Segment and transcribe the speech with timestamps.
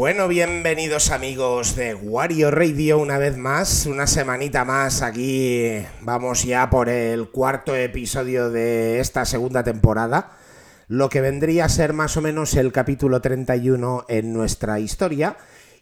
[0.00, 6.70] Bueno, bienvenidos amigos de Wario Radio una vez más, una semanita más aquí, vamos ya
[6.70, 10.30] por el cuarto episodio de esta segunda temporada,
[10.88, 15.36] lo que vendría a ser más o menos el capítulo 31 en nuestra historia.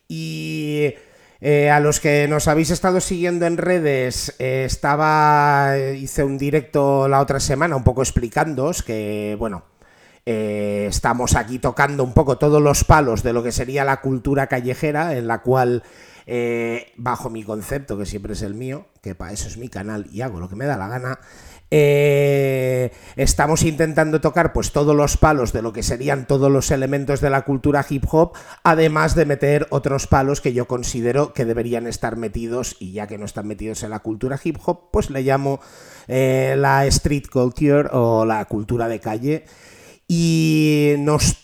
[0.09, 0.95] Y
[1.41, 7.07] eh, a los que nos habéis estado siguiendo en redes, eh, estaba, hice un directo
[7.07, 9.63] la otra semana un poco explicándoos que, bueno,
[10.27, 14.47] eh, estamos aquí tocando un poco todos los palos de lo que sería la cultura
[14.47, 15.83] callejera, en la cual,
[16.27, 20.07] eh, bajo mi concepto, que siempre es el mío, que para eso es mi canal
[20.13, 21.19] y hago lo que me da la gana,
[21.71, 27.21] eh, estamos intentando tocar pues todos los palos de lo que serían todos los elementos
[27.21, 31.87] de la cultura hip hop, además de meter otros palos que yo considero que deberían
[31.87, 35.23] estar metidos y ya que no están metidos en la cultura hip hop, pues le
[35.23, 35.61] llamo
[36.07, 39.45] la street culture o la cultura de calle
[40.09, 41.37] y nos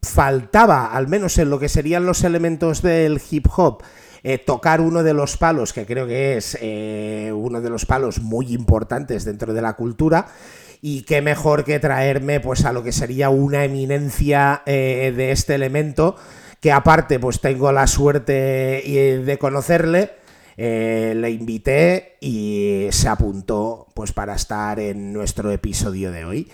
[0.00, 3.82] faltaba, al menos en lo que serían los elementos del hip hop,
[4.24, 8.20] eh, tocar uno de los palos, que creo que es eh, uno de los palos
[8.20, 10.28] muy importantes dentro de la cultura.
[10.80, 15.54] Y qué mejor que traerme pues a lo que sería una eminencia eh, de este
[15.54, 16.16] elemento,
[16.60, 20.10] que aparte pues tengo la suerte de conocerle.
[20.56, 26.48] le invité y se apuntó pues para estar en nuestro episodio de hoy.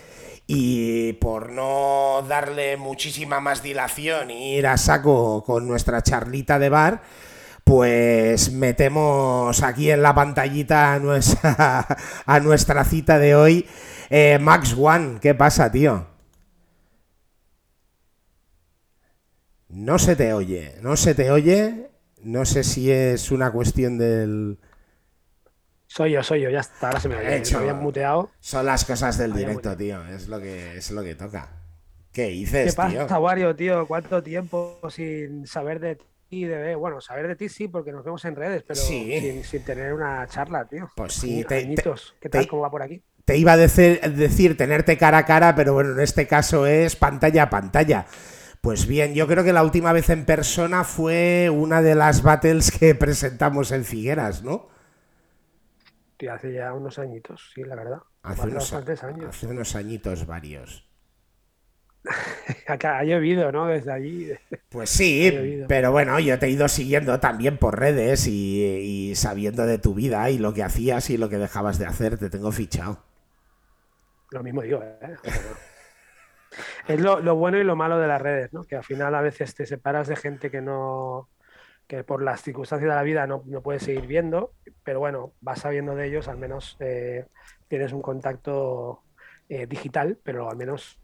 [0.51, 7.03] Y por no darle muchísima más dilación ir a saco con nuestra charlita de bar,
[7.63, 11.85] pues metemos aquí en la pantallita a nuestra,
[12.25, 13.67] a nuestra cita de hoy.
[14.09, 16.07] Eh, Max One, ¿qué pasa, tío?
[19.67, 21.91] No se te oye, no se te oye.
[22.23, 24.57] No sé si es una cuestión del,
[25.89, 28.29] soy yo, soy yo, ya está, ahora se me había, hecho, me habían muteado.
[28.39, 31.49] Son las cosas del directo, tío, es lo que, es lo que toca.
[32.11, 33.19] ¿Qué dices, ¿Qué pasa, tío?
[33.19, 33.87] Wario, tío?
[33.87, 35.97] ¿Cuánto tiempo sin saber de
[36.29, 36.45] ti?
[36.45, 40.27] De, bueno, saber de ti sí, porque nos vemos en redes, pero sin, tener una
[40.27, 40.91] charla, tío.
[40.95, 41.75] Pues sí, te,
[42.19, 42.47] ¿Qué tal?
[42.47, 43.01] ¿Cómo va por aquí?
[43.25, 46.95] Te iba a decir, decir tenerte cara a cara, pero bueno, en este caso es
[46.95, 48.05] pantalla a pantalla.
[48.61, 52.69] Pues bien, yo creo que la última vez en persona fue una de las battles
[52.69, 54.67] que presentamos en Figueras, ¿no?
[56.27, 57.99] Hace ya unos añitos, sí, la verdad.
[58.23, 59.29] Hace unos, años.
[59.29, 60.89] Hace unos añitos varios.
[62.67, 63.67] ha llovido, ¿no?
[63.67, 64.31] Desde allí.
[64.69, 69.77] Pues sí, pero bueno, yo te he ido siguiendo también por redes y, sabiendo de
[69.77, 73.03] tu vida y lo que hacías y lo que dejabas de hacer, te tengo fichado.
[74.31, 75.15] Lo mismo digo, ¿eh?
[76.87, 78.63] es lo, lo, bueno y lo malo de las redes, ¿no?
[78.63, 81.29] Que al final a veces te separas de gente que no,
[81.89, 84.53] que por las circunstancias de la vida no, no puedes seguir viendo,
[84.83, 87.25] pero bueno, vas sabiendo de ellos, al menos eh,
[87.67, 89.01] tienes un contacto
[89.49, 90.99] eh, digital, pero al menos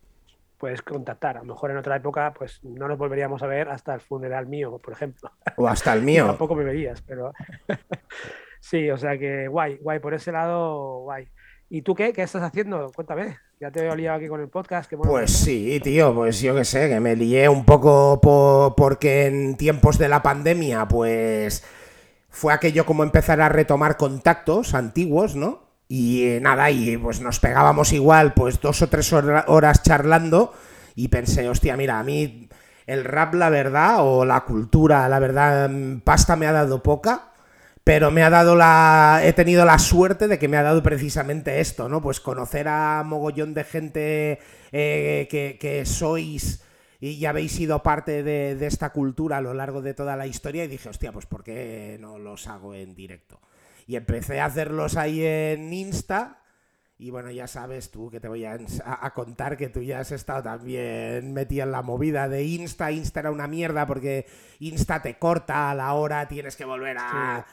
[0.59, 1.37] puedes contactar.
[1.37, 4.45] A lo mejor en otra época, pues no nos volveríamos a ver hasta el funeral
[4.45, 5.31] mío, por ejemplo.
[5.57, 6.27] O hasta el mío.
[6.27, 7.33] Tampoco me verías, pero
[8.59, 11.27] sí, o sea que guay, guay, por ese lado, guay.
[11.69, 12.13] ¿Y tú qué?
[12.13, 12.91] ¿Qué estás haciendo?
[12.93, 13.37] Cuéntame.
[13.59, 14.91] Ya te he liado aquí con el podcast.
[14.91, 18.19] pues sí, tío, pues yo qué sé, que me lié un poco
[18.75, 21.63] porque en tiempos de la pandemia, pues
[22.29, 25.63] fue aquello como empezar a retomar contactos antiguos, ¿no?
[25.87, 30.53] Y eh, nada, y pues nos pegábamos igual, pues dos o tres horas charlando
[30.95, 32.49] y pensé, hostia, mira, a mí
[32.87, 37.31] el rap, la verdad, o la cultura, la verdad, mm, pasta me ha dado poca
[37.85, 39.21] pero me ha dado la.
[39.23, 42.01] He tenido la suerte de que me ha dado precisamente esto, ¿no?
[42.01, 44.39] Pues conocer a mogollón de gente
[44.71, 46.63] eh, que, sois
[46.99, 50.63] y ya habéis sido parte de, esta cultura a lo largo de toda la historia
[50.63, 53.39] y dije, hostia, pues ¿por qué no los hago en directo?
[53.85, 56.41] Y empecé a hacerlos ahí en Insta.
[56.97, 58.57] Y bueno, ya sabes tú que te voy a,
[59.13, 62.91] contar que tú ya has estado también metida en la movida de Insta.
[62.91, 64.25] Insta era una mierda porque
[64.57, 67.45] Insta te corta a la hora, tienes que volver a...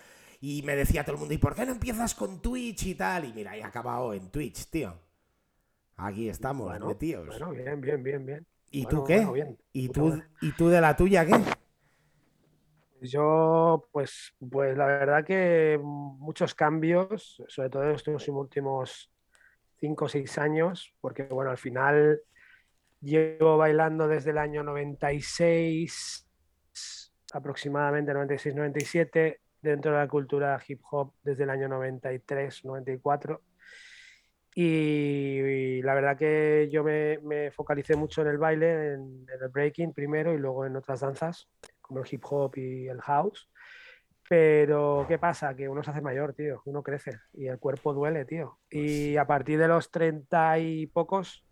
[0.44, 3.26] Y me decía todo el mundo, ¿y por qué no empiezas con Twitch y tal?
[3.26, 4.92] Y mira, he acabado en Twitch, tío.
[5.96, 7.28] Aquí estamos, bueno, metidos.
[7.28, 8.46] Bueno, bien, bien, bien, bien.
[8.72, 9.24] ¿Y tú qué?
[9.72, 11.34] ¿Y, tú, ¿Y tú de la tuya qué?
[13.02, 19.12] Yo, pues, pues la verdad que muchos cambios, sobre todo estos últimos
[19.78, 22.20] cinco o seis años, porque bueno, al final
[23.00, 26.28] llevo bailando desde el año 96,
[27.32, 33.42] aproximadamente 96-97, dentro de la cultura hip hop desde el año 93, 94.
[34.54, 40.34] Y, la verdad que yo me, focalicé mucho en el baile, en, el breaking primero
[40.34, 41.48] y luego en otras danzas,
[41.80, 43.48] como el hip hop y el house.
[44.28, 45.54] Pero, ¿qué pasa?
[45.54, 48.58] Que uno se hace mayor, tío, uno crece y el cuerpo duele, tío.
[48.70, 51.44] Y a partir de los 30 y pocos,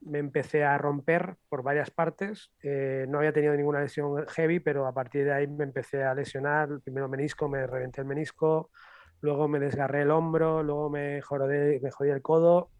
[0.00, 2.50] me empecé a romper por varias partes.
[2.62, 6.14] Eh, no había tenido ninguna lesión heavy, pero a partir de ahí me empecé a
[6.14, 6.80] lesionar.
[6.82, 8.70] Primero menisco, me reventé el menisco,
[9.20, 12.70] luego me desgarré el hombro, luego me jodí, me jodí el codo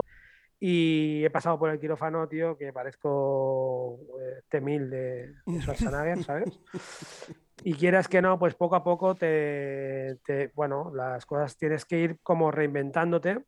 [0.59, 6.61] y he pasado por el quirófano, tío, que parezco eh, T-1000 de, de Schwarzenegger, ¿sabes?
[7.65, 11.99] Y quieras que no, pues poco a poco te, te, bueno, las cosas tienes que
[11.99, 13.45] ir como reinventándote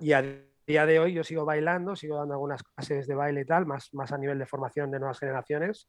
[0.00, 0.24] y a
[0.66, 3.94] día de hoy yo sigo bailando, sigo dando algunas clases de baile y tal, más,
[3.94, 5.88] más a nivel de formación de nuevas generaciones.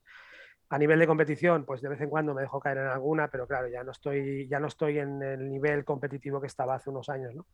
[0.70, 3.46] A nivel de competición, pues de vez en cuando me dejo caer en alguna, pero
[3.46, 7.08] claro, ya no estoy, ya no estoy en el nivel competitivo que estaba hace unos
[7.08, 7.46] años, ¿no?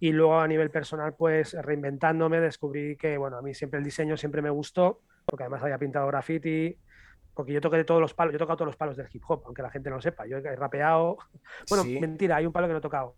[0.00, 4.16] Y luego a nivel personal, pues reinventándome, descubrí que, bueno, a mí siempre el diseño
[4.16, 6.76] siempre me gustó, porque además había pintado graffiti,
[7.32, 9.22] porque yo toqué de todos los palos, yo he tocado todos los palos del hip
[9.28, 11.18] hop, aunque la gente no lo sepa, yo he rapeado,
[11.70, 12.00] bueno, sí.
[12.00, 13.14] mentira, hay un palo que no he tocado,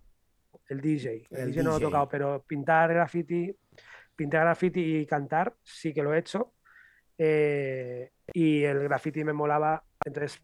[0.71, 1.27] el DJ.
[1.31, 3.55] El, el DJ no lo he tocado, pero pintar graffiti,
[4.17, 6.55] pintar graffiti y cantar sí que lo he hecho.
[7.19, 9.85] Eh, y el graffiti me molaba.
[10.05, 10.43] Entonces,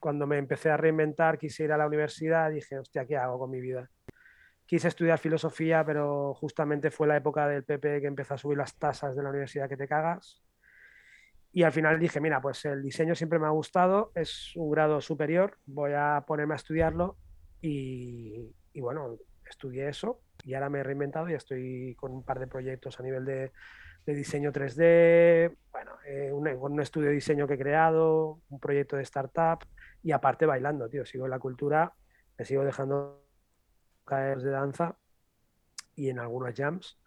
[0.00, 3.50] cuando me empecé a reinventar, quise ir a la universidad, dije, hostia, ¿qué hago con
[3.50, 3.90] mi vida?
[4.64, 8.78] Quise estudiar filosofía, pero justamente fue la época del PP que empezó a subir las
[8.78, 10.42] tasas de la universidad que te cagas.
[11.52, 15.00] Y al final dije, mira, pues el diseño siempre me ha gustado, es un grado
[15.00, 17.16] superior, voy a ponerme a estudiarlo
[17.60, 19.16] y, y bueno,
[19.48, 23.02] estudié eso y ahora me he reinventado y estoy con un par de proyectos a
[23.02, 23.52] nivel de,
[24.06, 28.96] de diseño 3D, bueno, eh, un, un, estudio de diseño que he creado, un proyecto
[28.96, 29.64] de startup
[30.02, 31.94] y aparte bailando, tío, sigo en la cultura,
[32.38, 33.24] me sigo dejando
[34.04, 34.96] caer de danza
[35.94, 36.98] y en algunos jams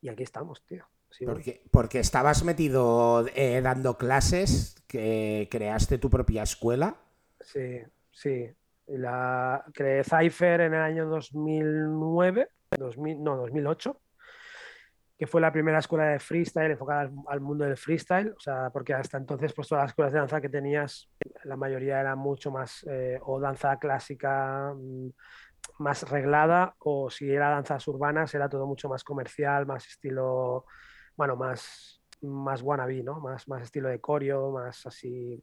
[0.00, 0.86] y aquí estamos, tío.
[1.24, 6.96] Porque, porque, estabas metido eh, dando clases, que creaste tu propia escuela.
[7.40, 7.80] Sí,
[8.12, 8.48] sí.
[8.90, 14.00] La creé Cypher en el año 2009, 2000, no, 2008,
[15.16, 18.94] que fue la primera escuela de freestyle enfocada al, mundo del freestyle, o sea, porque
[18.94, 21.08] hasta entonces pues todas las escuelas de danza que tenías,
[21.44, 25.10] la mayoría eran mucho más eh, o danza clásica mm,
[25.78, 30.64] más reglada o si era danzas urbanas era todo mucho más comercial, más estilo,
[31.16, 33.20] bueno, más, más wannabe, ¿no?
[33.20, 35.40] Más, más estilo de coreo, más así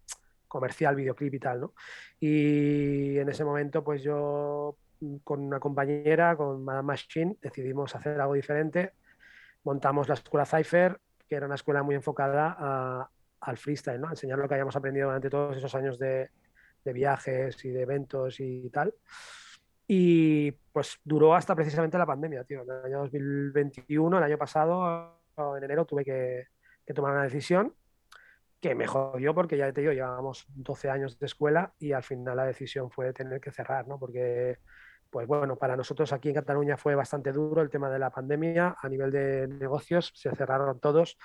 [0.48, 1.74] comercial, videoclip y tal, ¿no?
[2.20, 4.78] Y en ese momento, pues yo
[5.24, 8.94] con una compañera, con Madame Machine, decidimos hacer algo diferente.
[9.64, 13.10] Montamos la escuela Cypher, que era una escuela muy enfocada a,
[13.42, 14.10] al freestyle, ¿no?
[14.10, 16.30] Enseñar lo que habíamos aprendido durante todos esos años de,
[16.84, 18.94] de viajes y de eventos y tal.
[19.88, 22.64] Y pues duró hasta precisamente la pandemia, tío.
[22.64, 25.22] En el año 2021, el año pasado,
[25.58, 26.48] en enero, tuve que,
[26.86, 27.74] que tomar una decisión
[28.60, 32.38] que me jodió porque ya te digo, llevábamos 12 años de escuela y al final
[32.38, 34.00] la decisión fue tener que cerrar, ¿no?
[34.00, 34.58] Porque,
[35.10, 38.76] pues bueno, para nosotros aquí en Cataluña fue bastante duro el tema de la pandemia.
[38.82, 41.18] A nivel de negocios se cerraron todos.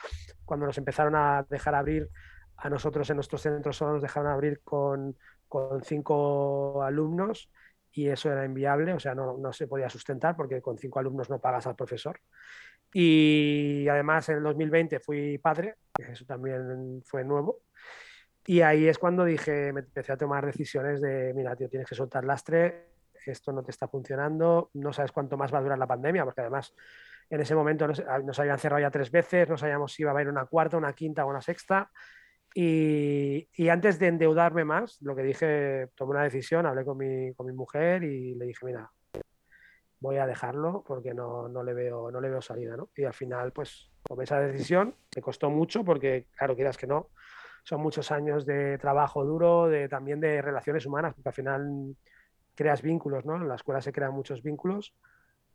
[0.45, 2.11] Cuando nos empezaron a dejar abrir,
[2.57, 5.17] a nosotros en nuestros centros solo nos dejaron abrir con,
[5.49, 7.51] con cinco alumnos
[7.91, 11.29] y eso era inviable, o sea, no, no se podía sustentar porque con cinco alumnos
[11.29, 12.21] no pagas al profesor.
[12.93, 17.61] Y además en el 2020 fui padre, eso también fue nuevo.
[18.45, 21.95] Y ahí es cuando dije, me empecé a tomar decisiones de, mira, tío, tienes que
[21.95, 22.89] soltar lastre,
[23.25, 26.41] esto no te está funcionando, no sabes cuánto más va a durar la pandemia, porque
[26.41, 26.75] además
[27.31, 30.15] en ese momento nos, nos habían cerrado ya tres veces, no sabíamos si iba a
[30.15, 31.91] haber una cuarta, una quinta o una sexta.
[32.55, 37.33] Y, y, antes de endeudarme más, lo que dije, tomé una decisión, hablé con mi,
[37.33, 38.91] con mi mujer y le dije, mira,
[40.03, 42.91] voy a dejarlo porque no, no, le, veo, no le veo salida, ¿no?
[42.97, 47.11] Y al final, pues, tomé esa decisión, me costó mucho porque, claro, quieras que no,
[47.63, 51.97] son muchos años de trabajo duro, de, también de relaciones humanas, porque al final
[52.57, 53.37] creas vínculos, ¿no?
[53.37, 54.93] En la escuela se crean muchos vínculos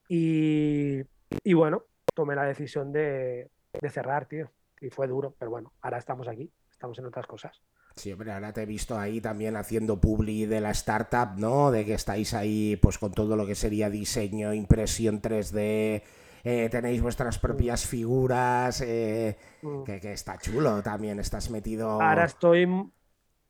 [0.07, 1.01] y,
[1.43, 1.83] y bueno,
[2.15, 4.49] tomé la decisión de, de cerrar, tío.
[4.79, 7.61] Y fue duro, pero bueno, ahora estamos aquí, estamos en otras cosas.
[7.97, 11.71] Sí, hombre, ahora te he visto ahí también haciendo publi de la startup, ¿no?
[11.71, 16.03] De que estáis ahí pues con todo lo que sería diseño, impresión 3D,
[16.43, 19.83] eh, tenéis vuestras propias figuras, eh, mm.
[19.83, 21.99] que, que, está chulo también, estás metido...
[21.99, 22.67] Ahora estoy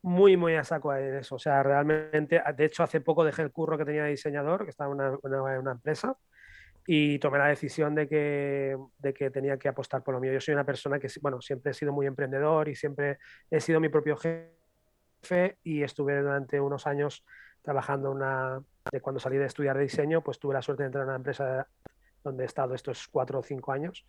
[0.01, 3.51] muy, muy a saco de eso, o sea, realmente, de hecho hace poco dejé el
[3.51, 6.17] curro que tenía de diseñador, que estaba en una, una, una empresa,
[6.89, 10.31] y tomé la decisión de que, de que tenía que apostar por lo mío.
[10.31, 13.19] Yo soy una persona que, bueno, siempre he sido muy emprendedor y siempre
[13.51, 17.25] he sido mi propio jefe y estuve durante unos años
[17.61, 21.09] trabajando una, de cuando salí de estudiar diseño, pues tuve la suerte de entrar en
[21.09, 21.67] una empresa
[22.23, 24.05] donde he estado estos cuatro o cinco años.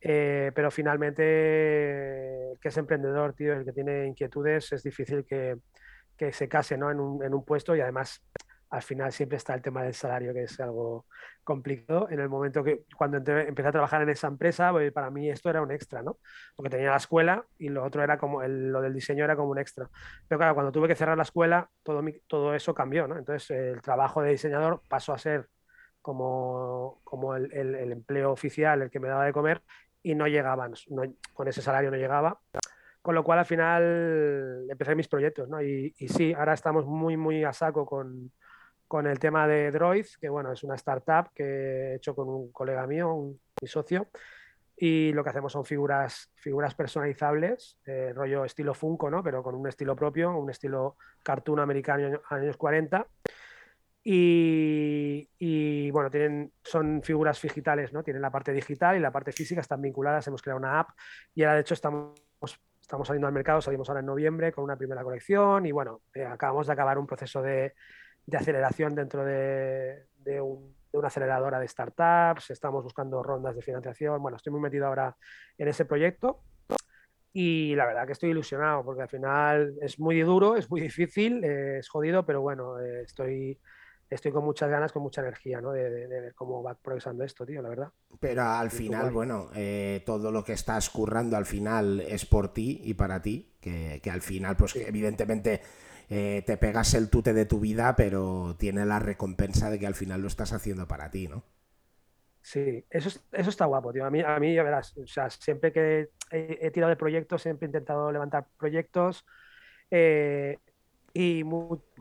[0.00, 1.22] Eh, pero finalmente,
[2.60, 5.58] que es emprendedor, tío, el que tiene inquietudes, es difícil que,
[6.16, 6.88] que se case ¿no?
[6.88, 8.22] en, un, en un puesto y además
[8.72, 11.04] al final siempre está el tema del salario, que es algo
[11.44, 12.08] complicado.
[12.10, 15.50] En el momento que cuando empecé a trabajar en esa empresa, pues, para mí esto
[15.50, 16.18] era un extra, ¿no?
[16.56, 19.58] Porque tenía la escuela y lo otro era como, lo del diseño era como un
[19.58, 19.90] extra.
[20.26, 23.18] Pero claro, cuando tuve que cerrar la escuela, todo, todo eso cambió, ¿no?
[23.18, 25.48] Entonces el trabajo de diseñador pasó a ser
[26.00, 29.62] como, como el, el, empleo oficial, el que me daba de comer,
[30.02, 30.72] y no llegaban,
[31.34, 32.40] con ese salario no llegaba.
[33.02, 35.60] Con lo cual al final empecé mis proyectos, ¿no?
[35.60, 38.30] Y, y sí, ahora estamos muy, muy a saco con,
[38.92, 42.52] con el tema de Droid, que bueno, es una startup que he hecho con un
[42.52, 44.08] colega mío, un, mi socio,
[44.76, 49.22] y lo que hacemos son figuras, figuras personalizables, eh, rollo estilo Funko, ¿no?
[49.22, 53.06] Pero con un estilo propio, un estilo cartoon americano años 40.
[54.04, 58.02] Y, y, bueno, tienen, son figuras digitales, ¿no?
[58.02, 60.90] Tienen la parte digital y la parte física, están vinculadas, hemos creado una app
[61.34, 62.22] y ahora de hecho estamos,
[62.78, 66.26] estamos saliendo al mercado, salimos ahora en noviembre con una primera colección y bueno, eh,
[66.26, 67.72] acabamos de acabar un proceso de,
[68.26, 70.06] de aceleración dentro de,
[70.92, 75.16] una aceleradora de startups, estamos buscando rondas de financiación, bueno, estoy muy metido ahora
[75.58, 76.42] en ese proyecto
[77.32, 81.42] y la verdad que estoy ilusionado porque al final es muy duro, es muy difícil,
[81.44, 83.58] es jodido, pero bueno, eh, estoy,
[84.10, 85.72] estoy con muchas ganas, con mucha energía, ¿no?
[85.72, 87.88] De, ver cómo va progresando esto, tío, la verdad.
[88.20, 92.82] Pero al final, bueno, eh, todo lo que estás currando al final es por ti
[92.84, 95.62] y para ti, que, al final, pues evidentemente
[96.08, 99.94] eh, te pegas el tute de tu vida, pero tiene la recompensa de que al
[99.94, 101.44] final lo estás haciendo para ti, ¿no?
[102.42, 104.04] Sí, eso, eso está guapo, tío.
[104.04, 107.66] A mí, a mí, ya verás, o sea, siempre que he, tirado de proyectos, siempre
[107.66, 109.24] he intentado levantar proyectos.
[109.90, 110.58] Eh,
[111.14, 111.44] y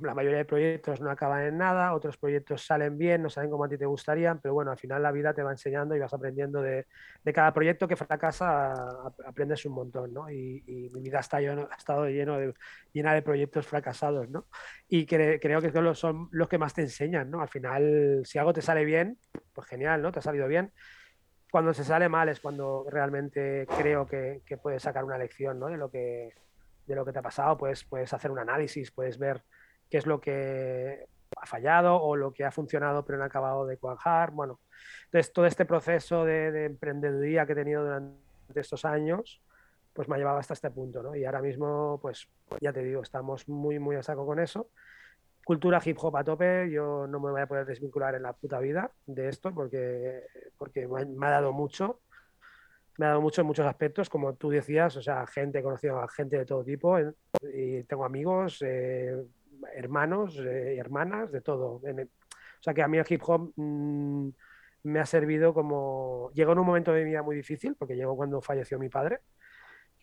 [0.01, 3.65] la mayoría de proyectos no acaban en nada, otros proyectos salen bien, no salen como
[3.65, 6.13] a ti te gustarían, pero bueno, al final la vida te va enseñando y vas
[6.13, 6.87] aprendiendo de,
[7.21, 8.73] de cada proyecto que fracasa,
[9.25, 10.31] aprendes un montón, ¿no?
[10.31, 12.53] Y, mi vida está ha estado lleno de,
[12.93, 14.47] llena de proyectos fracasados, ¿no?
[14.87, 17.41] Y creo que son los que más te enseñan, ¿no?
[17.41, 19.17] Al final, si algo te sale bien,
[19.53, 20.11] pues genial, ¿no?
[20.11, 20.71] Te ha salido bien.
[21.51, 25.67] Cuando se sale mal es cuando realmente creo que, que puedes sacar una lección, ¿no?
[25.67, 26.33] De lo que
[26.91, 29.43] de lo que te ha pasado, pues puedes hacer un análisis, puedes ver
[29.89, 31.07] qué es lo que
[31.37, 34.31] ha fallado o lo que ha funcionado pero no ha acabado de cuajar.
[34.31, 34.59] Bueno,
[35.05, 38.19] entonces todo este proceso de, de emprendeduría que he tenido durante
[38.55, 39.41] estos años,
[39.93, 41.15] pues me ha llevado hasta este punto, ¿no?
[41.15, 42.27] Y ahora mismo, pues
[42.59, 44.69] ya te digo, estamos muy, muy a saco con eso.
[45.43, 48.59] Cultura hip hop a tope, yo no me voy a poder desvincular en la puta
[48.59, 50.23] vida de esto porque,
[50.57, 51.99] porque me ha dado mucho
[52.97, 55.99] me ha dado mucho en muchos aspectos, como tú decías, o sea, gente, he conocido
[55.99, 59.15] a gente de todo tipo, y tengo amigos, eh,
[59.75, 61.75] hermanos eh, hermanas, de todo.
[61.75, 61.81] o
[62.59, 64.29] sea, que a mí el hip hop mm,
[64.83, 66.31] me ha servido como...
[66.33, 69.19] Llegó en un momento de mi vida muy difícil, porque llegó cuando falleció mi padre,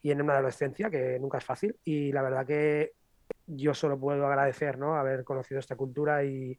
[0.03, 2.93] y en una adolescencia, que nunca es fácil, y la verdad que
[3.47, 4.97] yo solo puedo agradecer, ¿no?
[4.97, 6.59] Haber conocido esta cultura y,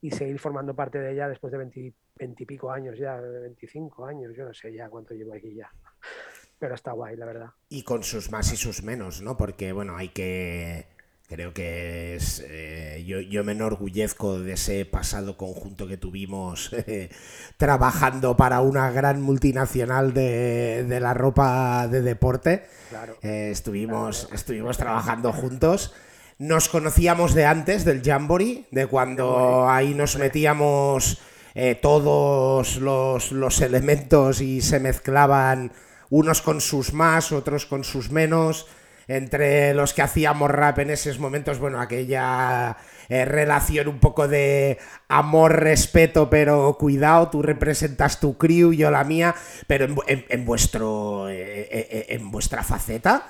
[0.00, 4.44] y seguir formando parte de ella después de 20, veintipico años ya, 25 años, yo
[4.44, 5.70] no sé ya cuánto llevo aquí ya.
[6.58, 7.50] Pero está guay, la verdad.
[7.68, 9.36] Y con sus más y sus menos, ¿no?
[9.36, 10.86] Porque, bueno, hay que...
[11.26, 12.44] Creo que es...
[12.46, 16.70] Eh, yo, yo, me enorgullezco de ese pasado conjunto que tuvimos
[17.56, 22.66] trabajando para una gran multinacional de, de la ropa de deporte.
[22.90, 23.16] Claro.
[23.22, 25.92] Eh, estuvimos, estuvimos trabajando juntos.
[26.38, 31.20] Nos conocíamos de antes, del Jamboree, de cuando ahí nos metíamos
[31.54, 35.72] eh, todos los, elementos y se mezclaban
[36.10, 38.66] unos con sus más, otros con sus menos.
[39.08, 42.76] Entre los que hacíamos rap en esos momentos, bueno, aquella
[43.08, 44.78] eh, relación un poco de
[45.08, 49.34] amor, respeto, pero cuidado, tú representas tu crew, yo la mía,
[49.66, 53.26] pero en, vuestro, eh, en vuestra faceta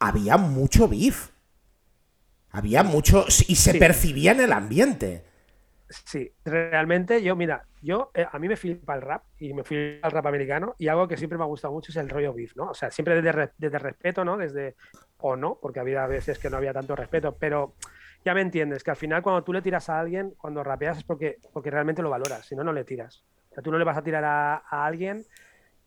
[0.00, 1.28] había mucho beef.
[2.50, 5.24] Había mucho y se percibía en el ambiente.
[6.04, 10.08] Sí, realmente yo, mira, yo eh, a mí me flipa el rap y me flipa
[10.08, 12.56] el rap americano y algo que siempre me ha gustado mucho es el rollo beef,
[12.56, 12.70] ¿no?
[12.70, 14.36] O sea, siempre desde, desde respeto, ¿no?
[14.36, 14.76] Desde,
[15.18, 17.74] o no, porque había veces que no había tanto respeto, pero
[18.24, 21.04] ya me entiendes, que al final cuando tú le tiras a alguien, cuando rapeas es
[21.04, 23.24] porque, porque realmente lo valoras, si no, no le tiras.
[23.50, 25.24] O sea, tú no le vas a tirar a, alguien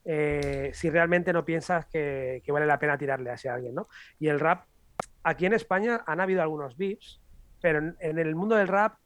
[0.04, 3.88] eh, si realmente no piensas que, vale la pena tirarle a ese alguien, ¿no?
[4.20, 4.66] Y el rap,
[5.24, 7.22] aquí en España han habido algunos beefs,
[7.62, 8.98] pero en el mundo del rap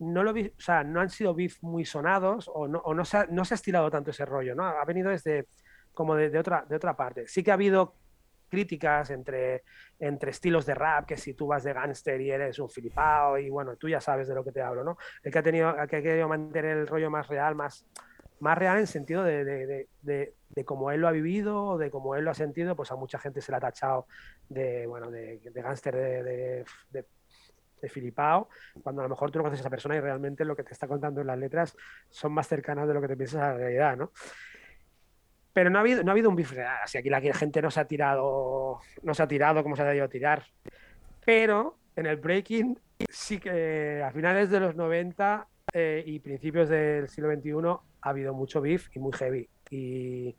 [0.00, 3.18] no lo o sea, no han sido beef muy sonados o no, o no, se
[3.18, 4.64] ha, no se ha estirado tanto ese rollo, ¿no?
[4.64, 5.46] Ha venido desde
[5.92, 7.28] como de, otra, de otra parte.
[7.28, 7.94] Sí que ha habido
[8.48, 9.62] críticas entre,
[9.98, 13.50] entre estilos de rap, que si tú vas de gángster y eres un filipao, y
[13.50, 14.96] bueno, tú ya sabes de lo que te hablo, ¿no?
[15.22, 17.86] El que ha tenido, que ha querido mantener el rollo más real, más,
[18.40, 22.24] más real en sentido de, de, de, cómo él lo ha vivido, de cómo él
[22.24, 24.06] lo ha sentido, pues a mucha gente se le ha tachado
[24.48, 26.64] de, bueno, de gángster, de,
[27.80, 28.48] de filipao,
[28.82, 30.72] cuando a lo mejor tú no conoces a esa persona y realmente lo que te
[30.72, 31.76] está contando en las letras
[32.08, 34.12] son más cercanas de lo que te piensas a la realidad, ¿no?
[35.52, 37.70] Pero no ha habido, no ha habido un beef real, así aquí la gente no
[37.70, 40.44] se ha tirado, no se ha tirado como se ha debido tirar.
[41.24, 47.08] Pero en el breaking sí que a finales de los 90 eh, y principios del
[47.08, 47.52] siglo XXI
[48.02, 49.48] ha habido mucho beef y muy heavy.
[49.70, 50.36] Y,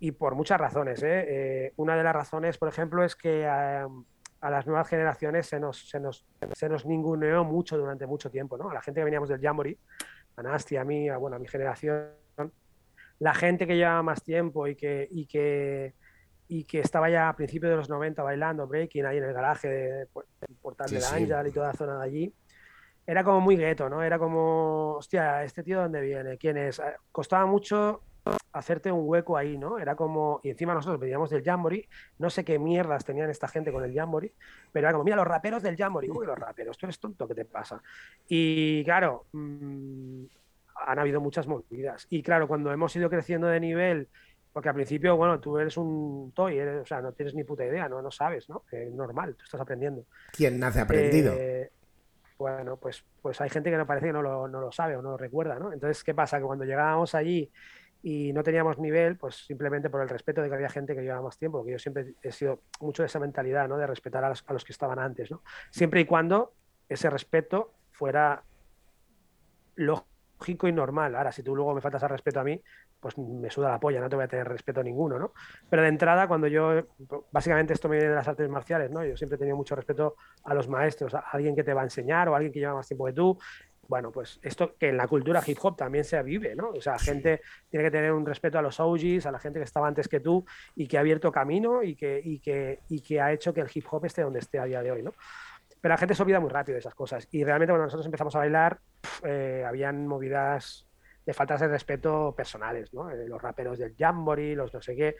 [0.00, 1.02] y por muchas razones.
[1.02, 1.24] ¿eh?
[1.28, 3.46] Eh, una de las razones, por ejemplo, es que
[4.40, 8.56] a, las nuevas generaciones se nos, se, nos, se nos ninguneó mucho durante mucho tiempo.
[8.56, 8.70] ¿no?
[8.70, 9.78] A la gente que veníamos del Jamboree,
[10.36, 12.10] a Nasti, a mí, a, bueno, a mi generación,
[13.18, 15.94] la gente que llevaba más tiempo y que, y que,
[16.46, 19.68] y que estaba ya a principios de los 90 bailando breaking ahí en el garaje
[19.68, 20.06] de,
[20.62, 22.34] Portal de Ángel y toda la zona de allí,
[23.06, 24.02] era como muy gueto, ¿no?
[24.02, 26.36] Era como, hostia, ¿este tío dónde viene?
[26.36, 26.80] ¿Quién es?
[27.10, 28.02] Costaba mucho
[28.52, 29.78] hacerte un hueco ahí, ¿no?
[29.78, 33.72] Era como, y encima nosotros veníamos del Jamboree, no sé qué mierdas tenían esta gente
[33.72, 34.32] con el Jamboree,
[34.72, 37.34] pero era como, mira, los raperos del Jamboree, uy, los raperos, tú eres tonto, ¿qué
[37.34, 37.82] te pasa?
[38.26, 40.24] Y claro, mmm,
[40.86, 42.06] han habido muchas movidas.
[42.10, 44.08] Y claro, cuando hemos ido creciendo de nivel,
[44.52, 47.88] porque al principio, bueno, tú eres un toy, o sea, no tienes ni puta idea,
[47.88, 48.64] no, no sabes, ¿no?
[48.70, 50.04] Es normal, tú estás aprendiendo.
[50.32, 51.32] ¿Quién nace aprendido?
[51.36, 51.70] Eh,
[52.38, 55.02] bueno, pues, pues hay gente que me parece que no lo, no lo sabe o
[55.02, 55.72] no lo recuerda, ¿no?
[55.72, 56.38] Entonces, ¿qué pasa?
[56.38, 57.50] Que cuando llegábamos allí
[58.02, 61.22] y no teníamos nivel, pues simplemente por el respeto de que había gente que llevaba
[61.22, 63.76] más tiempo, porque yo siempre he sido mucho de esa mentalidad, ¿no?
[63.76, 65.42] De respetar a los, a los que estaban antes, ¿no?
[65.70, 66.52] Siempre y cuando
[66.88, 68.42] ese respeto fuera
[69.74, 71.14] lógico y normal.
[71.16, 72.62] Ahora, si tú luego me faltas al respeto a mí,
[73.00, 75.32] pues me suda la polla, no te voy a tener respeto ninguno, ¿no?
[75.70, 76.82] Pero de entrada, cuando yo,
[77.30, 79.04] básicamente esto me viene de las artes marciales, ¿no?
[79.04, 81.84] Yo siempre he tenido mucho respeto a los maestros, a alguien que te va a
[81.84, 83.38] enseñar o a alguien que lleva más tiempo que tú,
[83.88, 86.68] bueno, pues esto que en la cultura hip hop también se vive, ¿no?
[86.68, 89.64] O sea, gente tiene que tener un respeto a los OGs, a la gente que
[89.64, 90.44] estaba antes que tú
[90.76, 93.70] y que ha abierto camino y que, y que, y que ha hecho que el
[93.72, 95.14] hip hop esté donde esté a día de hoy, ¿no?
[95.80, 97.26] Pero la gente se olvida muy rápido de esas cosas.
[97.30, 98.78] Y realmente cuando nosotros empezamos a bailar,
[99.24, 100.86] eh, habían movidas
[101.24, 103.10] de faltas de respeto personales, ¿no?
[103.10, 105.16] Eh, los raperos del Jamboree, los no sé qué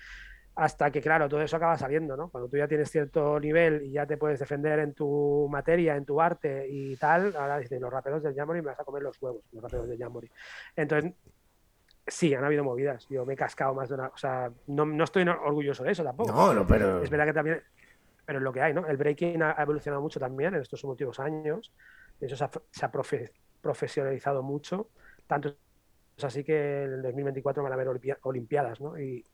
[0.58, 2.30] hasta que, claro, todo eso acaba saliendo, ¿no?
[2.30, 6.04] Cuando tú ya tienes cierto nivel y ya te puedes defender en tu materia, en
[6.04, 9.22] tu arte y tal, ahora dices, los raperos del Jamboree me vas a comer los
[9.22, 10.32] huevos, los raperos del Jamboree.
[10.74, 11.12] Entonces,
[12.08, 13.06] sí, han habido movidas.
[13.08, 14.08] Yo me he cascado más de una...
[14.08, 16.32] O sea, no, no estoy orgulloso de eso tampoco.
[16.32, 17.04] No, no, pero...
[17.04, 17.62] Es verdad que también...
[18.26, 18.84] Pero es lo que hay, ¿no?
[18.84, 21.72] El breaking ha evolucionado mucho también en estos últimos años.
[22.18, 22.90] De hecho, se ha, se ha
[23.62, 24.88] profesionalizado mucho.
[25.28, 25.54] Tanto
[26.16, 28.98] es así que en el 2024 van a haber Olimpiadas, ¿no?
[28.98, 29.24] Y,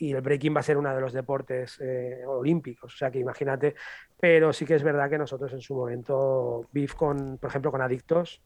[0.00, 3.18] y el breaking va a ser uno de los deportes eh, olímpicos, o sea que
[3.18, 3.74] imagínate,
[4.18, 7.82] pero sí que es verdad que nosotros en su momento, BIF con, por ejemplo, con
[7.82, 8.42] Adictos,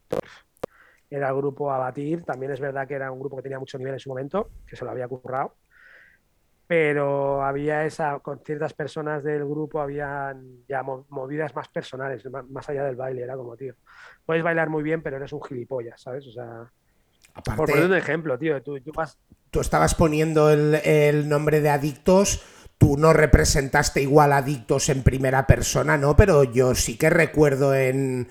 [1.10, 3.76] era el grupo a batir, también es verdad que era un grupo que tenía mucho
[3.78, 5.56] nivel en su momento, que se lo había currado,
[6.66, 12.84] pero había esa, con ciertas personas del grupo habían ya movidas más personales, más, allá
[12.84, 13.74] del baile, era como, tío,
[14.24, 16.26] puedes bailar muy bien, pero eres un gilipollas, ¿sabes?
[16.28, 16.72] O sea,
[17.56, 19.18] por poner un ejemplo, tío, tú, tú vas
[19.52, 22.42] tú estabas poniendo el, nombre de adictos,
[22.78, 26.16] tú no representaste igual adictos en primera persona, ¿no?
[26.16, 28.28] Pero yo sí que recuerdo en,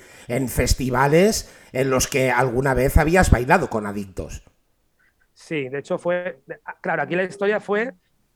[0.50, 4.44] festivales en los que alguna vez habías bailado con adictos.
[5.32, 6.40] Sí, de hecho fue,
[6.82, 7.94] claro, aquí la historia fue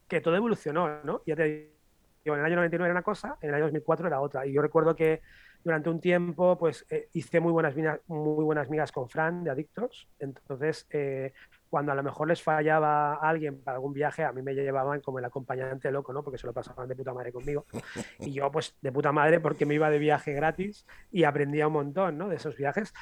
[0.07, 1.23] que todo evolucionó, ¿no?
[1.25, 1.71] Ya te
[2.23, 4.45] digo, en el año 99 era una cosa, en el año 2004 era otra.
[4.45, 5.21] Y yo recuerdo que
[5.63, 7.73] durante un tiempo, pues eh, hice muy buenas,
[8.05, 10.07] muy buenas migas con Fran de Adictos.
[10.19, 11.33] Entonces, eh,
[11.75, 15.19] cuando a lo mejor les fallaba alguien para algún viaje, a mí me llevaban como
[15.19, 16.23] el acompañante loco, ¿no?
[16.23, 17.65] Porque se lo pasaban de puta madre conmigo.
[18.19, 21.73] Y yo, pues, de puta madre porque me iba de viaje gratis y aprendía un
[21.73, 22.29] montón, ¿no?
[22.29, 22.93] De esos viajes.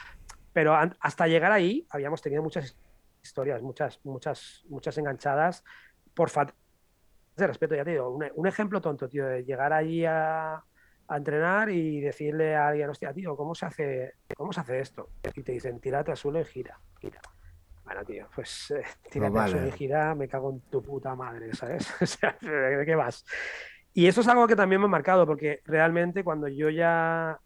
[0.54, 2.76] Pero hasta llegar ahí habíamos tenido muchas
[3.22, 5.64] historias, muchas, muchas, muchas enganchadas
[6.16, 6.56] por falta
[7.36, 7.76] de respeto.
[7.76, 12.56] Ya te digo, un, ejemplo tonto, tío, de llegar allí a, a entrenar y decirle
[12.56, 15.12] a alguien, hostia, tío, ¿cómo se hace, cómo se hace esto?
[15.36, 17.22] Y te dicen, tírate al suelo y gira, gira.
[17.86, 21.94] Bueno, tío, pues eh, tírate y gira, me cago en tu puta madre, ¿sabes?
[22.02, 23.26] o sea, ¿de qué vas?
[23.94, 27.40] Y eso es algo que también me ha marcado, porque realmente cuando yo ya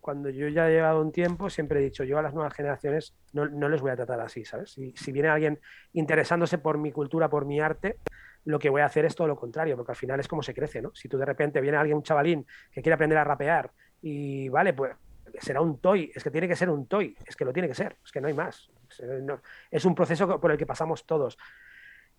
[0.00, 3.14] cuando yo ya he llevado un tiempo, siempre he dicho, yo a las nuevas generaciones
[3.32, 4.72] no, no les voy a tratar así, ¿sabes?
[4.72, 5.60] Si, si, viene alguien
[5.92, 7.98] interesándose por mi cultura, por mi arte,
[8.44, 10.54] lo que voy a hacer es todo lo contrario, porque al final es como se
[10.54, 10.90] crece, ¿no?
[10.94, 13.70] Si tú de repente viene alguien, un chavalín, que quiere aprender a rapear
[14.02, 14.94] y, vale, pues
[15.40, 17.74] será un toy, es que tiene que ser un toy, es que lo tiene que
[17.74, 18.70] ser, es que no hay más.
[19.70, 21.36] Es un proceso por el que pasamos todos.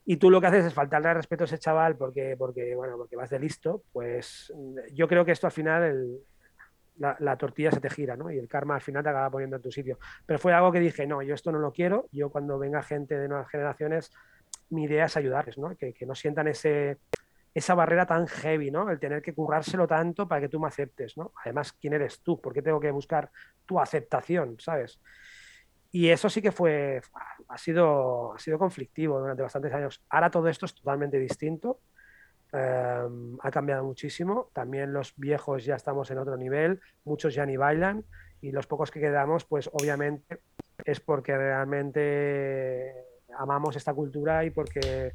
[0.06, 3.15] Y tú lo que haces es faltarle respeto a ese chaval porque, porque, bueno, porque
[3.15, 4.54] vas de listo, pues
[4.93, 6.19] yo creo que esto al final
[6.97, 8.32] la, tortilla se te gira, ¿no?
[8.32, 9.97] Y el karma al final te acaba poniendo en tu sitio.
[10.25, 13.17] Pero fue algo que dije, no, yo esto no lo quiero, yo cuando venga gente
[13.17, 14.12] de nuevas generaciones,
[14.69, 15.75] mi idea es ayudarles, ¿no?
[15.75, 16.99] Que, que no sientan ese,
[17.56, 18.91] esa barrera tan heavy, ¿no?
[18.91, 21.32] El tener que currárselo tanto para que tú me aceptes, ¿no?
[21.41, 22.39] Además, ¿quién eres tú?
[22.41, 23.32] ¿Por qué tengo que buscar
[23.65, 25.00] tu aceptación, ¿sabes?
[25.89, 27.02] Y eso sí que fue,
[27.48, 30.04] ha sido, ha sido conflictivo durante bastantes años.
[30.10, 31.80] Ahora todo esto es totalmente distinto.
[32.52, 34.50] Em, ha cambiado muchísimo.
[34.52, 36.82] También los viejos ya estamos en otro nivel.
[37.06, 38.04] Muchos ya ni bailan.
[38.41, 40.41] Y los pocos que quedamos, pues obviamente
[40.84, 42.94] es porque realmente
[43.38, 45.13] amamos esta cultura y porque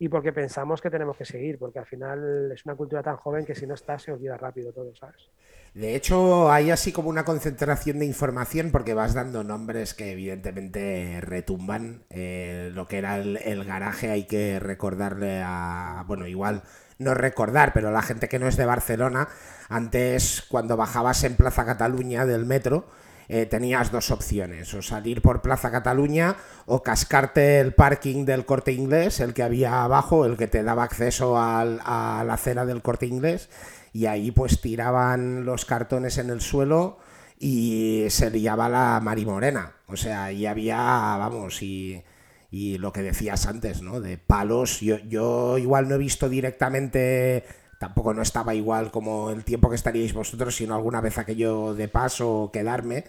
[0.00, 3.44] y porque pensamos que tenemos que seguir, porque al final es una cultura tan joven
[3.44, 5.28] que si no está se olvida rápido todo, ¿sabes?
[5.74, 11.20] De hecho, hay así como una concentración de información porque vas dando nombres que evidentemente
[11.20, 12.04] retumban.
[12.08, 16.62] Eh, lo que era el, garaje hay que recordarle a, bueno, igual
[16.98, 19.28] no recordar, pero la gente que no es de Barcelona,
[19.68, 22.86] antes cuando bajabas en Plaza Cataluña del metro,
[23.32, 26.34] eh, tenías dos opciones, o salir por Plaza Cataluña
[26.66, 30.82] o cascarte el parking del corte inglés, el que había abajo, el que te daba
[30.82, 33.48] acceso a la acera del corte inglés,
[33.92, 36.98] y ahí pues tiraban los cartones en el suelo
[37.38, 39.74] y se liaba la marimorena.
[39.86, 42.02] O sea, ahí había, vamos, y,
[42.50, 44.00] y lo que decías antes, ¿no?
[44.00, 44.80] De palos.
[44.80, 47.44] Yo, yo igual no he visto directamente
[47.80, 51.88] tampoco no estaba igual como el tiempo que estaríais vosotros, sino alguna vez aquello de
[51.88, 53.06] paso quedarme,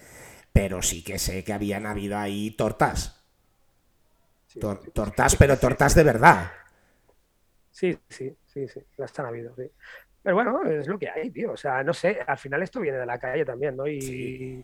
[0.53, 2.99] pero sí que sé que habían habido ahí tortas.
[4.97, 6.51] tortas, pero tortas de verdad.
[7.69, 9.63] Sí, sí, sí, sí, las han habido, sí.
[10.21, 11.53] Pero bueno, es lo que hay, tío.
[11.53, 13.87] O sea, no sé, al final esto viene de la calle también, ¿no?
[13.87, 14.63] Y,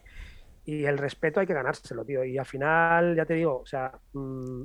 [0.66, 2.24] y el respeto hay que ganárselo, tío.
[2.26, 4.64] Y al final, ya te digo, o sea, mm,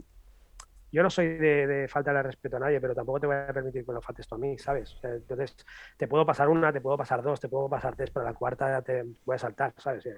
[0.93, 3.85] yo no soy de, de faltarle respeto a nadie, pero tampoco te voy a permitir
[3.85, 4.95] que lo faltes tú a mí, ¿sabes?
[5.03, 5.57] entonces,
[5.97, 8.83] te puedo pasar una, te puedo pasar dos, te puedo pasar tres, pero la cuarta
[8.83, 10.05] te voy a saltar, ¿sabes?
[10.05, 10.13] Te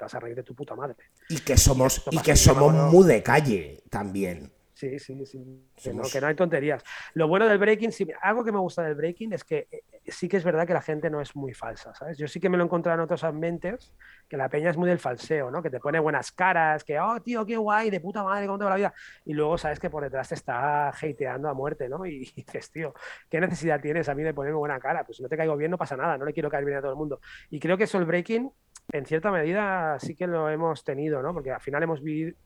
[0.00, 0.96] vas a reír de tu puta madre.
[1.28, 4.52] Y que somos, y, que somos muy de calle también.
[4.84, 5.70] Sí, sí, sí.
[5.82, 6.84] Que, no, que no hay tonterías.
[7.14, 10.28] Lo bueno del breaking, sí, algo que me gusta del breaking es que eh, sí
[10.28, 12.18] que es verdad que la gente no es muy falsa, ¿sabes?
[12.18, 13.94] Yo sí que me lo he encontrado en otros ambientes,
[14.28, 15.62] que la peña es muy del falseo, ¿no?
[15.62, 18.64] Que te pone buenas caras, que, oh, tío, qué guay, de puta madre, cómo te
[18.64, 18.94] va la vida.
[19.24, 22.04] Y luego sabes que por detrás te está hateando a muerte, ¿no?
[22.14, 22.94] Y, dices, tío,
[23.30, 25.04] ¿qué necesidad tienes a mí de ponerme buena cara?
[25.04, 26.80] Pues si no te caigo bien, no pasa nada, no le quiero caer bien a
[26.80, 27.20] todo el mundo.
[27.50, 28.52] Y creo que eso el breaking,
[28.92, 31.32] en cierta medida, sí que lo hemos tenido, ¿no?
[31.32, 32.36] Porque al final hemos vivido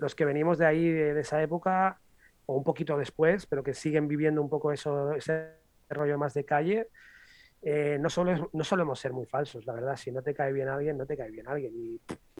[0.00, 2.00] los que venimos de ahí, de, esa época,
[2.46, 5.50] o un poquito después, pero que siguen viviendo un poco eso, ese
[5.88, 6.88] rollo más de calle,
[7.62, 9.96] eh, no, solemos ser muy falsos, la verdad.
[9.96, 11.72] Si no te cae bien alguien, no te cae bien alguien.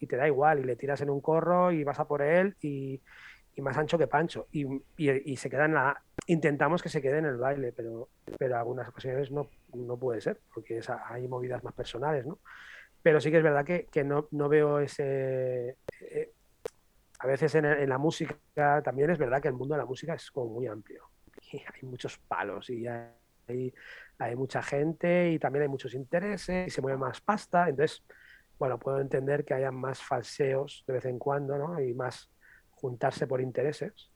[0.01, 2.57] Y, te da igual, y le tiras en un corro y vas a por él
[2.63, 3.01] y,
[3.59, 4.49] más ancho que pancho.
[4.51, 6.03] Y, se queda en la.
[6.27, 10.41] Intentamos que se quede en el baile, pero, pero algunas ocasiones no, no puede ser,
[10.55, 12.39] porque hay movidas más personales, ¿no?
[13.03, 15.77] Pero sí que es verdad que, que no, no, veo ese.
[16.01, 16.33] Eh,
[17.21, 20.31] a veces en, la música también es verdad que el mundo de la música es
[20.31, 21.11] como muy amplio.
[21.53, 23.75] Hay muchos palos y hay,
[24.19, 27.69] hay mucha gente y también hay muchos intereses y se mueve más pasta.
[27.69, 28.03] Entonces,
[28.59, 31.79] bueno, puedo entender que haya más falseos de vez en cuando, ¿no?
[31.79, 32.31] Y más
[32.71, 34.11] juntarse por intereses.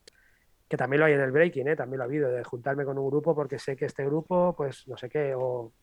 [0.67, 1.75] Que también lo hay en el breaking, ¿eh?
[1.75, 4.87] También lo ha habido, de juntarme con un grupo porque sé que este grupo, pues
[4.87, 5.73] no sé qué, o...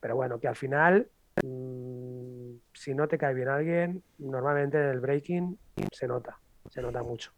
[0.00, 1.08] Pero bueno, que al final,
[1.42, 5.58] mm, si no te cae bien alguien, normalmente en el breaking
[5.90, 6.38] se nota
[6.70, 7.32] se nota mucho.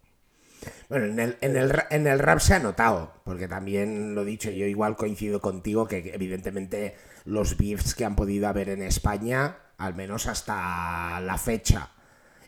[0.89, 4.25] Bueno, en el, en, el, en el rap se ha notado, porque también lo he
[4.25, 9.59] dicho, yo igual coincido contigo que evidentemente los beefs que han podido haber en España,
[9.79, 11.91] al menos hasta la fecha,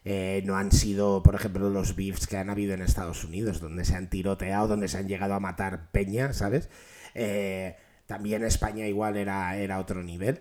[0.05, 3.85] eh, no han sido, por ejemplo, los beefs que han habido en Estados Unidos, donde
[3.85, 6.71] se han tiroteado, donde se han llegado a matar peña, ¿sabes?
[7.15, 10.41] Eh, también España igual era, era otro nivel.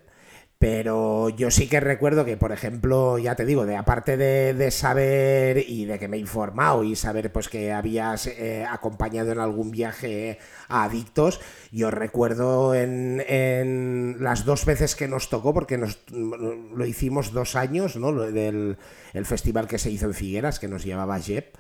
[0.60, 5.64] Pero yo sí que recuerdo que, por ejemplo, ya te digo, de aparte de, saber
[5.68, 9.70] y de que me he informado y saber pues que habías eh, acompañado en algún
[9.70, 11.42] viaje a adictos,
[11.72, 17.96] yo recuerdo en, las dos veces que nos tocó, porque nos, lo hicimos dos años,
[17.96, 18.12] ¿no?
[18.14, 18.78] Del
[19.14, 21.56] el festival que se hizo en Figueras, que nos llevaba Jep.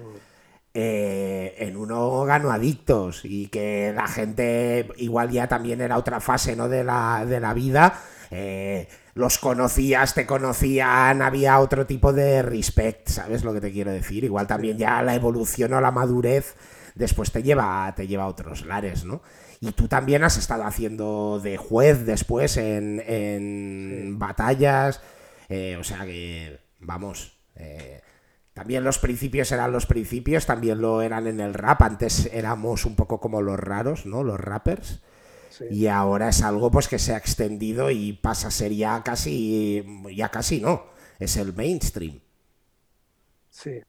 [0.74, 6.56] Eh, en uno ganó adictos y que la gente igual ya también era otra fase
[6.56, 6.70] ¿no?
[6.70, 8.00] de, la, de la vida
[8.32, 13.92] eh, los conocías, te conocían, había otro tipo de respect, ¿sabes lo que te quiero
[13.92, 14.24] decir?
[14.24, 16.56] Igual también ya la evolución o la madurez
[16.96, 19.22] después te lleva, te lleva a otros lares, ¿no?
[19.60, 25.02] Y tú también has estado haciendo de juez después en, batallas,
[25.50, 28.02] eh, o sea que, vamos, eh,
[28.54, 32.96] también los principios eran los principios, también lo eran en el rap, antes éramos un
[32.96, 34.24] poco como los raros, ¿no?
[34.24, 35.02] Los rappers.
[35.70, 39.84] Y ahora es algo pues que se ha extendido y pasa a ser ya casi,
[40.15, 40.86] ya casi no,
[41.20, 42.20] es el mainstream.
[43.50, 43.82] Sí.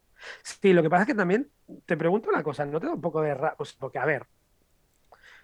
[0.43, 1.51] Sí, lo que pasa es que también
[1.87, 3.57] te pregunto una cosa, ¿no te da un poco de rap?
[3.57, 4.27] Pues porque, a ver,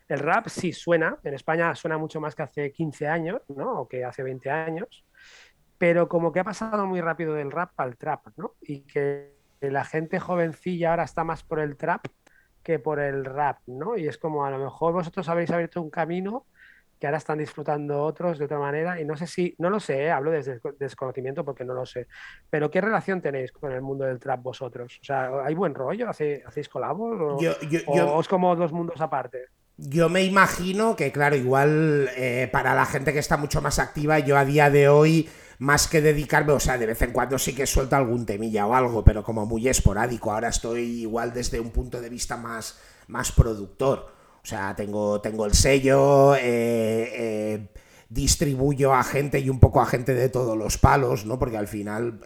[0.08, 3.80] el rap sí suena, en España suena mucho más que hace 15 años, ¿no?
[3.80, 5.04] O que hace 20 años,
[5.78, 8.54] pero como que ha pasado muy rápido del rap al trap, ¿no?
[8.60, 12.06] Y que la gente jovencilla ahora está más por el trap
[12.64, 13.96] que por el rap, ¿no?
[13.96, 16.46] Y es como a lo mejor vosotros habéis abierto un camino
[16.98, 20.04] que ahora están disfrutando otros de otra manera y no sé si, no lo sé,
[20.04, 20.10] ¿eh?
[20.10, 22.06] hablo desde desconocimiento porque no lo sé,
[22.48, 24.98] pero ¿qué relación tenéis con el mundo del trap vosotros?
[25.02, 26.08] O sea, ¿hay buen rollo?
[26.08, 27.20] ¿Hacéis colabos?
[27.20, 27.38] ¿O,
[27.86, 29.48] o es como dos mundos aparte?
[29.76, 34.20] Yo me imagino que, claro, igual eh, para la gente que está mucho más activa,
[34.20, 37.54] yo a día de hoy, más que dedicarme, o sea, de vez en cuando sí
[37.54, 40.32] que suelto algún temilla o algo, pero como muy esporádico.
[40.32, 44.12] Ahora estoy igual desde un punto de vista más, más productor.
[44.42, 47.68] O sea, tengo, tengo el sello, eh, eh,
[48.08, 51.38] distribuyo a gente y un poco a gente de todos los palos, ¿no?
[51.38, 52.20] Porque al final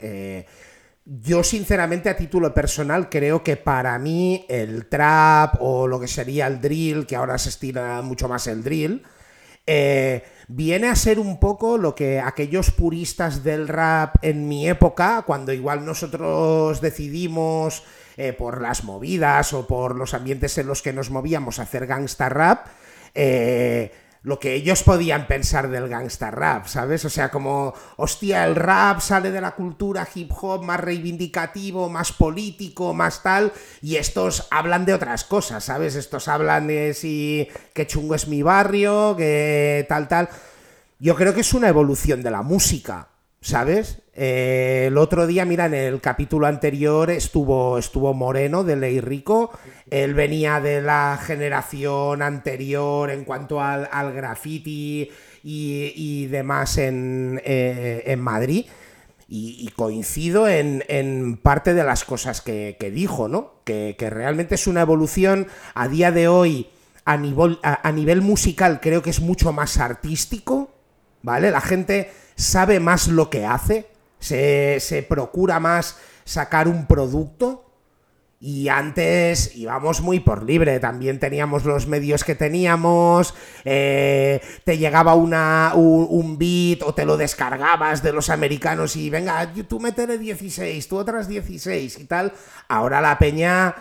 [1.08, 6.46] yo sinceramente a título personal creo que para mí el trap o lo que sería
[6.46, 9.02] el drill, que ahora se estira mucho más el drill,
[9.70, 15.24] eh, viene a ser un poco lo que aquellos puristas del rap en mi época,
[15.26, 17.82] cuando igual nosotros decidimos
[18.16, 22.30] eh, por las movidas o por los ambientes en los que nos movíamos hacer gangsta
[22.30, 22.68] rap,
[23.14, 27.04] eh, lo que ellos podían pensar del gangsta rap, ¿sabes?
[27.04, 32.12] O sea, como, hostia, el rap sale de la cultura hip hop más reivindicativo, más
[32.12, 35.94] político, más tal, y estos hablan de otras cosas, ¿sabes?
[35.94, 40.28] Estos hablan de si que chungo es mi barrio, que tal, tal.
[40.98, 43.08] Yo creo que es una evolución de la música.
[43.40, 43.98] ¿Sabes?
[44.14, 49.52] Eh, el otro día, mira, en el capítulo anterior estuvo, estuvo Moreno de Ley Rico.
[49.90, 55.10] Él venía de la generación anterior en cuanto al, graffiti
[55.42, 58.66] y, demás en, eh, Madrid.
[59.30, 63.60] Y, coincido en, parte de las cosas que, dijo, ¿no?
[63.64, 66.68] Que, realmente es una evolución a día de hoy
[67.04, 70.70] a nivel, a nivel musical, creo que es mucho más artístico,
[71.22, 71.50] ¿vale?
[71.50, 73.86] La gente sabe más lo que hace,
[74.18, 77.67] se, procura más sacar un producto.
[78.40, 85.14] Y antes íbamos muy por libre, también teníamos los medios que teníamos, eh, te llegaba
[85.14, 90.86] una, un, beat o te lo descargabas de los americanos y venga, tú métele 16,
[90.86, 92.32] tú otras 16 y tal.
[92.68, 93.74] Ahora la peña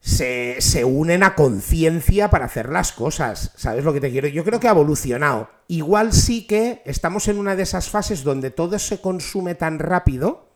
[0.00, 3.52] se, unen a conciencia para hacer las cosas.
[3.56, 4.28] ¿Sabes lo que te quiero?
[4.28, 5.50] Yo creo que ha evolucionado.
[5.66, 10.47] Igual sí que estamos en una de esas fases donde todo se consume tan rápido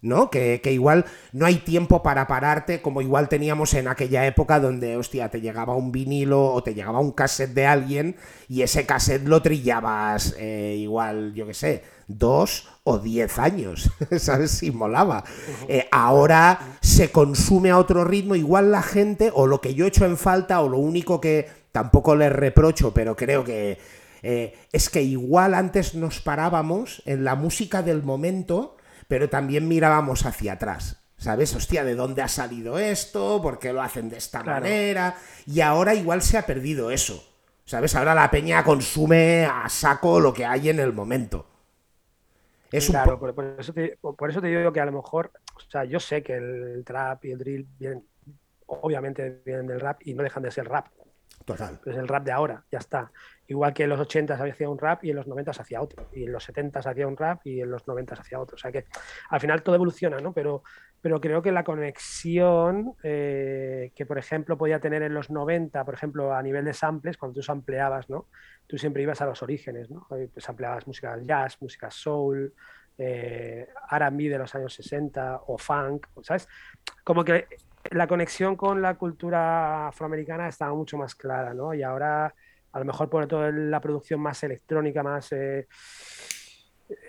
[0.00, 0.30] ¿no?
[0.30, 5.28] Que, igual no hay tiempo para pararte como igual teníamos en aquella época donde, hostia,
[5.28, 8.16] te llegaba un vinilo o te llegaba un cassette de alguien
[8.48, 14.52] y ese cassette lo trillabas eh, igual, yo qué sé, dos o diez años, ¿sabes?
[14.52, 15.24] Si molaba.
[15.68, 19.88] Eh, ahora se consume a otro ritmo, igual la gente, o lo que yo he
[19.88, 23.78] hecho en falta, o lo único que tampoco les reprocho, pero creo que...
[24.20, 28.77] Eh, es que igual antes nos parábamos en la música del momento
[29.08, 31.02] pero también mirábamos hacia atrás.
[31.16, 31.52] ¿Sabes?
[31.56, 33.42] Hostia, ¿de dónde ha salido esto?
[33.42, 35.16] ¿Por qué lo hacen de esta manera?
[35.46, 37.24] Y ahora igual se ha perdido eso.
[37.64, 37.96] ¿Sabes?
[37.96, 41.44] Ahora la peña consume a saco lo que hay en el momento.
[42.70, 45.84] Es claro, por, eso te, por, eso te, digo que a lo mejor, o sea,
[45.84, 48.04] yo sé que el trap y el drill vienen,
[48.66, 50.86] obviamente vienen del rap y no dejan de ser rap.
[51.44, 51.80] Total.
[51.84, 53.10] Es el rap de ahora, ya está.
[53.50, 56.06] Igual que en los 80 hacía un rap y en los 90 hacía otro.
[56.12, 58.56] Y en los 70 hacía un rap y en los 90 hacía otro.
[58.56, 58.84] O sea que
[59.30, 60.34] al final todo evoluciona, ¿no?
[60.34, 60.62] Pero,
[61.00, 65.94] pero creo que la conexión eh, que, por ejemplo, podía tener en los 90, por
[65.94, 68.26] ejemplo, a nivel de samples, cuando tú sampleabas, ¿no?
[68.66, 70.06] Tú siempre ibas a los orígenes, ¿no?
[70.08, 72.52] Pues sampleabas música jazz, música soul,
[72.98, 76.46] eh, R&B de los años 60 o funk, ¿sabes?
[77.02, 77.46] Como que
[77.92, 81.72] la conexión con la cultura afroamericana estaba mucho más clara, ¿no?
[81.72, 82.34] Y ahora
[82.78, 85.66] a lo mejor por todo la producción más electrónica, más eh,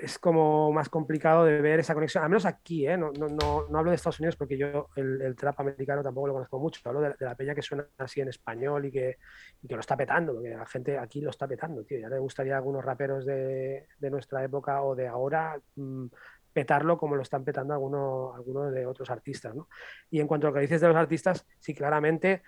[0.02, 2.98] es como más complicado de ver esa conexión, al menos aquí, ¿eh?
[2.98, 3.28] no, no,
[3.70, 7.02] no, hablo de Estados Unidos porque yo el, trap americano tampoco lo conozco mucho, hablo
[7.02, 9.18] de, la peña que suena así en español y que,
[9.62, 12.18] y que, lo está petando, porque la gente aquí lo está petando, tío, ya me
[12.18, 16.08] gustaría algunos raperos de, de nuestra época o de ahora mm,
[16.52, 19.70] petarlo como lo están petando algunos, algunos de otros artistas, ¿no?
[20.10, 22.42] Y en cuanto a lo que dices de los artistas, sí, claramente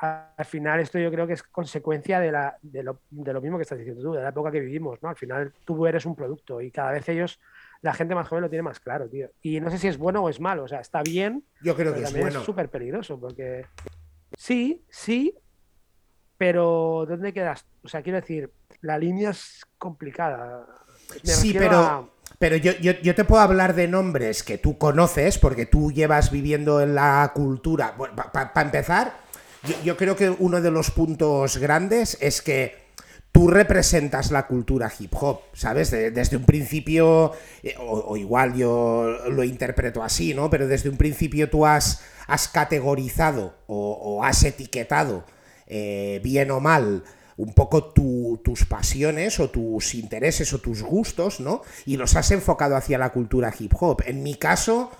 [0.00, 3.58] al final esto yo creo que es consecuencia de, la, de, lo, de, lo, mismo
[3.58, 5.10] que estás diciendo tú, de la época que vivimos, ¿no?
[5.10, 7.38] Al final tú eres un producto y cada vez ellos,
[7.82, 9.28] la gente más joven lo tiene más claro, tío.
[9.42, 11.44] Y no sé si es bueno o es malo, o sea, está bien.
[11.60, 12.42] Yo creo que es bueno.
[12.42, 13.66] súper peligroso porque
[14.38, 15.34] sí, sí,
[16.38, 17.66] pero ¿dónde quedas?
[17.84, 20.66] O sea, quiero decir, la línea es complicada.
[21.22, 22.10] sí, pero...
[22.38, 26.30] Pero yo, yo, yo, te puedo hablar de nombres que tú conoces, porque tú llevas
[26.30, 27.92] viviendo en la cultura.
[27.98, 29.12] Bueno, para empezar,
[29.84, 32.90] yo, creo que uno de los puntos grandes es que
[33.32, 35.90] tú representas la cultura hip hop, ¿sabes?
[35.90, 40.50] desde un principio, eh, o, igual yo lo interpreto así, ¿no?
[40.50, 45.24] Pero desde un principio tú has, has categorizado o, has etiquetado,
[45.66, 47.04] eh, bien o mal,
[47.36, 51.62] un poco tus pasiones o tus intereses o tus gustos, ¿no?
[51.86, 54.02] Y los has enfocado hacia la cultura hip hop.
[54.06, 54.90] En mi caso,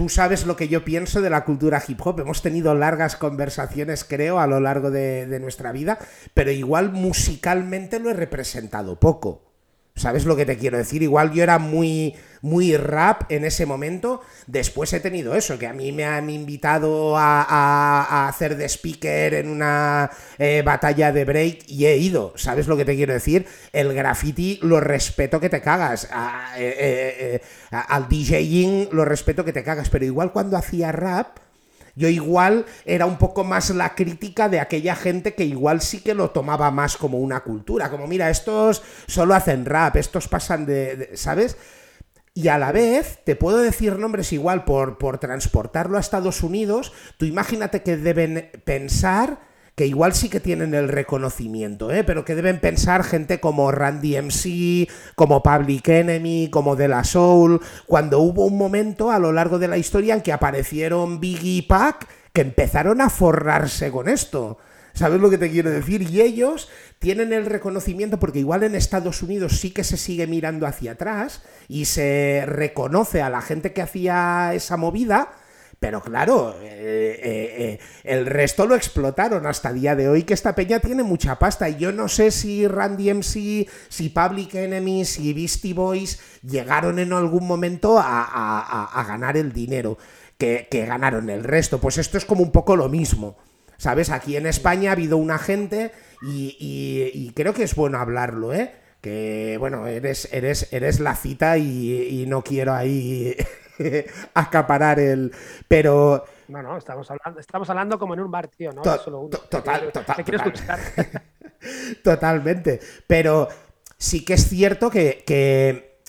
[0.00, 2.20] Tú sabes lo que yo pienso de la cultura hip hop.
[2.20, 5.98] Hemos tenido largas conversaciones, creo, a lo largo de, nuestra vida,
[6.32, 9.49] pero igual musicalmente lo he representado poco.
[9.96, 11.02] ¿Sabes lo que te quiero decir?
[11.02, 14.22] Igual yo era muy, muy rap en ese momento.
[14.46, 19.48] Después he tenido eso, que a mí me han invitado a, hacer de speaker en
[19.48, 22.32] una eh, batalla de break y he ido.
[22.36, 23.46] ¿Sabes lo que te quiero decir?
[23.72, 26.08] El graffiti lo respeto que te cagas.
[26.56, 29.90] Eh, eh, al DJing lo respeto que te cagas.
[29.90, 31.38] Pero igual cuando hacía rap
[32.00, 36.14] yo igual era un poco más la crítica de aquella gente que igual sí que
[36.14, 41.10] lo tomaba más como una cultura, como mira, estos solo hacen rap, estos pasan de,
[41.14, 41.58] ¿sabes?
[42.32, 46.94] Y a la vez, te puedo decir nombres igual por, por transportarlo a Estados Unidos,
[47.18, 49.49] tú imagínate que deben pensar
[49.80, 52.04] que igual sí que tienen el reconocimiento, ¿eh?
[52.04, 57.62] pero que deben pensar gente como Randy MC, como Public Enemy, como De La Soul,
[57.86, 61.62] cuando hubo un momento a lo largo de la historia en que aparecieron Biggie y
[61.62, 64.58] Pac que empezaron a forrarse con esto.
[64.92, 66.02] ¿Sabes lo que te quiero decir?
[66.02, 70.66] Y ellos tienen el reconocimiento porque igual en Estados Unidos sí que se sigue mirando
[70.66, 75.30] hacia atrás y se reconoce a la gente que hacía esa movida,
[75.80, 80.54] pero claro, eh, eh, eh, el resto lo explotaron hasta día de hoy, que esta
[80.54, 81.70] peña tiene mucha pasta.
[81.70, 87.14] Y yo no sé si Randy MC, si Public Enemy, si Beastie Boys llegaron en
[87.14, 89.96] algún momento a, ganar el dinero
[90.36, 91.80] que, ganaron el resto.
[91.80, 93.38] Pues esto es como un poco lo mismo.
[93.78, 94.10] ¿Sabes?
[94.10, 98.72] Aquí en España ha habido una gente y, creo que es bueno hablarlo, ¿eh?
[99.00, 103.34] Que bueno, eres, eres, eres la cita y no quiero ahí
[104.34, 105.32] acaparar el.
[105.68, 106.24] Pero.
[106.48, 108.82] No, no, estamos hablando, estamos hablando como en un bar, tío, ¿no?
[108.82, 110.24] total, total.
[112.02, 112.80] Totalmente.
[113.06, 113.48] Pero
[113.96, 116.00] sí que es cierto que, que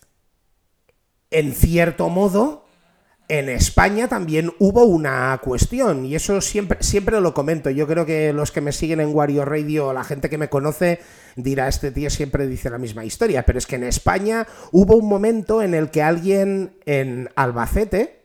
[1.29, 2.60] en cierto modo
[3.31, 7.69] en España también hubo una cuestión, y eso siempre, siempre lo comento.
[7.69, 10.99] Yo creo que los que me siguen en Wario Radio, la gente que me conoce,
[11.37, 15.07] dirá, este tío siempre dice la misma historia, pero es que en España hubo un
[15.07, 18.19] momento en el que alguien en Albacete,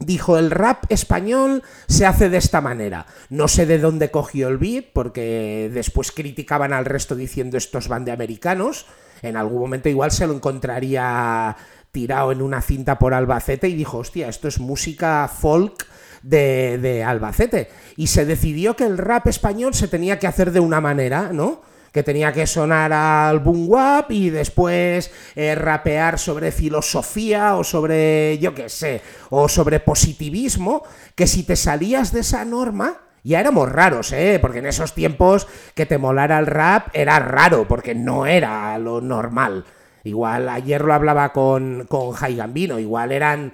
[0.00, 3.06] dijo el rap español se hace de esta manera.
[3.30, 8.04] No sé de dónde cogió el beat, porque después criticaban al resto diciendo estos van
[8.04, 8.86] de americanos.
[9.24, 11.56] En algún momento igual se lo encontraría
[11.90, 15.86] tirado en una cinta por Albacete y dijo, hostia, esto es música folk
[16.22, 17.70] de, Albacete.
[17.96, 21.62] Y se decidió que el rap español se tenía que hacer de una manera, ¿no?
[21.90, 23.70] que tenía que sonar al boom
[24.08, 29.00] y después eh, rapear sobre filosofía o sobre, yo qué sé,
[29.30, 30.82] o sobre positivismo,
[31.14, 34.38] que si te salías de esa norma, ya éramos raros, ¿eh?
[34.40, 39.00] Porque en esos tiempos que te molara el rap era raro, porque no era lo
[39.00, 39.64] normal.
[40.04, 43.52] Igual ayer lo hablaba con, con Jai Gambino, igual eran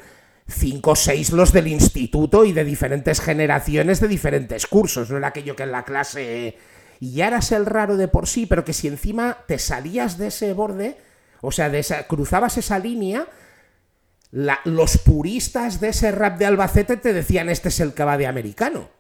[0.49, 5.29] cinco o seis los del instituto y de diferentes generaciones de diferentes cursos, no era
[5.29, 6.59] aquello que en la clase
[6.99, 10.27] y ya eras el raro de por sí, pero que si encima te salías de
[10.27, 10.99] ese borde,
[11.41, 13.27] o sea, de esa, cruzabas esa línea,
[14.65, 18.27] los puristas de ese rap de Albacete te decían este es el que va de
[18.27, 18.91] americano.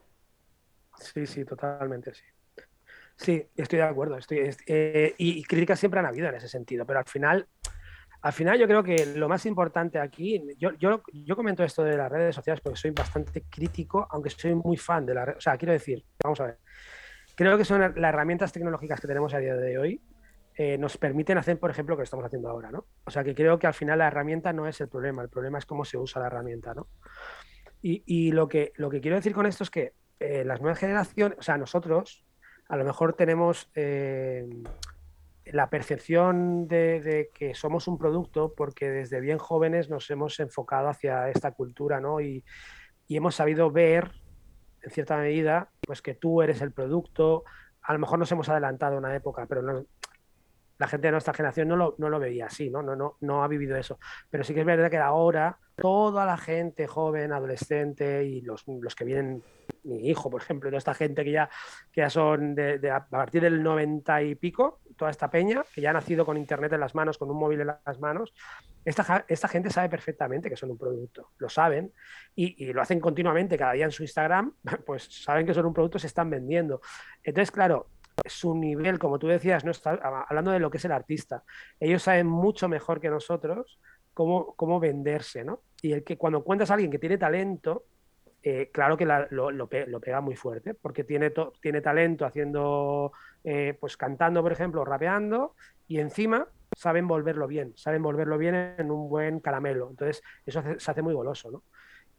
[1.12, 2.24] Sí, sí, totalmente, sí.
[3.16, 4.16] Sí, estoy de acuerdo.
[4.16, 7.46] Estoy, eh, y, críticas siempre han habido en ese sentido, pero al final,
[8.22, 11.96] al final yo creo que lo más importante aquí, yo, yo, yo comento esto de
[11.96, 15.38] las redes sociales porque soy bastante crítico, aunque soy muy fan de las redes.
[15.38, 16.58] O sea, quiero decir, vamos a ver,
[17.34, 20.00] creo que son las herramientas tecnológicas que tenemos a día de hoy.
[20.54, 22.86] Eh, nos permiten hacer, por ejemplo, lo que estamos haciendo ahora, ¿no?
[23.04, 25.58] O sea, que creo que al final la herramienta no es el problema, el problema
[25.58, 26.88] es cómo se usa la herramienta, ¿no?
[27.82, 30.79] Y, y lo, que, lo que quiero decir con esto es que eh, las nuevas
[30.79, 32.27] generaciones, o sea, nosotros,
[32.68, 34.47] a lo mejor tenemos eh,
[35.47, 41.31] la percepción de, que somos un producto porque desde bien jóvenes nos hemos enfocado hacia
[41.31, 42.21] esta cultura, ¿no?
[42.21, 42.45] Y,
[43.09, 44.12] hemos sabido ver,
[44.83, 47.43] en cierta medida, pues que tú eres el producto.
[47.83, 49.85] A lo mejor nos hemos adelantado una época, pero
[50.81, 52.83] la gente de nuestra generación no lo, no lo veía así, ¿no?
[52.83, 53.99] No, no, no ha vivido eso.
[54.31, 58.95] Pero sí que es verdad que ahora toda la gente joven, adolescente y los, los
[58.95, 59.43] que vienen
[59.85, 61.51] mi hijo, por ejemplo, toda esta gente que ya,
[61.93, 65.91] que ya son de, a partir del 90 y pico, toda esta peña, que ya
[65.91, 68.33] ha nacido con internet en las manos, con un móvil en las manos,
[68.83, 71.93] esta, esta, gente sabe perfectamente que son un producto, lo saben
[72.35, 74.55] y, y, lo hacen continuamente cada día en su Instagram,
[74.87, 76.81] pues saben que son un producto, se están vendiendo.
[77.22, 77.89] Entonces, claro,
[78.27, 79.91] su nivel, como tú decías, no está
[80.29, 81.43] hablando de lo que es el artista.
[81.79, 83.79] Ellos saben mucho mejor que nosotros
[84.14, 85.62] cómo, cómo venderse, ¿no?
[85.83, 87.85] Y el que cuando cuentas a alguien que tiene talento,
[88.43, 93.12] eh, claro que lo, lo, pega muy fuerte, porque tiene, tiene talento haciendo,
[93.45, 95.55] eh, pues cantando, por ejemplo, rapeando,
[95.87, 99.91] y encima saben volverlo bien, saben volverlo bien en un buen caramelo.
[99.91, 101.62] Entonces, eso se hace muy goloso, ¿no?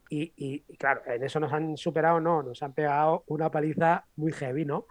[0.10, 4.34] Y, y, claro, en eso nos han superado, no, nos han pegado una paliza muy
[4.34, 4.88] heavy, ¿no?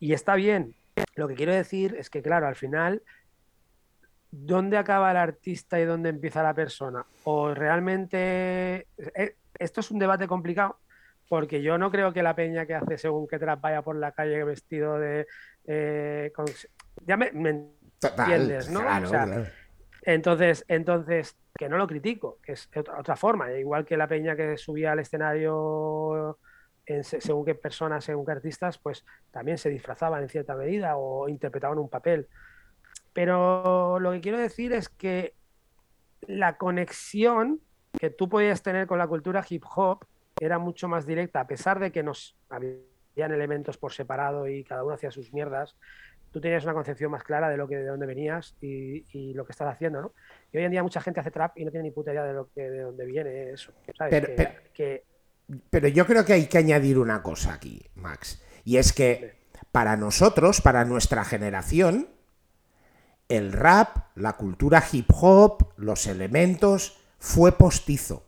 [0.00, 0.74] Y está bien.
[1.14, 3.02] Lo que quiero decir es que, claro, al final,
[4.30, 7.04] ¿dónde acaba el artista y dónde empieza la persona?
[7.24, 8.86] O realmente.
[9.14, 10.78] Eh, esto es un debate complicado,
[11.28, 14.12] porque yo no creo que la peña que hace según que te vaya por la
[14.12, 15.26] calle vestido de.
[15.66, 16.32] Eh,
[17.04, 18.82] ya me, entiendes, ¿no?
[20.02, 23.52] Entonces, entonces, que no lo critico, que es otra, otra forma.
[23.52, 26.38] Igual que la peña que subía al escenario
[27.02, 31.78] según qué personas, según qué artistas, pues también se disfrazaban en cierta medida o interpretaban
[31.78, 32.28] un papel.
[33.12, 35.34] Pero lo que quiero decir es que
[36.22, 37.60] la conexión
[37.98, 40.04] que tú podías tener con la cultura hip hop
[40.40, 44.84] era mucho más directa, a pesar de que nos habían elementos por separado y cada
[44.84, 45.76] uno hacía sus mierdas,
[46.30, 49.52] tú tenías una concepción más clara de lo que de dónde venías y, lo que
[49.52, 50.12] estás haciendo, ¿no?
[50.52, 52.34] Y hoy en día mucha gente hace trap y no tiene ni puta idea de
[52.34, 54.26] lo que de dónde viene eso, ¿sabes?
[54.72, 55.17] que, pero
[55.94, 58.40] yo creo que hay que añadir una cosa aquí, Max.
[58.64, 59.38] Y es que
[59.72, 62.08] para nosotros, para nuestra generación,
[63.28, 68.24] el rap, la cultura hip hop, los elementos, fue postizo.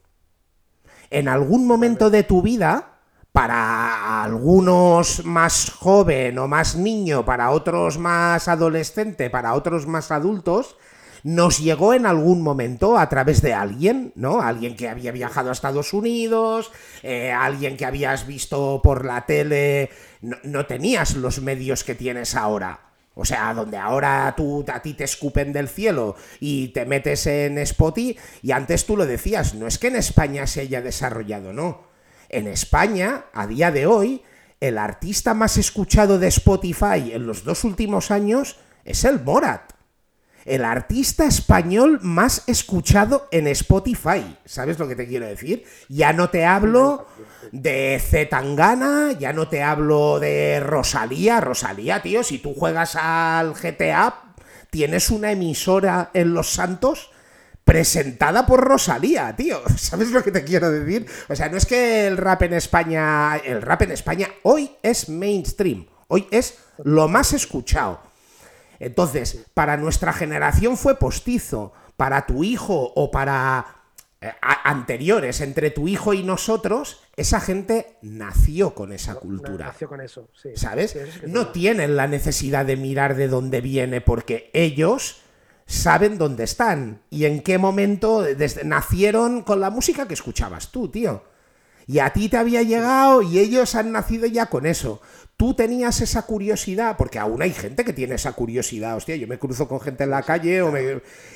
[1.10, 2.98] En algún momento de tu vida,
[3.32, 10.76] para algunos más joven o más niño, para otros más adolescente, para otros más adultos,
[11.22, 14.40] nos llegó en algún momento a través de alguien, ¿no?
[14.40, 16.70] Alguien que había viajado a Estados Unidos,
[17.02, 19.90] eh, alguien que habías visto por la tele,
[20.22, 22.80] no, tenías los medios que tienes ahora.
[23.14, 27.58] O sea, donde ahora tú, a ti te escupen del cielo y te metes en
[27.58, 31.88] Spotify, y antes tú lo decías, no es que en España se haya desarrollado, no.
[32.28, 34.22] En España, a día de hoy,
[34.60, 39.79] el artista más escuchado de Spotify en los dos últimos años es el Morat
[40.44, 44.38] el artista español más escuchado en Spotify.
[44.44, 45.64] ¿Sabes lo que te quiero decir?
[45.88, 47.06] Ya no te hablo
[47.52, 51.40] de Zetangana, ya no te hablo de Rosalía.
[51.40, 54.34] Rosalía, tío, si tú juegas al GTA,
[54.70, 57.10] tienes una emisora en Los Santos
[57.64, 59.60] presentada por Rosalía, tío.
[59.76, 61.06] ¿Sabes lo que te quiero decir?
[61.28, 65.08] O sea, no es que el rap en España, el rap en España hoy es
[65.08, 68.09] mainstream, hoy es lo más escuchado.
[68.80, 73.80] Entonces, para nuestra generación fue postizo, para tu hijo o para
[74.22, 74.32] eh,
[74.64, 79.66] anteriores, entre tu hijo y nosotros, esa gente nació con esa cultura.
[79.66, 80.50] Nació con eso, sí.
[80.56, 80.96] ¿Sabes?
[81.26, 85.20] no tienen la necesidad de mirar de dónde viene porque ellos
[85.66, 88.24] saben dónde están y en qué momento
[88.64, 91.22] nacieron con la música que escuchabas tú, tío.
[91.86, 95.00] Y a ti te había llegado y ellos han nacido ya con eso
[95.40, 99.38] tú tenías esa curiosidad, porque aún hay gente que tiene esa curiosidad, hostia, yo me
[99.38, 100.62] cruzo con gente en la calle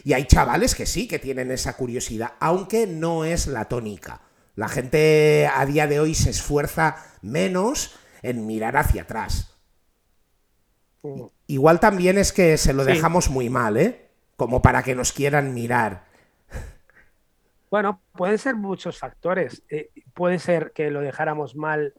[0.05, 4.21] y hay chavales que sí que tienen esa curiosidad, aunque no es la tónica.
[4.57, 9.57] La gente a día de hoy se esfuerza menos en mirar hacia atrás.
[11.03, 11.23] Mm.
[11.47, 14.11] Igual también es que se lo dejamos muy mal, ¿eh?
[14.37, 16.05] Como para que nos quieran mirar.
[17.71, 19.63] Bueno, pueden ser muchos factores.
[19.71, 21.95] Eh, puede ser que lo dejáramos mal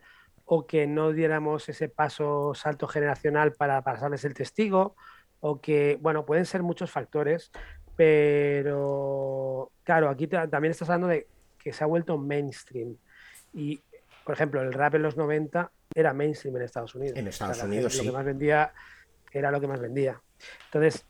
[0.45, 4.95] o que no diéramos ese paso salto generacional para pasarles el testigo,
[5.39, 7.51] o que, bueno, pueden ser muchos factores,
[7.95, 11.27] pero claro, aquí también estás hablando de
[11.57, 12.97] que se ha vuelto mainstream.
[13.53, 13.81] Y,
[14.23, 17.17] por ejemplo, el rap en los 90 era mainstream en Estados Unidos.
[17.17, 17.99] En Estados Unidos, sí.
[17.99, 18.73] Lo que más vendía
[19.31, 20.21] era lo que más vendía.
[20.65, 21.05] Entonces,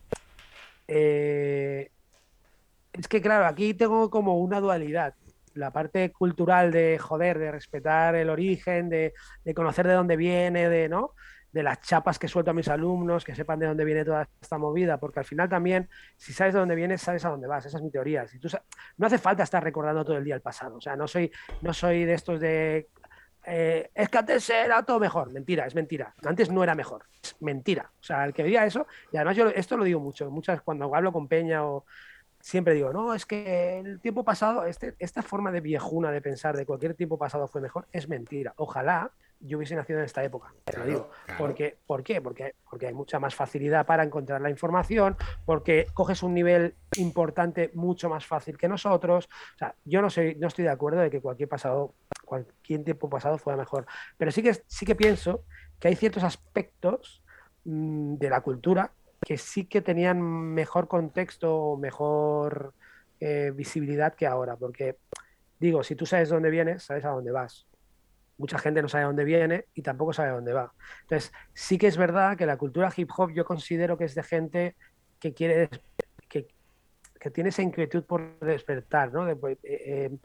[0.88, 1.92] eh,
[2.94, 5.14] es que claro, aquí tengo como una dualidad
[5.56, 9.14] la parte cultural de joder, de respetar el origen, de,
[9.56, 11.14] conocer de dónde viene, de, ¿no?
[11.56, 14.58] de las chapas que suelto a mis alumnos, que sepan de dónde viene toda esta
[14.58, 17.78] movida, porque al final también, si sabes de dónde vienes, sabes a dónde vas, esa
[17.78, 18.28] es mi teoría.
[18.28, 18.50] Si tú,
[18.98, 21.32] no hace falta estar recordando todo el día el pasado, o sea, no soy,
[21.62, 22.90] no soy de estos de...
[23.48, 26.14] Eh, es que antes era todo mejor, mentira, es mentira.
[26.26, 27.90] Antes no era mejor, es mentira.
[28.02, 30.94] O sea, el que diga eso, y además yo esto lo digo mucho, muchas cuando
[30.94, 31.86] hablo con Peña o,
[32.46, 36.56] siempre digo, no, es que el tiempo pasado, este, esta forma de viejuna de pensar
[36.56, 38.54] de cualquier tiempo pasado fue mejor, es mentira.
[38.58, 41.10] Ojalá yo hubiese nacido en esta época, te lo digo.
[41.40, 42.22] Porque, ¿Por qué?
[42.22, 47.72] Porque, porque hay mucha más facilidad para encontrar la información, porque coges un nivel importante
[47.74, 49.28] mucho más fácil que nosotros.
[49.56, 53.10] O sea, yo no, soy, no estoy de acuerdo de que cualquier pasado, cualquier tiempo
[53.10, 53.88] pasado fuera mejor,
[54.18, 55.46] pero sí que, sí que pienso
[55.80, 57.24] que hay ciertos aspectos
[57.64, 58.92] mm, de la cultura
[59.26, 62.76] que sí que tenían mejor contexto, mejor
[63.20, 64.98] eh, visibilidad que ahora, porque
[65.60, 67.66] digo, si tú sabes dónde vienes, sabes a dónde vas.
[68.38, 70.72] Mucha gente no sabe dónde viene y tampoco sabe dónde va.
[71.02, 74.22] Entonces, sí que es verdad que la cultura hip hop yo considero que es de
[74.22, 74.76] gente
[75.20, 75.70] que quiere,
[76.30, 76.48] que,
[77.20, 79.36] que tiene esa inquietud por despertar, ¿no?
[79.38, 80.18] Pues, eh, eh,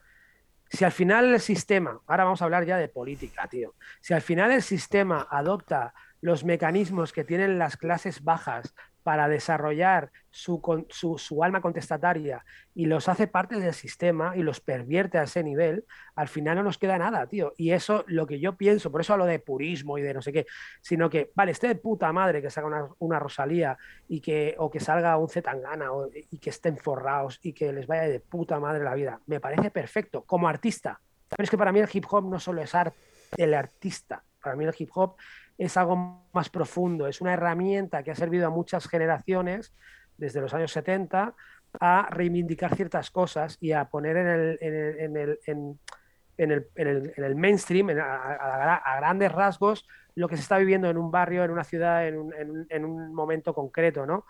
[0.68, 4.20] si al final el sistema, ahora vamos a hablar ya de política, tío, si al
[4.20, 11.44] final el sistema adopta los mecanismos que tienen las clases bajas para desarrollar su, su,
[11.44, 12.44] alma contestataria
[12.74, 15.84] y los hace parte del sistema y los pervierte a ese nivel,
[16.14, 17.53] al final no nos queda nada, tío.
[17.57, 20.32] Y eso, lo que yo pienso, por eso hablo de purismo y de no sé
[20.32, 20.46] qué,
[20.80, 23.76] sino que, vale, esté de puta madre que salga una, Rosalía
[24.09, 27.86] y que, o que salga un Zetangana o, y que estén forrados y que les
[27.86, 29.20] vaya de puta madre la vida.
[29.26, 31.01] Me parece perfecto, como artista.
[31.28, 32.96] Pero es que para mí el hip hop no solo es arte,
[33.36, 34.22] el artista.
[34.42, 35.16] Para mí el hip hop
[35.61, 39.75] es algo más profundo, es una herramienta que ha servido a muchas generaciones
[40.17, 41.35] desde los años 70
[41.79, 47.37] a reivindicar ciertas cosas y a poner en el, en el, en el, en el,
[47.37, 52.09] mainstream, a, grandes rasgos, lo que se está viviendo en un barrio, en una ciudad,
[52.09, 54.25] en un, en momento concreto, ¿no?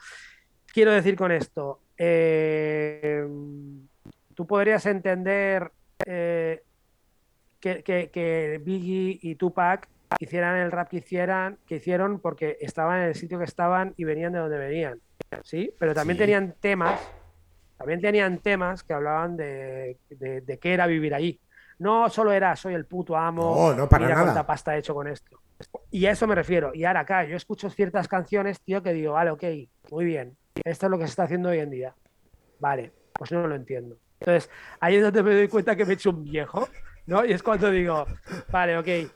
[0.66, 3.24] Quiero decir con esto, eh,
[4.34, 5.70] tú podrías entender
[6.04, 6.64] eh,
[7.60, 13.02] que, que, que Biggie y Tupac hicieran el rap que hicieran, que hicieron porque estaban
[13.02, 15.00] en el sitio que estaban y venían de donde venían.
[15.44, 15.72] ¿Sí?
[15.78, 17.00] Pero también tenían temas,
[17.76, 21.40] también tenían temas que hablaban de, de, qué era vivir allí.
[21.78, 24.26] No solo era soy el puto amo, no, no para mira nada.
[24.26, 25.40] cuánta pasta he hecho con esto.
[25.90, 26.72] Y a eso me refiero.
[26.74, 29.44] Y ahora acá, yo escucho ciertas canciones, tío, que digo, vale, ok,
[29.90, 30.36] muy bien.
[30.64, 31.94] Esto es lo que se está haciendo hoy en día.
[32.58, 33.96] Vale, pues no lo entiendo.
[34.20, 34.50] Entonces,
[34.80, 36.68] ahí es donde me doy cuenta que me he hecho un viejo,
[37.06, 37.24] ¿no?
[37.24, 38.06] Y es cuando digo,
[38.50, 39.10] vale, ok,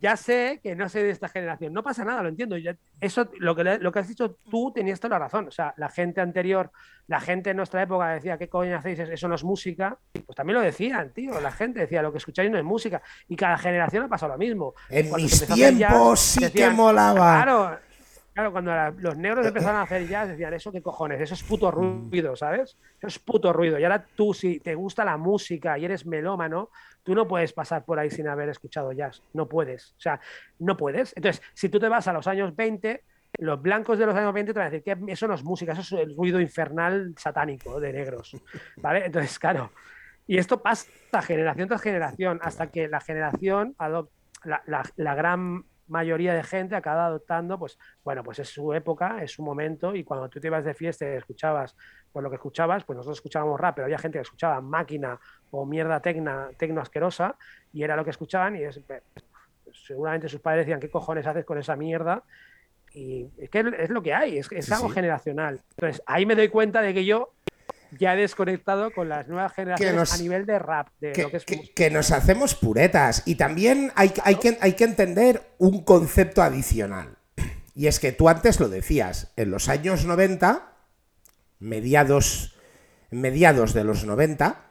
[0.00, 1.72] ya sé que no soy de esta generación.
[1.72, 2.56] No pasa nada, lo entiendo.
[3.00, 5.48] eso, lo que, lo que has dicho tú, tenías toda la razón.
[5.48, 6.70] O sea, la gente anterior,
[7.06, 8.98] la gente en nuestra época decía, ¿qué coño hacéis?
[8.98, 9.98] Eso no es música.
[10.12, 11.40] Pues también lo decían, tío.
[11.40, 13.02] La gente decía, lo que escucháis no es música.
[13.28, 14.74] Y cada generación ha pasado lo mismo.
[14.88, 17.42] En mis tiempos sí que molaba.
[17.42, 17.78] Claro,
[18.36, 21.18] Claro, cuando los negros empezaron a hacer jazz, decían, ¿eso qué cojones?
[21.22, 22.76] Eso es puto ruido, ¿sabes?
[22.98, 23.78] Eso es puto ruido.
[23.78, 26.68] Y ahora tú, si te gusta la música y eres melómano,
[27.02, 29.22] tú no puedes pasar por ahí sin haber escuchado jazz.
[29.32, 29.92] No puedes.
[29.92, 30.20] O sea,
[30.58, 31.16] no puedes.
[31.16, 33.04] Entonces, si tú te vas a los años 20,
[33.38, 35.72] los blancos de los años 20 te van a decir que eso no es música,
[35.72, 38.36] eso es el ruido infernal satánico de negros.
[38.76, 39.06] ¿Vale?
[39.06, 39.72] Entonces, claro.
[40.26, 40.90] Y esto pasa
[41.22, 44.12] generación tras generación, hasta que la generación adopta
[44.44, 49.22] la, la, la gran mayoría de gente acaba adoptando, pues bueno, pues es su época,
[49.22, 51.76] es su momento y cuando tú te ibas de fiesta y escuchabas
[52.12, 55.20] pues lo que escuchabas, pues nosotros escuchábamos rap, pero había gente que escuchaba máquina
[55.50, 57.36] o mierda tecna, tecno asquerosa
[57.74, 59.02] y era lo que escuchaban y es, pues,
[59.74, 62.22] seguramente sus padres decían, ¿qué cojones haces con esa mierda?
[62.94, 65.60] Y es que es lo que hay, es, algo generacional.
[65.72, 67.34] Entonces ahí me doy cuenta de que yo
[67.98, 70.88] ya desconectado con las nuevas generaciones a nivel de rap.
[71.00, 73.22] De que, lo que, es que, nos hacemos puretas.
[73.26, 77.16] Y también hay, hay, que, hay que entender un concepto adicional.
[77.74, 80.72] Y es que tú antes lo decías, en los años 90,
[81.58, 82.54] mediados,
[83.10, 84.62] mediados de los 90,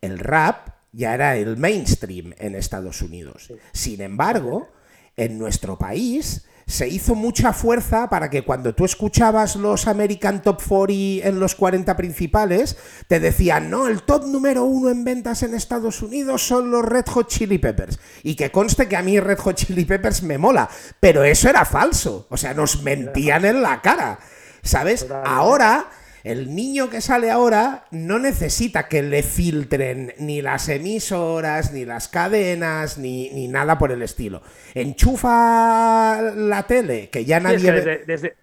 [0.00, 3.52] el rap ya era el mainstream en Estados Unidos.
[3.72, 4.72] Sin embargo,
[5.16, 10.62] en nuestro país se hizo mucha fuerza para que cuando tú escuchabas los American Top
[10.62, 12.76] 40 en los 40 principales,
[13.08, 17.06] te decían, no, el top número uno en ventas en Estados Unidos son los Red
[17.08, 17.98] Hot Chili Peppers.
[18.22, 21.64] Y que conste que a mí Red Hot Chili Peppers me mola, pero eso era
[21.64, 22.26] falso.
[22.30, 24.20] O sea, nos mentían en la cara.
[24.62, 25.06] ¿Sabes?
[25.24, 25.86] Ahora
[26.24, 32.08] el niño que sale ahora no necesita que le filtren ni las emisoras, ni las
[32.08, 34.42] cadenas, ni, nada por el estilo.
[34.74, 37.72] Enchufa la tele, que ya nadie...
[38.06, 38.36] desde,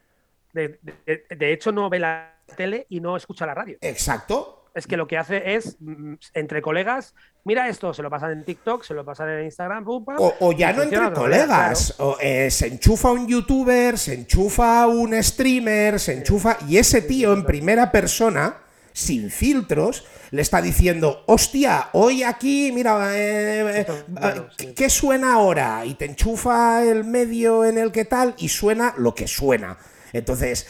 [0.54, 3.78] de, hecho, no ve la tele y no escucha la radio.
[3.82, 7.16] Exacto es que lo que hace es, mm, entre colegas,
[7.48, 10.84] mira esto, se lo pasan en TikTok, se lo pasan en Instagram, o, ya no
[10.84, 16.78] entre colegas, o, eh, se enchufa un youtuber, se enchufa un streamer, se enchufa, y
[16.78, 18.58] ese tío en primera persona,
[18.92, 25.86] sin filtros, le está diciendo, hostia, hoy aquí, mira, eh, eh, ¿qué suena ahora?
[25.86, 29.78] Y te enchufa el medio en el que tal y suena lo que suena.
[30.12, 30.68] Entonces,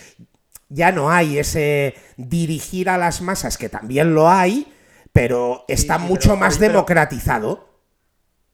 [0.70, 4.68] ya no hay ese dirigir a las masas, que también lo hay,
[5.18, 7.66] pero está mucho más democratizado.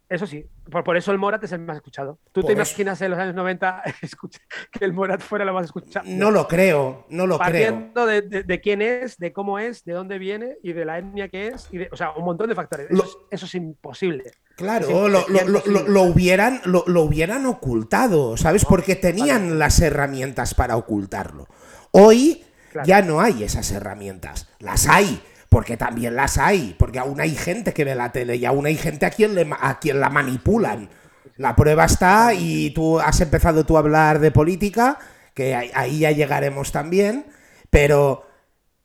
[0.07, 2.19] Eso sí, por, eso el Morat es el más escuchado.
[2.31, 3.83] ¿Tú te imaginas en los años 90
[4.71, 6.05] que el Morat fuera lo más escuchado?
[6.07, 7.91] No lo creo, no lo creo.
[8.07, 11.47] De, de, quién es, de cómo es, de dónde viene y de la etnia que
[11.47, 12.87] es, y o sea, un montón de factores.
[13.29, 14.31] Eso, es, imposible.
[14.55, 18.63] Claro, lo, hubieran, lo, hubieran ocultado, ¿sabes?
[18.63, 21.47] Porque tenían las herramientas para ocultarlo.
[21.91, 22.45] Hoy
[22.85, 24.47] ya no hay esas herramientas.
[24.59, 25.21] Las hay,
[25.53, 28.75] porque también las hay, porque aún hay gente que ve la tele y aún hay
[28.75, 30.89] gente a quien, le, a quien la manipulan.
[31.37, 34.97] La prueba está y tú has empezado tú a hablar de política,
[35.35, 37.27] que ahí ya llegaremos también,
[37.69, 38.25] pero,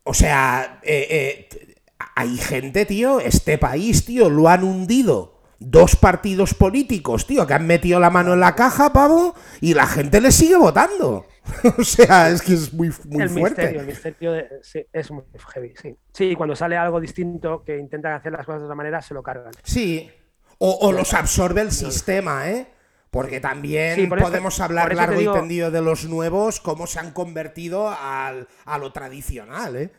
[0.04, 1.76] o sea, eh, eh,
[2.14, 7.66] hay gente, tío, este país, tío, lo han hundido dos partidos políticos, tío, que han
[7.66, 11.24] metido la mano en la caja, pavo, y la gente le sigue votando.
[11.78, 13.62] o sea, es que es muy, muy el fuerte.
[13.62, 15.24] Misterio, el misterio sí, es muy
[15.54, 15.96] heavy, sí.
[16.12, 19.22] Sí, cuando sale algo distinto que intentan hacer las cosas de otra manera, se lo
[19.22, 19.52] cargan.
[19.62, 20.10] Sí,
[20.58, 22.66] o, los absorbe el sistema, ¿eh?
[23.10, 28.48] Porque también podemos hablar largo y tendido de los nuevos, cómo se han convertido al,
[28.66, 29.90] a lo tradicional, ¿eh?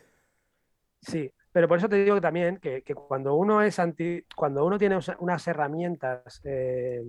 [1.02, 4.78] Sí, pero por eso te digo que también que, cuando uno es anti, cuando uno
[4.78, 7.02] tiene unas herramientas eh,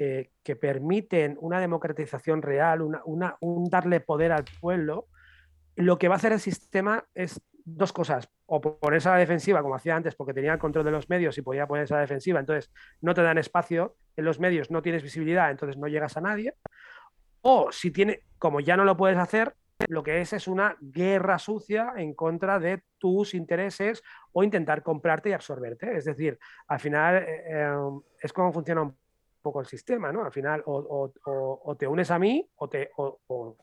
[0.00, 5.08] eh, que permiten una democratización real, un darle poder al pueblo,
[5.74, 8.28] lo que va a hacer el sistema es dos cosas.
[8.46, 11.36] O ponerse a la defensiva, como hacía antes, porque tenía el control de los medios
[11.36, 12.70] y podía ponerse a la defensiva, entonces
[13.00, 16.54] no te dan espacio en los medios, no tienes visibilidad, entonces no llegas a nadie.
[17.42, 19.54] O si tiene, como ya no lo puedes hacer,
[19.88, 25.30] lo que es es una guerra sucia en contra de tus intereses o intentar comprarte
[25.30, 25.96] y absorberte.
[25.96, 27.76] Es decir, al final eh, eh,
[28.20, 28.96] es como funciona un
[29.48, 30.24] poco el sistema, ¿no?
[30.24, 33.56] Al final o, te unes a mí o, te, o,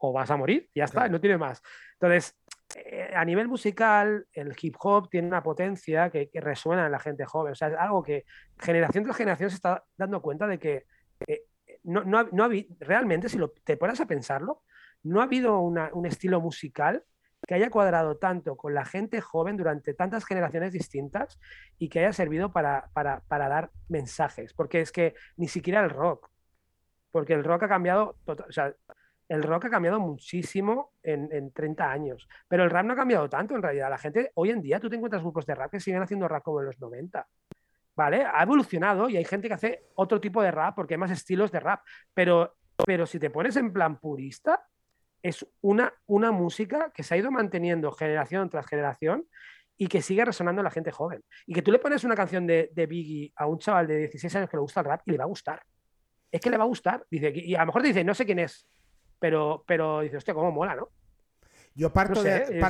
[0.12, 1.62] vas a morir, ya está, no tiene más.
[1.92, 2.36] Entonces,
[2.74, 7.24] eh, a nivel musical, el hip hop tiene una potencia que, resuena en la gente
[7.24, 7.52] joven.
[7.52, 8.24] O sea, es algo que
[8.58, 10.86] generación tras generación se está dando cuenta de que
[11.28, 11.44] eh,
[11.84, 12.48] no, no, no
[12.80, 14.64] realmente, si lo, te pones a pensarlo,
[15.04, 17.04] no ha habido un estilo musical
[17.46, 21.38] que haya cuadrado tanto con la gente joven durante tantas generaciones distintas
[21.78, 22.90] y que haya servido para,
[23.28, 24.52] dar mensajes.
[24.52, 26.28] Porque es que ni siquiera el rock,
[27.12, 28.74] porque el rock ha cambiado, o sea,
[29.28, 33.28] el rock ha cambiado muchísimo en, en, 30 años, pero el rap no ha cambiado
[33.28, 33.90] tanto en realidad.
[33.90, 36.42] La gente, hoy en día tú te encuentras grupos de rap que siguen haciendo rap
[36.42, 37.26] como en los 90.
[37.96, 38.26] ¿Vale?
[38.26, 41.50] Ha evolucionado y hay gente que hace otro tipo de rap porque hay más estilos
[41.50, 41.80] de rap,
[42.12, 44.66] pero, pero si te pones en plan purista,
[45.28, 49.26] es una, una música que se ha ido manteniendo generación tras generación
[49.76, 51.24] y que sigue resonando en la gente joven.
[51.46, 54.36] Y que tú le pones una canción de, de, Biggie a un chaval de 16
[54.36, 55.62] años que le gusta el rap y le va a gustar.
[56.30, 57.04] Es que le va a gustar.
[57.10, 58.68] Dice, y a lo mejor te dice, no sé quién es,
[59.18, 60.90] pero, pero dice, hostia, cómo mola, ¿no?
[61.74, 62.60] Yo parto, de,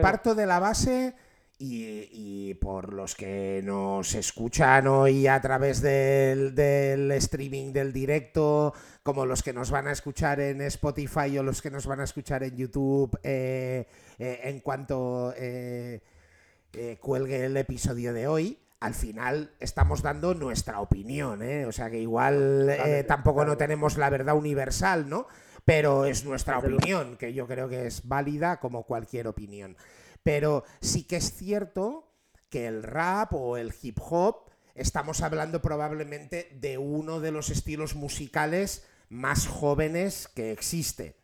[0.00, 1.14] parto de la base
[1.62, 9.42] y, por los que nos escuchan hoy a través del, streaming del directo, como los
[9.42, 12.56] que nos van a escuchar en Spotify o los que nos van a escuchar en
[12.56, 13.86] YouTube eh,
[14.18, 16.00] eh, en cuanto eh,
[16.98, 23.04] cuelgue el episodio de hoy, al final estamos dando nuestra opinión, O sea que igual
[23.06, 25.26] tampoco no tenemos la verdad universal, ¿no?
[25.66, 29.76] Pero es nuestra opinión, que yo creo que es válida como cualquier opinión.
[30.22, 32.12] Pero sí que es cierto
[32.48, 37.94] que el rap o el hip hop, estamos hablando probablemente de uno de los estilos
[37.94, 41.16] musicales más jóvenes que existe.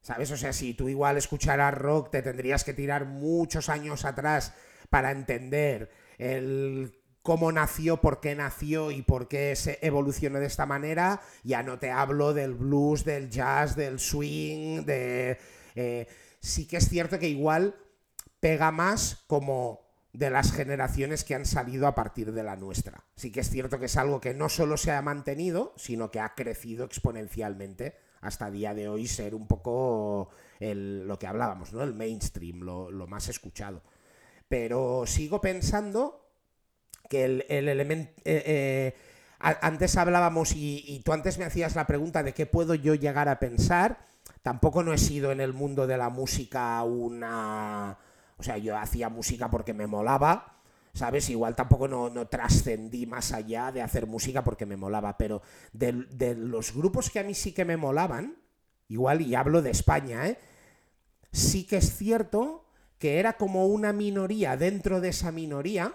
[0.00, 0.30] ¿Sabes?
[0.30, 4.54] O sea, si tú igual escucharas rock, te tendrías que tirar muchos años atrás
[4.90, 10.64] para entender el cómo nació, por qué nació y por qué se evolucionó de esta
[10.64, 11.20] manera.
[11.42, 15.38] Ya no te hablo del blues, del jazz, del swing, de...
[15.74, 16.06] Eh,
[16.40, 17.74] sí que es cierto que igual
[18.40, 23.04] pega más como de las generaciones que han salido a partir de la nuestra.
[23.14, 26.20] Sí que es cierto que es algo que no solo se ha mantenido, sino que
[26.20, 30.30] ha crecido exponencialmente hasta día de hoy ser un poco
[30.60, 31.84] lo que hablábamos, ¿no?
[31.84, 33.82] El mainstream, lo, más escuchado.
[34.48, 36.26] Pero sigo pensando
[37.08, 38.12] que el, elemento...
[38.24, 38.96] Eh, eh,
[39.38, 43.28] antes hablábamos y, y, tú antes me hacías la pregunta de qué puedo yo llegar
[43.28, 44.04] a pensar.
[44.42, 47.98] Tampoco no he sido en el mundo de la música una
[48.38, 50.58] o sea, yo hacía música porque me molaba,
[50.94, 51.28] ¿sabes?
[51.28, 56.74] Igual tampoco no, trascendí más allá de hacer música porque me molaba, pero de, los
[56.74, 58.36] grupos que a mí sí que me molaban,
[58.88, 60.38] igual, y hablo de España, ¿eh?
[61.32, 62.64] Sí que es cierto
[62.98, 65.94] que era como una minoría dentro de esa minoría,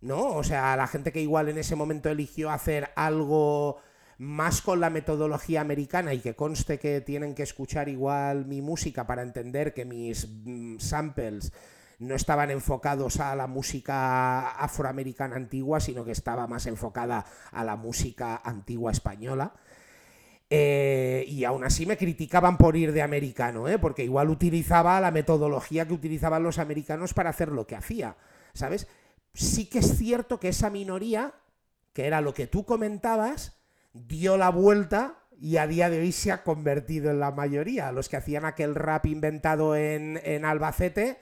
[0.00, 0.34] ¿no?
[0.34, 3.78] O sea, la gente que igual en ese momento eligió hacer algo
[4.18, 9.06] más con la metodología americana y que conste que tienen que escuchar igual mi música
[9.06, 11.52] para entender que mis mm, samples
[11.98, 17.76] no estaban enfocados a la música afroamericana antigua, sino que estaba más enfocada a la
[17.76, 19.54] música antigua española.
[20.50, 23.78] Eh, y aún así me criticaban por ir de americano, ¿eh?
[23.78, 28.16] porque igual utilizaba la metodología que utilizaban los americanos para hacer lo que hacía,
[28.52, 28.86] ¿sabes?
[29.32, 31.34] Sí que es cierto que esa minoría,
[31.92, 33.63] que era lo que tú comentabas,
[33.94, 37.92] dio la vuelta y a día de hoy se ha convertido en la mayoría.
[37.92, 41.18] Los que hacían aquel rap inventado en, en Albacete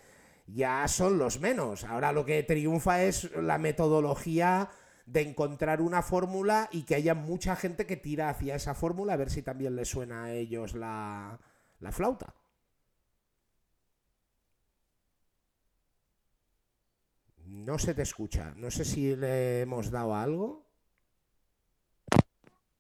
[0.47, 1.85] ya son los menos.
[1.85, 4.71] Ahora lo que triunfa es la metodología
[5.07, 9.17] de encontrar una fórmula y que haya mucha gente que tira hacia esa fórmula a
[9.17, 11.39] ver si también le suena a ellos la,
[11.81, 12.35] la flauta.
[17.45, 18.55] No se te escucha.
[18.57, 20.62] No sé si le hemos dado algo.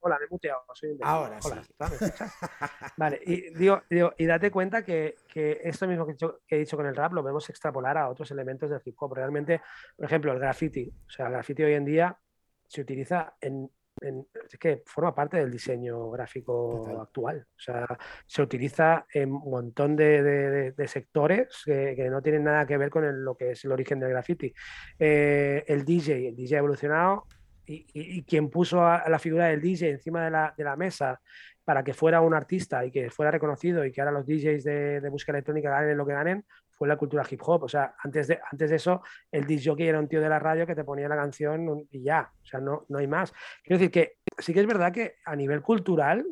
[0.05, 0.63] Hola, me he muteado.
[0.75, 1.73] Soy Ahora Hola, sí.
[2.97, 6.57] Vale, y, digo, digo, y date cuenta que, que esto mismo que he, dicho, que
[6.57, 9.15] he, dicho, con el rap lo vemos extrapolar a otros elementos del hip hop.
[9.15, 9.61] Realmente,
[9.97, 10.93] por ejemplo, el graffiti.
[11.07, 12.19] O sea, el graffiti hoy en día
[12.67, 13.71] se utiliza en.
[14.01, 17.01] en es que forma parte del diseño gráfico Total.
[17.01, 17.47] actual.
[17.57, 17.87] O sea,
[18.27, 22.77] se utiliza en un montón de, de, de sectores que, que, no tienen nada que
[22.77, 24.53] ver con el, lo que es el origen del graffiti.
[24.99, 27.29] Eh, el DJ, el DJ ha evolucionado
[27.67, 31.21] y, quien puso a la figura del DJ encima de la, mesa
[31.65, 35.01] para que fuera un artista y que fuera reconocido y que ahora los DJs de,
[35.01, 37.63] de, música electrónica ganen lo que ganen, fue la cultura hip hop.
[37.63, 40.67] O sea, antes de, antes de eso, el disc era un tío de la radio
[40.67, 42.33] que te ponía la canción y ya.
[42.43, 43.33] O sea, no, no hay más.
[43.63, 46.27] Quiero decir que sí que es verdad que a nivel cultural,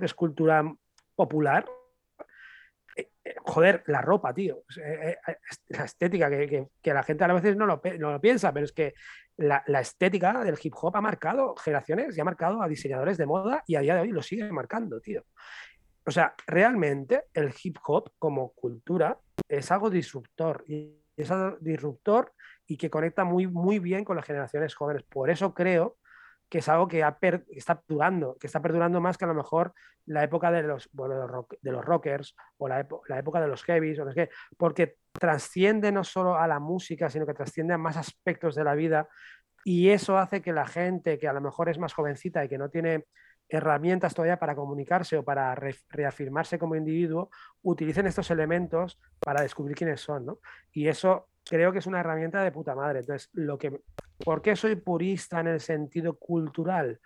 [0.00, 0.72] es cultura
[1.16, 1.64] popular,
[3.40, 4.64] joder, la ropa, tío.
[4.82, 5.36] Eh, eh,
[5.68, 8.94] la estética, que, la gente a veces no lo, no lo piensa, pero es que
[9.36, 13.26] la, la, estética del hip hop ha marcado generaciones y ha marcado a diseñadores de
[13.26, 15.24] moda y a día de hoy lo sigue marcando, tío.
[16.04, 19.18] O sea, realmente el hip hop como cultura
[19.48, 22.32] es algo disruptor y es algo disruptor
[22.66, 25.04] y que conecta muy, muy bien con las generaciones jóvenes.
[25.04, 25.98] Por eso creo
[26.52, 29.72] que es algo que, que está perdurando, que está perdurando más que a lo mejor
[30.04, 34.04] la época de los, de los, los rockers o la, época de los heavies, o
[34.04, 37.96] no sé qué, porque trasciende no solo a la música, sino que trasciende a más
[37.96, 39.08] aspectos de la vida
[39.64, 42.58] y eso hace que la gente que a lo mejor es más jovencita y que
[42.58, 43.06] no tiene
[43.48, 47.30] herramientas todavía para comunicarse o para re reafirmarse como individuo,
[47.62, 50.40] utilicen estos elementos para descubrir quiénes son, ¿no?
[50.70, 53.00] Y eso creo que es una herramienta de puta madre.
[53.00, 53.80] Entonces, lo que,
[54.24, 57.00] ¿por qué soy purista en el sentido cultural?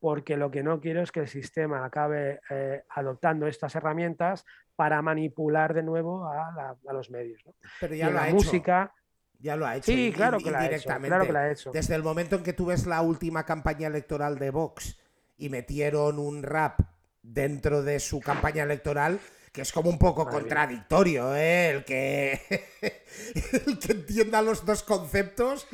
[0.00, 4.44] Porque lo que no quiero es que el sistema acabe eh, adoptando estas herramientas
[4.76, 7.42] para manipular de nuevo a, la, a los medios.
[7.44, 7.54] ¿no?
[7.80, 8.94] Pero ya y lo la ha música.
[9.40, 9.86] Ya lo ha hecho.
[9.92, 11.70] Sí, claro que, la ha hecho, claro que la ha hecho.
[11.72, 14.98] Desde el momento en que tú ves la última campaña electoral de Vox
[15.36, 16.80] y metieron un rap
[17.22, 19.20] dentro de su campaña electoral,
[19.52, 21.70] que es como un poco Madre contradictorio, ¿eh?
[21.70, 22.40] El que,
[23.66, 25.66] el que entienda los dos conceptos,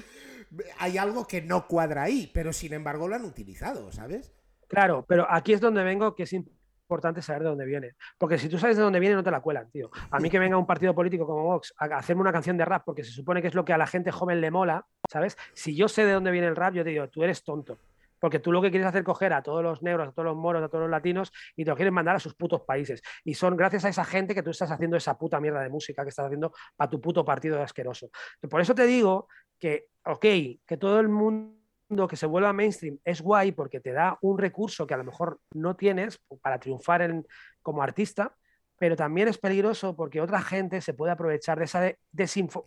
[0.78, 4.32] hay algo que no cuadra ahí, pero sin embargo lo han utilizado, ¿sabes?
[4.68, 7.92] Claro, pero aquí es donde vengo, que es importante saber de dónde viene.
[8.18, 9.90] Porque si tú sabes de dónde viene, no te la cuelan, tío.
[10.10, 12.82] A mí que venga un partido político como Vox a hacerme una canción de rap,
[12.84, 15.36] porque se supone que es lo que a la gente joven le mola, ¿sabes?
[15.52, 17.78] Si yo sé de dónde viene el rap, yo te digo, tú eres tonto.
[18.24, 20.34] Porque tú lo que quieres hacer es coger a todos los negros, a todos los
[20.34, 23.02] moros, a todos los latinos y te lo quieres mandar a sus putos países.
[23.22, 26.04] Y son gracias a esa gente que tú estás haciendo esa puta mierda de música
[26.04, 28.08] que estás haciendo para tu puto partido asqueroso.
[28.48, 29.28] Por eso te digo
[29.60, 30.24] que, ok,
[30.64, 34.86] que todo el mundo que se vuelva mainstream es guay porque te da un recurso
[34.86, 37.26] que a lo mejor no tienes para triunfar en,
[37.60, 38.34] como artista,
[38.78, 42.64] pero también es peligroso porque otra gente se puede aprovechar de esa desinfo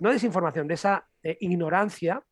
[0.00, 2.24] no desinformación, de esa eh, ignorancia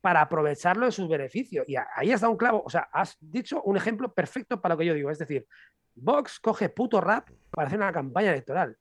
[0.00, 1.68] para aprovecharlo en sus beneficios.
[1.68, 4.78] Y ahí has dado un clavo, o sea, has dicho un ejemplo perfecto para lo
[4.78, 5.10] que yo digo.
[5.10, 5.46] Es decir,
[5.94, 8.76] Vox coge puto rap para hacer una campaña electoral.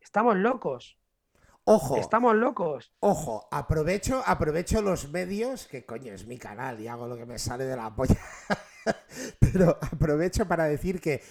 [0.00, 0.98] Estamos locos.
[1.64, 1.96] Ojo.
[1.96, 2.92] Estamos locos.
[3.00, 7.38] Ojo, aprovecho, aprovecho los medios, que coño es mi canal y hago lo que me
[7.38, 8.18] sale de la polla.
[9.40, 11.22] Pero aprovecho para decir que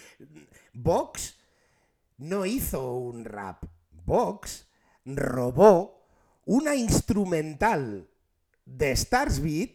[0.73, 1.37] Vox
[2.17, 3.63] no hizo un rap.
[4.05, 4.67] Vox
[5.05, 6.05] robó
[6.45, 8.07] una instrumental
[8.77, 9.71] de Stars Beat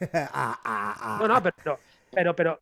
[0.12, 1.78] a, a, a, no, no, pero,
[2.10, 2.60] pero, pero,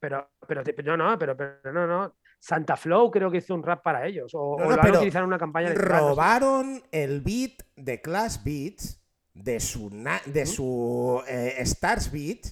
[0.00, 2.14] pero, pero, pero, no, no, pero, pero, no, no.
[2.40, 4.32] Santa Flow creo que hizo un rap para ellos.
[4.34, 9.00] O, no, o no, lo en una campaña de Robaron el beat de Class Beats
[9.34, 9.90] de su,
[10.26, 12.46] de su eh, Stars Beat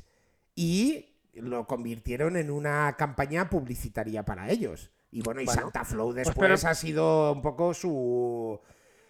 [0.55, 4.91] y lo convirtieron en una campaña publicitaria para ellos.
[5.11, 8.61] Y bueno, y Bueno, Santa Flow pues después pero- ha sido un poco su,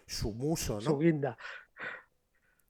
[0.05, 0.81] su muso, ¿no?
[0.81, 1.37] su guinda.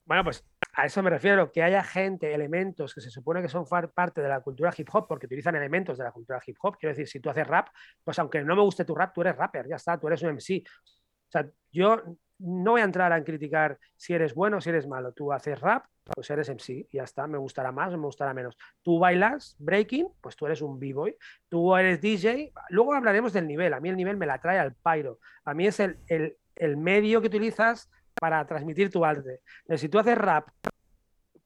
[0.07, 0.43] Bueno, pues
[0.73, 4.29] a eso me refiero, que haya gente, elementos que se supone que son parte de
[4.29, 6.77] la cultura hip hop, porque utilizan elementos de la cultura hip hop.
[6.77, 7.67] Quiero decir, si tú haces rap,
[8.03, 10.29] pues aunque no me guste tu rap, tú eres rapper, ya está, tú eres un
[10.29, 10.63] MC.
[10.63, 12.01] O sea, yo
[12.39, 15.11] no voy a entrar a criticar si eres bueno o si eres malo.
[15.11, 18.57] Tú haces rap, pues eres MC ya está, me gustará más o me gustará menos.
[18.81, 21.17] Tú bailas breaking, pues tú eres un b-boy.
[21.49, 23.73] Tú eres DJ, luego hablaremos del nivel.
[23.73, 25.19] A mí el nivel me la trae al pyro.
[25.43, 27.89] A mí es el, el, medio que utilizas
[28.19, 29.41] para transmitir tu arte.
[29.75, 30.49] si tú haces rap,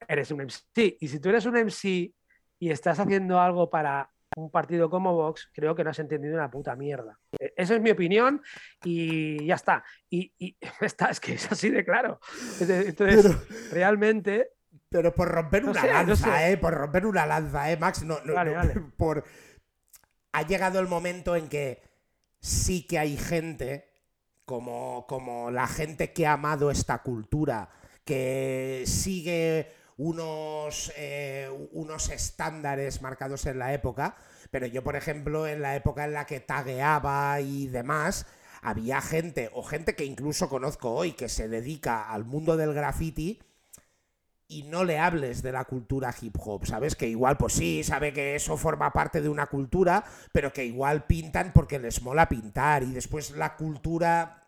[0.07, 0.97] eres un MC.
[0.99, 2.13] Y si tú eres un MC
[2.59, 6.49] y estás haciendo algo para un partido como Vox, creo que no has entendido una
[6.49, 7.19] puta mierda.
[7.37, 8.41] E, esa es mi opinión
[8.83, 9.83] y ya está.
[10.09, 10.33] Y,
[10.81, 12.19] está, es que es así de claro.
[12.59, 14.51] Entonces, realmente.
[14.89, 16.57] Pero por romper una lanza, ¿eh?
[16.57, 18.03] Por romper una lanza, ¿eh, Max?
[18.03, 18.73] No, vale, vale.
[18.97, 19.23] Por...
[20.33, 21.81] Ha llegado el momento en que
[22.39, 23.90] sí que hay gente,
[24.51, 27.69] como, como la gente que ha amado esta cultura,
[28.03, 34.17] que sigue unos, eh, unos estándares marcados en la época,
[34.51, 38.25] pero yo, por ejemplo, en la época en la que tagueaba y demás,
[38.61, 43.39] había gente, o gente que incluso conozco hoy, que se dedica al mundo del graffiti,
[44.49, 46.97] y no le hables de la cultura hip hop, ¿sabes?
[46.97, 51.05] Que igual, pues sí, sabe que eso forma parte de una cultura, pero que igual
[51.05, 54.40] pintan porque les mola pintar y después la cultura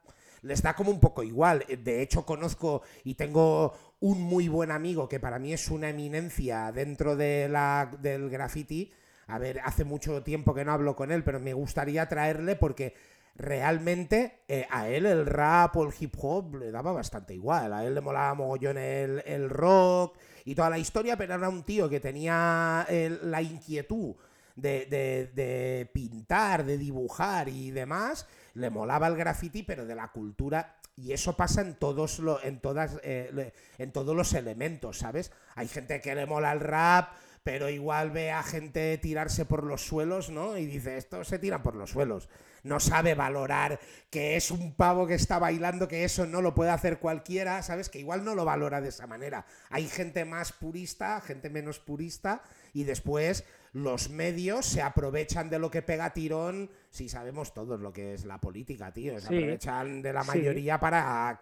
[0.43, 1.65] les da como un poco igual.
[1.67, 6.71] De hecho, conozco y tengo un muy buen amigo que para mí es una eminencia
[6.71, 8.91] dentro de la, del graffiti.
[9.27, 12.93] A ver, hace mucho tiempo que no hablo con él, pero me gustaría traerle porque
[13.35, 17.73] realmente eh, a él el rap o el hip hop le daba bastante igual.
[17.73, 21.63] A él le molaba mogollón el, el rock y toda la historia, pero era un
[21.63, 24.15] tío que tenía la inquietud
[24.55, 28.27] de, de, de, pintar, de dibujar y demás.
[28.53, 32.99] Le molaba el graffiti, pero de la cultura y eso pasa en todos, en, todas,
[33.03, 35.31] eh, en todos los elementos, ¿sabes?
[35.55, 39.85] Hay gente que le mola el rap, pero igual ve a gente tirarse por los
[39.85, 40.55] suelos, ¿no?
[40.57, 42.29] Y dice, esto se tiran por los suelos.
[42.61, 43.79] No sabe valorar
[44.09, 47.89] que es un pavo que está bailando, que eso no lo puede hacer cualquiera, ¿sabes?
[47.89, 49.45] Que igual no lo valora de esa manera.
[49.69, 53.43] Hay gente más purista, gente menos purista, y después
[53.73, 58.25] los medios se aprovechan de lo que pega tirón, si sabemos todos lo que es
[58.25, 61.41] la política, tío, se aprovechan de la mayoría para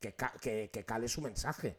[0.00, 0.14] que,
[0.70, 1.76] que, cale su mensaje.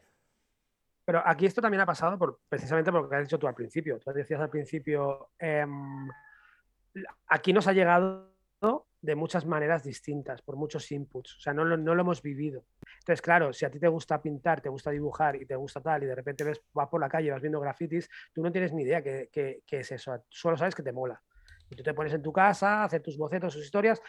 [1.04, 3.54] Pero aquí esto también ha pasado por, precisamente por lo que has dicho tú al
[3.54, 3.98] principio.
[3.98, 6.08] Tú decías al principio, em,
[7.26, 8.37] aquí nos ha llegado
[9.00, 11.36] de muchas maneras distintas, por muchos inputs.
[11.36, 12.64] O sea, no, no, lo hemos vivido.
[12.98, 16.02] Entonces, claro, si a ti te gusta pintar, te gusta dibujar y te gusta tal,
[16.02, 18.82] y de repente ves, vas por la calle, vas viendo grafitis, tú no tienes ni
[18.82, 20.24] idea qué, qué, es eso.
[20.28, 21.22] Solo sabes que te mola.
[21.70, 24.00] Y tú te pones en tu casa, hacer tus bocetos, tus historias.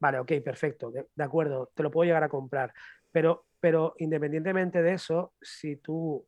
[0.00, 2.74] Vale, ok, perfecto, de, de acuerdo, te lo puedo llegar a comprar.
[3.10, 6.26] Pero, pero independientemente de eso, si tú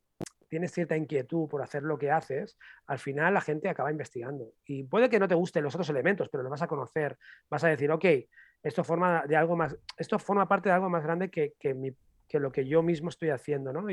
[0.49, 4.53] tienes cierta inquietud por hacer lo que haces, al final la gente acaba investigando.
[4.65, 7.17] Y puede que no te gusten los otros elementos, pero lo vas a conocer,
[7.49, 8.05] vas a decir, ok,
[8.63, 12.51] esto forma, de algo más, esto forma parte de algo más grande que, que, lo
[12.51, 13.89] que yo mismo estoy haciendo, ¿no?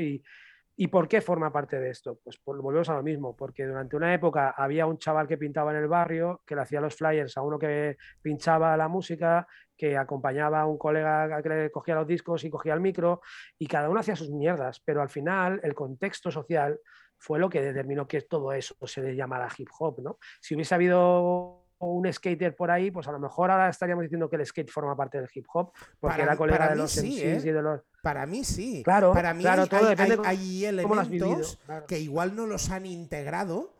[0.79, 2.19] ¿Y por qué forma parte de esto?
[2.23, 5.77] Pues volvemos a lo mismo, porque durante una época había un chaval que pintaba en
[5.77, 10.61] el barrio, que le hacía los flyers a uno que pinchaba la música, que acompañaba
[10.61, 13.21] a un colega que cogía los discos y cogía el micro,
[13.57, 16.79] y cada uno hacía sus mierdas, pero al final el contexto social
[17.17, 20.19] fue lo que determinó que todo eso se le llamara hip hop, ¿no?
[20.39, 24.35] Si hubiese habido un skater por ahí, pues a lo mejor ahora estaríamos diciendo que
[24.35, 27.39] el skate forma parte del hip hop, porque era colega de los sí, ¿eh?
[27.43, 27.81] y de los...
[28.01, 28.81] Para mí sí.
[28.83, 33.73] Claro, para mí claro, hay, todo depende hay, elementos que igual no los han integrado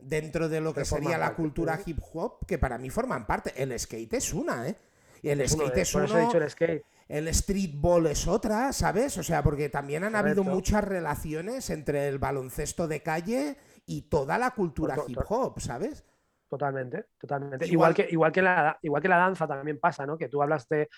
[0.00, 3.52] dentro de lo que sería la cultura hip hop, que para mí forman parte.
[3.56, 4.76] El skate es una, ¿eh?
[5.22, 6.32] Y el skate es uno.
[6.32, 6.84] el, skate.
[7.08, 9.18] el streetball es otra, ¿sabes?
[9.18, 14.38] O sea, porque también han habido muchas relaciones entre el baloncesto de calle y toda
[14.38, 16.04] la cultura hip hop, ¿sabes?
[16.48, 17.66] Totalmente, totalmente.
[17.66, 20.16] Igual, que, igual, que la, igual que la danza también pasa, ¿no?
[20.16, 20.88] Que tú hablas de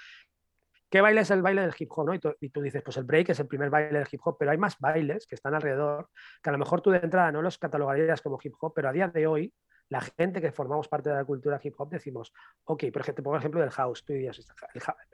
[0.91, 2.07] ¿Qué baile es el baile del hip hop?
[2.07, 2.15] ¿no?
[2.15, 4.59] Y, tú, dices, pues el break es el primer baile del hip hop, pero hay
[4.59, 6.11] más bailes que están alrededor,
[6.43, 8.93] que a lo mejor tú de entrada no los catalogarías como hip hop, pero a
[8.93, 9.55] día de hoy
[9.91, 12.33] la gente que formamos parte de la cultura hip hop decimos,
[12.65, 14.41] ok, por ejemplo, pongo el ejemplo del house, tú dirías,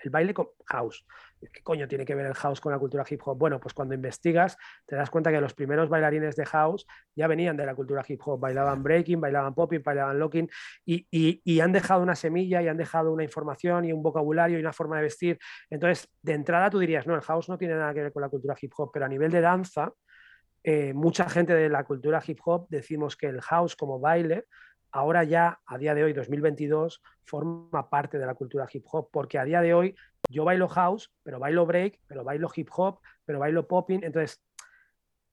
[0.05, 1.07] el, baile con house,
[1.41, 3.39] ¿qué coño tiene que ver el house con la cultura hip hop?
[3.39, 7.57] Bueno, pues cuando investigas te das cuenta que los primeros bailarines de house ya venían
[7.57, 10.49] de la cultura hip hop, bailaban breaking, bailaban popping, bailaban locking
[10.85, 14.61] y, y han dejado una semilla y han dejado una información y un vocabulario y
[14.61, 15.39] una forma de vestir.
[15.71, 18.29] Entonces, de entrada tú dirías, no, el house no tiene nada que ver con la
[18.29, 19.91] cultura hip hop, pero a nivel de danza,
[20.69, 24.47] eh, mucha gente de la cultura hip hop decimos que el house como baile,
[24.93, 29.39] ahora ya a día de hoy, 2022, forma parte de la cultura hip hop, porque
[29.39, 29.95] a día de hoy
[30.29, 34.43] yo bailo house, pero bailo break, pero bailo hip hop, pero bailo popping, entonces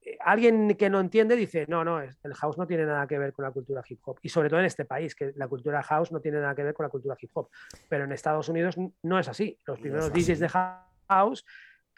[0.05, 3.33] eh, alguien que no entiende dice, no, no, el house no tiene nada que ver
[3.33, 4.19] con la cultura hip hop.
[4.21, 6.73] Y sobre todo en este país, que la cultura house no tiene nada que ver
[6.73, 7.49] con la cultura hip hop.
[7.87, 9.57] Pero en Estados Unidos no es así.
[9.65, 11.45] Los primeros DJs de house,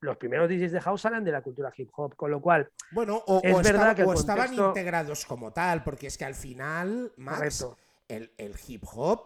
[0.01, 3.23] los primeros DJs de house salen de la cultura hip hop, con lo cual bueno,
[3.27, 7.65] o, es verdad estaba- que estaban integrados como tal, porque es que al final, Max,
[8.07, 9.21] el, el hip hop,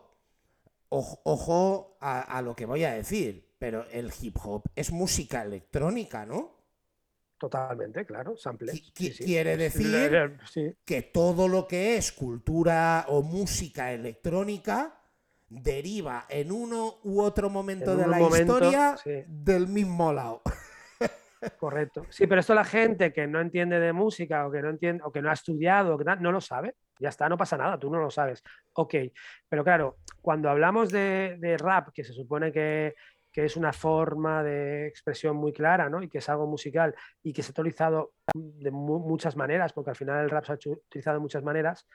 [0.89, 5.41] ojo, ojo a, a lo que voy a decir, pero el hip hop es música
[5.43, 6.57] electrónica, ¿no?
[7.37, 8.73] Totalmente, claro, sample.
[8.73, 14.98] Qui- qui- quiere decir Sí, que todo lo que es cultura o música electrónica
[15.49, 19.23] deriva en uno u otro momento En de la momento, historia sí.
[19.27, 20.41] del mismo lado.
[21.57, 22.05] correcto.
[22.09, 25.11] Sí, pero esto la gente que no entiende de música o que no entiende o
[25.11, 26.75] que no ha estudiado, que no lo sabe.
[26.99, 28.43] Ya está, no pasa nada, tú no lo sabes.
[28.73, 28.95] Ok,
[29.47, 32.93] pero claro, cuando hablamos de, de rap, que se supone que,
[33.31, 36.03] que es una forma de expresión muy clara, ¿no?
[36.03, 36.93] Y que es algo musical
[37.23, 40.51] y que se ha utilizado de mu- muchas maneras, porque al final el rap se
[40.51, 41.87] ha utilizado de muchas maneras.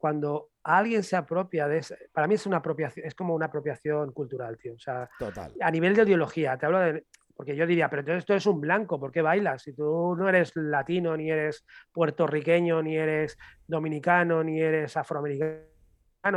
[0.00, 4.12] Cuando alguien se apropia de ese, para mí es una apropiación, es como una apropiación
[4.12, 4.72] cultural, tío.
[4.72, 5.52] O sea, Total.
[5.60, 7.04] a nivel de ideología, te hablo de.
[7.36, 9.62] Porque yo diría, pero entonces tú eres un blanco, ¿por qué bailas?
[9.62, 13.36] Si tú no eres latino, ni eres puertorriqueño, ni eres
[13.66, 15.62] dominicano, ni eres afroamericano,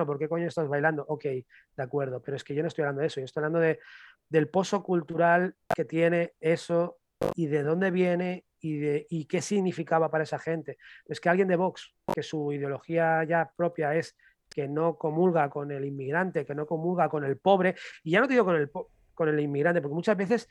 [0.06, 1.06] ¿por qué coño estás bailando?
[1.08, 1.46] Ok, de
[1.84, 3.80] acuerdo, pero es que yo no estoy hablando de eso, yo estoy hablando de,
[4.30, 6.98] del pozo cultural que tiene eso
[7.36, 10.78] y de dónde viene y, de, qué significaba para esa gente.
[11.06, 14.16] Es que alguien de Vox, que su ideología ya propia es
[14.50, 18.28] que no comulga con el inmigrante, que no comulga con el pobre, y ya no
[18.28, 18.72] te digo con el,
[19.14, 20.50] con el inmigrante, porque muchas veces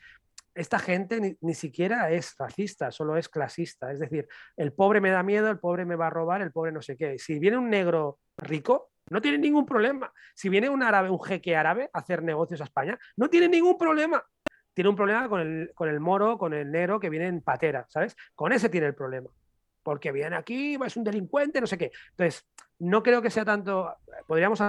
[0.53, 3.91] esta gente ni, ni siquiera es racista, solo es clasista.
[3.91, 6.71] Es decir, el pobre me da miedo, el pobre me va a robar, el pobre
[6.71, 7.17] no sé qué.
[7.17, 10.13] Si viene un negro rico, no tiene ningún problema.
[10.35, 13.77] Si viene un árabe, un jeque árabe a hacer negocios a España, no tiene ningún
[13.77, 14.23] problema.
[14.73, 17.85] Tiene un problema con el, con el moro, con el negro que viene en patera,
[17.89, 18.15] ¿sabes?
[18.35, 19.29] Con ese tiene el problema.
[19.83, 21.91] Porque viene aquí, es un delincuente, no sé qué.
[22.11, 22.45] Entonces,
[22.79, 23.93] no creo que sea tanto.
[24.25, 24.61] Podríamos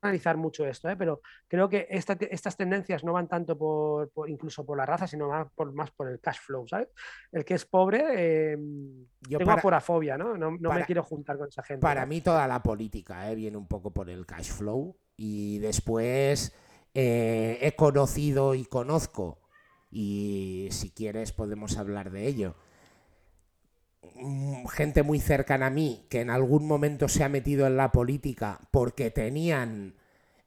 [0.00, 0.96] analizar mucho esto, ¿eh?
[0.96, 5.06] pero creo que esta- estas tendencias no van tanto por, por- incluso por la raza,
[5.08, 6.88] sino más por, más por el cash flow, ¿sabes?
[7.32, 8.56] El que es pobre, eh,
[9.28, 10.36] Yo tengo para- aporafobia, ¿no?
[10.36, 11.82] No, no para- me quiero juntar con esa gente.
[11.82, 12.06] Para ¿no?
[12.08, 16.54] mí toda la política eh, viene un poco por el cash flow y después
[17.00, 19.38] eh, he conocido y conozco
[19.88, 22.56] y si quieres podemos hablar de ello.
[24.16, 27.92] Mm, Gente muy cercana a mí que en algún momento se ha metido en la
[27.92, 29.94] política porque tenían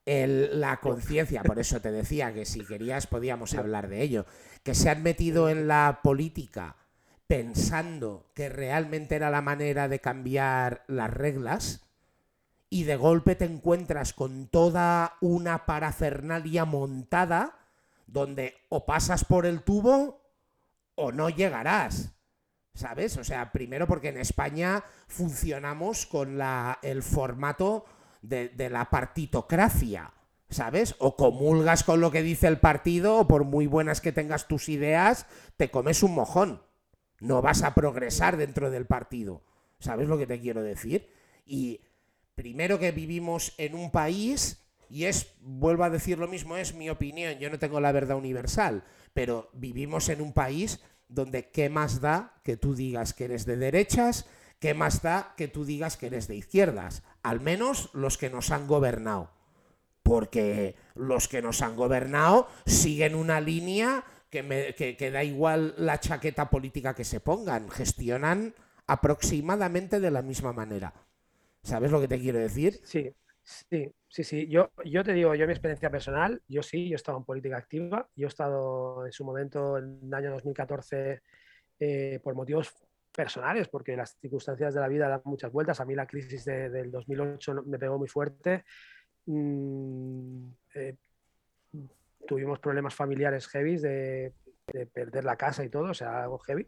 [0.06, 4.26] el- la conciencia, por eso te decía que si querías podíamos hablar de ello,
[4.64, 6.76] que se han metido en la política
[7.28, 11.82] pensando que realmente era la manera de cambiar las reglas
[12.74, 17.59] y de golpe te encuentras con toda una parafernalia montada
[18.07, 20.22] donde o pasas por el tubo
[20.95, 22.13] o no llegarás.
[22.74, 23.17] ¿Sabes?
[23.17, 27.84] O sea, primero porque en España funcionamos con la, el formato
[28.22, 30.13] de, de la partitocracia.
[30.49, 30.95] ¿Sabes?
[30.99, 34.69] O comulgas con lo que dice el partido, o por muy buenas que tengas tus
[34.69, 35.26] ideas,
[35.57, 36.61] te comes un mojón.
[37.19, 39.43] No vas a progresar dentro del partido.
[39.80, 41.09] ¿Sabes lo que te quiero decir?
[41.45, 41.82] Y
[42.41, 44.57] primero que vivimos en un país,
[44.89, 48.17] y es, vuelvo a decir lo mismo, es mi opinión, yo no tengo la verdad
[48.17, 48.83] universal,
[49.13, 53.57] pero vivimos en un país donde qué más da que tú digas que eres de
[53.57, 54.25] derechas,
[54.59, 58.49] qué más da que tú digas que eres de izquierdas, al menos los que nos
[58.49, 59.29] han gobernado.
[60.01, 65.99] Porque los que nos han gobernado siguen una línea que, me- que- da igual la
[65.99, 68.55] chaqueta política que se pongan, gestionan
[68.87, 70.91] aproximadamente de la misma manera.
[71.64, 72.80] ¿Sabes lo que te quiero decir?
[72.84, 74.47] Sí, sí, sí, sí.
[74.47, 77.57] Yo, yo te digo, yo mi experiencia personal, yo sí, yo he estado en política
[77.57, 81.22] activa, yo he estado en su momento, en el año 2014,
[81.80, 82.74] eh, por motivos
[83.16, 85.80] personales, porque las circunstancias de la vida dan muchas vueltas.
[85.82, 88.64] A mí la crisis de- del 2008 no- me pegó muy fuerte.
[89.26, 90.95] Mm, eh,
[92.28, 94.34] tuvimos problemas familiares heavy de,
[94.74, 96.68] de perder la casa y todo, o sea, algo heavy.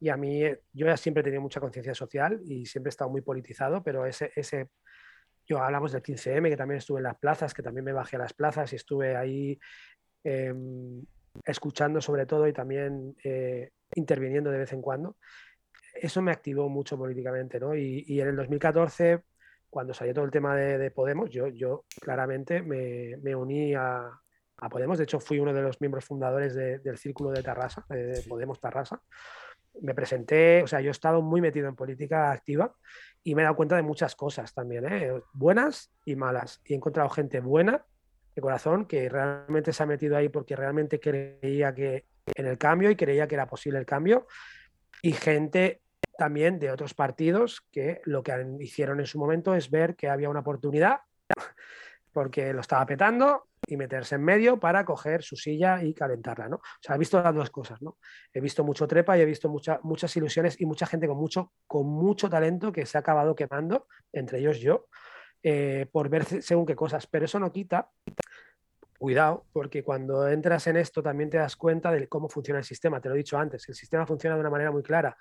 [0.00, 2.92] Y a mí, eh, yo ya siempre he tenido mucha conciencia social y siempre he
[2.92, 4.68] estado muy politizado, pero ese, ese,
[5.46, 8.20] yo hablamos del 15M, que también estuve en las plazas, que también me bajé a
[8.20, 9.60] las plazas y estuve ahí
[10.24, 10.54] eh,
[11.44, 15.16] escuchando sobre todo y también eh, interviniendo de vez en cuando.
[15.94, 17.74] Eso me activó mucho políticamente, ¿no?
[17.74, 19.22] Y, y en el 2014,
[19.68, 24.08] cuando salió todo el tema de, de Podemos, yo, yo claramente me, me uní a,
[24.56, 24.98] a Podemos.
[24.98, 28.22] De hecho, fui uno de los miembros fundadores de- del Círculo de Tarrasa, de.
[28.28, 29.02] Podemos Tarrasa.
[29.82, 32.74] Me presenté, o sea, yo he estado muy metido en política activa
[33.22, 35.12] y me he dado cuenta de muchas cosas también, ¿eh?
[35.32, 36.60] buenas y malas.
[36.64, 37.84] Y he encontrado gente buena
[38.34, 42.90] de corazón que realmente se ha metido ahí porque realmente creía que en el cambio
[42.90, 44.26] y creía que era posible el cambio.
[45.02, 45.82] Y gente
[46.16, 50.28] también de otros partidos que lo que hicieron en su momento es ver que había
[50.28, 51.00] una oportunidad
[52.12, 56.56] porque lo estaba petando y meterse en medio para coger su silla y calentarla, ¿no?
[56.56, 57.98] O sea, he visto las dos cosas, ¿no?
[58.32, 61.86] He visto mucho trepa y he visto muchas ilusiones y mucha gente con mucho, con
[61.86, 64.86] mucho talento que se ha acabado quemando, entre ellos yo,
[65.42, 67.06] eh, por ver según qué cosas.
[67.06, 67.90] Pero eso no quita,
[68.98, 73.00] cuidado, porque cuando entras en esto también te das cuenta de cómo funciona el sistema.
[73.00, 75.16] Te lo he dicho antes, el sistema funciona de una manera muy clara.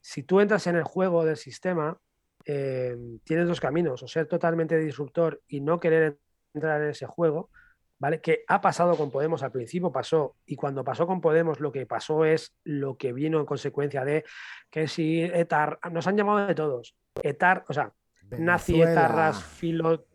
[0.00, 1.98] Si tú entras en el juego del sistema,
[2.44, 6.18] eh, tienes dos caminos, o ser totalmente disruptor y no querer
[6.52, 7.50] entrar en ese juego,
[7.98, 8.20] ¿vale?
[8.20, 11.86] Que ha pasado con Podemos al principio, pasó, y cuando pasó con Podemos lo que
[11.86, 14.24] pasó es lo que vino en consecuencia de
[14.70, 17.92] que si ETAR, nos han llamado de todos, ETAR, o sea,
[18.38, 20.06] nazi, etarras, filo,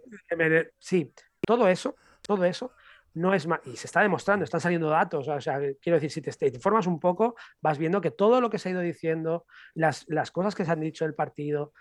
[0.78, 1.14] sí,
[1.46, 2.72] todo eso, todo eso
[3.14, 6.22] no es más, y se está demostrando, están saliendo datos, o sea, quiero decir, si
[6.22, 10.06] te, informas un poco, vas viendo que todo lo que se ha ido diciendo, las,
[10.08, 11.74] las cosas que se han dicho del partido,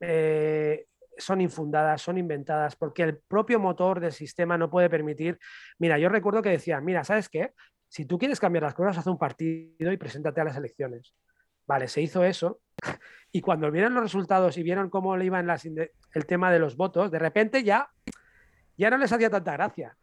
[0.00, 0.86] eh,
[1.18, 5.38] son infundadas, son inventadas, porque el propio motor del sistema no puede permitir.
[5.78, 7.52] Mira, yo recuerdo que decía, mira, ¿sabes qué?
[7.88, 11.14] Si tú quieres cambiar las cosas, haz un partido y preséntate a las elecciones.
[11.66, 12.60] Vale, se hizo eso.
[13.32, 16.76] Y cuando vieron los resultados y vieron cómo le iban las, el tema de los
[16.76, 17.90] votos, de repente ya,
[18.76, 19.96] ya no les hacía tanta gracia.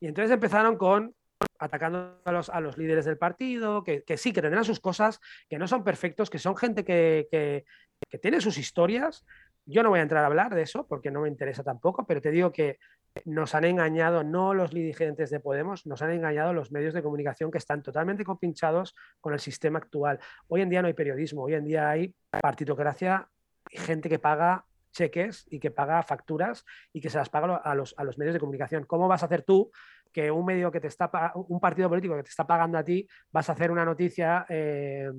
[0.00, 1.14] Y entonces empezaron con
[1.58, 5.20] atacando a los, a los líderes del partido, que, que, sí, que tendrán sus cosas,
[5.48, 7.64] que no son perfectos, que son gente que, que,
[8.08, 9.24] que tiene sus historias.
[9.64, 12.20] Yo no voy a entrar a hablar de eso porque no me interesa tampoco, pero
[12.20, 12.78] te digo que
[13.24, 17.50] nos han engañado no los dirigentes de Podemos, nos han engañado los medios de comunicación
[17.50, 20.18] que están totalmente compinchados con el sistema actual.
[20.48, 23.28] Hoy en día no hay periodismo, hoy en día hay partitocracia
[23.70, 27.74] y gente que paga cheques y que paga facturas y que se las paga a
[27.74, 28.84] los, a los medios de comunicación.
[28.84, 29.70] ¿Cómo vas a hacer tú
[30.12, 33.06] que un medio que te está un partido político que te está pagando a ti
[33.30, 35.10] vas a hacer una noticia eh,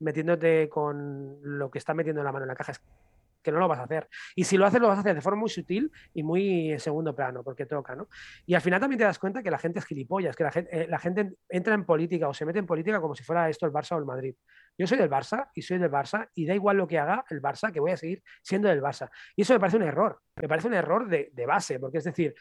[0.00, 2.72] metiéndote con lo que está metiendo la mano en la caja?
[3.44, 4.08] Que no lo vas a hacer.
[4.34, 6.80] Y si lo haces, lo vas a hacer de forma muy sutil y muy en
[6.80, 8.08] segundo plano, porque toca, ¿no?
[8.46, 10.82] Y al final también te das cuenta que la gente es gilipollas, que la gente,
[10.82, 13.66] eh, la gente entra en política o se mete en política como si fuera esto
[13.66, 14.34] el Barça o el Madrid.
[14.76, 17.40] Yo soy del Barça y soy del Barça y da igual lo que haga el
[17.40, 19.10] Barça, que voy a seguir siendo del Barça.
[19.36, 22.34] Y eso me parece un error, me parece un error de, base, porque es decir,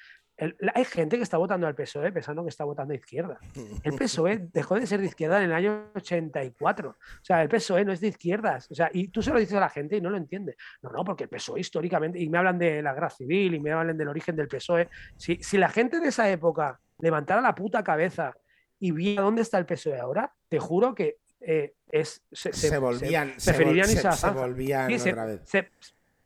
[0.74, 3.40] hay gente que está votando al PSOE pensando que está votando a izquierda.
[3.84, 6.90] El PSOE dejó de ser de izquierda en el año 84.
[6.90, 8.70] O sea, el PSOE no es de izquierdas.
[8.72, 10.56] O sea, y tú se lo dices a la gente y no lo entiende.
[10.82, 13.72] No, no, porque el PSOE históricamente, y me hablan de la guerra civil y me
[13.72, 14.90] hablan del origen del PSOE.
[15.18, 18.34] Si, si la gente de esa época levantara la puta cabeza
[18.80, 23.54] y viera dónde está el PSOE ahora, te juro que eh, es, se, volvían, se,
[23.54, 25.42] preferirían se, se, volvían otra vez.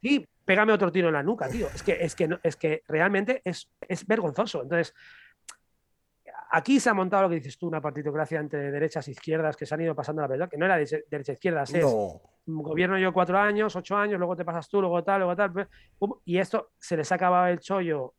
[0.02, 1.68] sí, pégame otro tiro en la nuca, tío.
[1.76, 4.64] Es que, es que, es que realmente es, es vergonzoso.
[4.64, 4.96] Entonces,
[6.52, 9.66] aquí se ha montado lo que dices tú, una partitocracia entre derechas e izquierdas que
[9.66, 11.86] se han ido pasando la verdad, que no era derecha e izquierdas, es
[12.46, 15.52] gobierno yo cuatro años, ocho años, luego te pasas tú, luego tal, luego tal.
[15.52, 15.68] Pues,
[16.24, 18.14] y esto se les ha acabado el chollo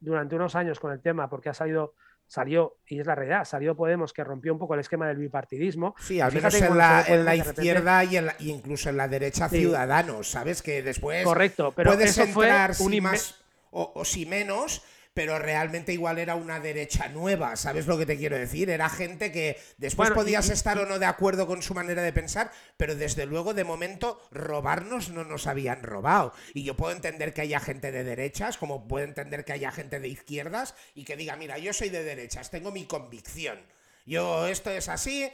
[0.00, 1.94] durante unos años con el tema porque ha salido
[2.30, 5.96] salió, y es la realidad, salió Podemos que rompió un poco el esquema del bipartidismo.
[5.98, 10.30] Sí, al menos en la, en la izquierda y, en incluso en la derecha Ciudadanos,
[10.30, 10.62] ¿sabes?
[10.62, 13.34] Que después Correcto, pero puedes entrar fue más
[13.72, 14.82] o, o si menos,
[15.14, 18.70] pero realmente igual era una derecha nueva, ¿sabes lo que te quiero decir?
[18.70, 22.52] Era gente que después podías estar o no de acuerdo con su manera de pensar,
[22.76, 26.32] pero desde luego de momento robarnos no nos habían robado.
[26.54, 29.98] Y yo puedo entender que haya gente de derechas, como puedo entender que haya gente
[29.98, 33.58] de izquierdas y que diga, mira, yo soy de derechas, tengo mi convicción.
[34.06, 35.30] Yo esto es así,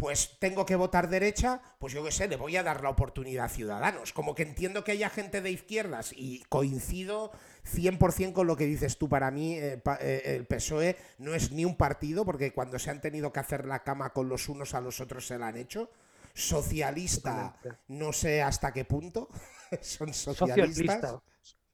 [0.00, 3.44] pues tengo que votar derecha, pues yo qué sé, le voy a dar la oportunidad
[3.44, 4.14] a Ciudadanos.
[4.14, 7.32] Como que entiendo que haya gente de izquierdas y coincido
[7.70, 9.10] 100% con lo que dices tú.
[9.10, 13.02] Para mí, eh, eh, el PSOE no es ni un partido, porque cuando se han
[13.02, 15.90] tenido que hacer la cama con los unos a los otros se la han hecho.
[16.32, 17.54] Socialista,
[17.88, 19.28] no sé hasta qué punto.
[19.82, 21.16] Son socialistas.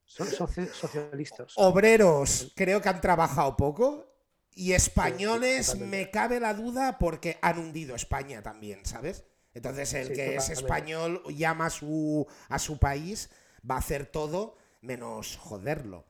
[0.04, 1.52] Son socialistas.
[1.54, 4.15] Obreros, creo que han trabajado poco.
[4.58, 9.24] Y españoles, me cabe la duda porque han hundido España también, ¿sabes?
[9.52, 13.28] Entonces, el que es español llama su, a su país,
[13.70, 16.06] va a hacer todo menos joderlo.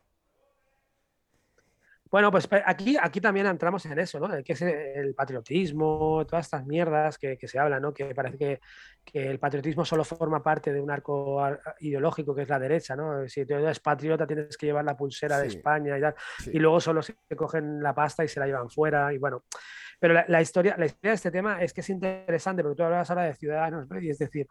[2.11, 4.29] Bueno, pues aquí, aquí también entramos en eso, ¿no?
[4.45, 7.93] Que es el patriotismo, todas estas mierdas que, se hablan, ¿no?
[7.93, 8.61] Que parece que,
[9.13, 11.41] el patriotismo solo forma parte de un arco
[11.81, 13.27] ideológico que es la derecha, ¿no?
[13.29, 16.15] Si tú eres patriota tienes que llevar la pulsera de España y tal,
[16.53, 19.45] y luego solo se cogen la pasta y se la llevan fuera, y bueno.
[19.99, 23.09] Pero la, historia, la historia de este tema es que es interesante, porque tú hablabas
[23.11, 23.99] ahora de ciudadanos, ¿no?
[23.99, 24.47] Y es decir,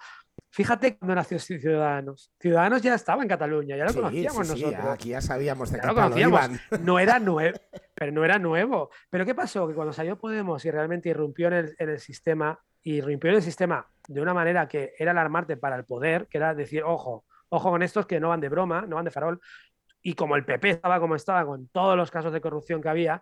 [0.56, 2.32] fíjate cuando nació Ciudadanos.
[2.40, 4.86] Ciudadanos ya estaba en Cataluña, ya lo conocíamos nosotros.
[4.86, 6.50] Aquí ya sabíamos de ya lo conocíamos.
[6.80, 7.58] No era nuevo,
[7.94, 8.90] pero no era nuevo.
[9.10, 9.68] Pero ¿qué pasó?
[9.68, 13.42] Que cuando salió Podemos y realmente irrumpió en el, en el sistema, irrumpió en el
[13.42, 17.70] sistema de una manera que era alarmarte para el poder, que era decir, ojo, ojo
[17.70, 19.42] con estos que no van de broma, no van de farol,
[20.02, 23.22] y como el PP estaba como estaba con todos los casos de corrupción que había,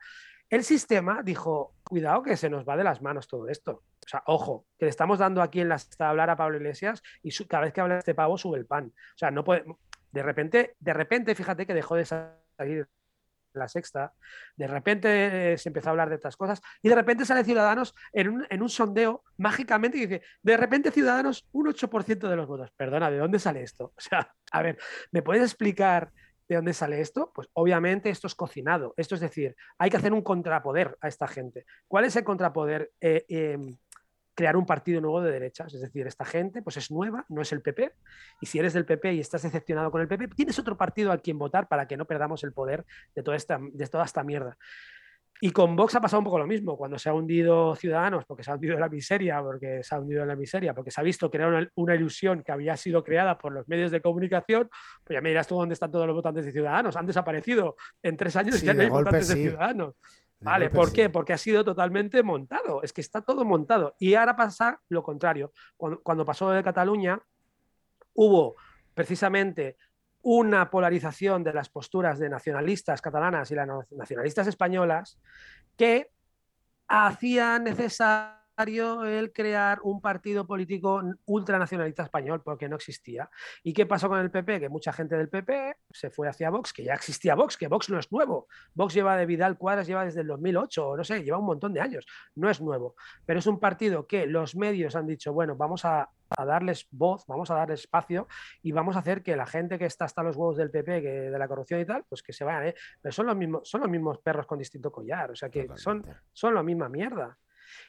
[0.49, 3.83] el sistema dijo, cuidado que se nos va de las manos todo esto.
[4.03, 7.03] O sea, ojo, que le estamos dando aquí en la a hablar a Pablo Iglesias
[7.21, 8.85] y cada vez que habla este pavo sube el pan.
[8.87, 9.63] O sea, no puede...
[10.11, 12.87] De repente, de repente, fíjate que dejó de salir
[13.53, 14.11] la sexta,
[14.55, 17.93] de repente eh, se empezó a hablar de estas cosas y de repente sale Ciudadanos
[18.11, 22.47] en un, en un sondeo mágicamente y dice, de repente Ciudadanos un 8% de los
[22.47, 22.71] votos.
[22.75, 23.93] Perdona, ¿de dónde sale esto?
[23.97, 24.79] O sea, a ver,
[25.11, 26.11] ¿me puedes explicar
[26.47, 27.31] ¿De dónde sale esto?
[27.33, 28.93] Pues obviamente esto es cocinado.
[28.97, 31.65] Esto es decir, hay que hacer un contrapoder a esta gente.
[31.87, 32.91] ¿Cuál es el contrapoder?
[32.99, 33.77] Eh, em,
[34.35, 35.73] crear un partido nuevo de derechas.
[35.73, 37.93] Es decir, esta gente pues es nueva, no es el PP.
[38.41, 41.21] Y si eres del PP y estás decepcionado con el PP, tienes otro partido al
[41.21, 44.57] quien votar para que no perdamos el poder de toda esta, de toda esta mierda.
[45.41, 48.43] Y con Vox ha pasado un poco lo mismo, cuando se ha hundido Ciudadanos, porque
[48.43, 51.01] se ha hundido en la miseria, porque se ha hundido en la miseria, porque se
[51.01, 54.69] ha visto era una, ilusión que había sido creada por los medios de comunicación,
[55.03, 56.95] pues ya me dirás tú dónde están todos los votantes de Ciudadanos.
[56.95, 59.95] Han desaparecido en tres años y ya no hay votantes de Ciudadanos.
[60.39, 61.09] vale, ¿por qué?
[61.09, 63.95] Porque ha sido totalmente montado, es que está todo montado.
[63.99, 65.51] Y ahora pasa lo contrario.
[65.75, 67.19] Cuando, cuando pasó de Cataluña,
[68.13, 68.55] hubo
[68.93, 69.75] precisamente
[70.23, 75.19] una polarización de las posturas de nacionalistas catalanas y las nacionalistas españolas
[75.77, 76.09] que
[76.87, 83.29] hacía necesario el crear un partido político ultranacionalista español porque no existía.
[83.63, 84.59] ¿Y qué pasó con el PP?
[84.59, 87.89] Que mucha gente del PP se fue hacia Vox, que ya existía Vox, que Vox
[87.89, 88.47] no es nuevo.
[88.73, 91.73] Vox lleva de Vidal Cuadras, lleva desde el 2008, o no sé, lleva un montón
[91.73, 92.05] de años.
[92.35, 96.09] No es nuevo, pero es un partido que los medios han dicho, bueno, vamos a,
[96.35, 98.27] darles voz, vamos a darles espacio
[98.63, 101.09] y vamos a hacer que la gente que está hasta los huevos del PP, que
[101.09, 102.75] de la corrupción y tal, pues que se vayan, ¿eh?
[102.99, 106.03] pero son los mismos, son los mismos perros con distinto collar, o sea que son,
[106.31, 107.37] son la misma mierda.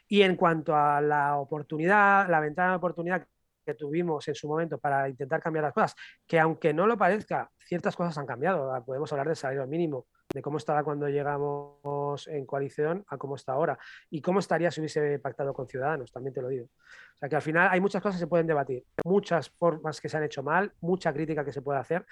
[0.08, 3.26] Y en cuanto a la oportunidad, la ventana de oportunidad
[3.64, 5.96] que tuvimos en su momento para intentar cambiar las cosas,
[6.26, 8.72] que aunque no lo parezca, ciertas cosas han cambiado.
[8.72, 13.36] Ah, podemos hablar del salario mínimo, de cómo estaba cuando llegamos en coalición a cómo
[13.36, 13.78] está ahora
[14.10, 16.66] y cómo estaría si hubiese pactado con Ciudadanos, también te lo digo.
[16.66, 20.08] O sea que al final hay muchas cosas que se pueden debatir, muchas formas que
[20.08, 22.04] se han hecho mal, mucha crítica que se puede hacer,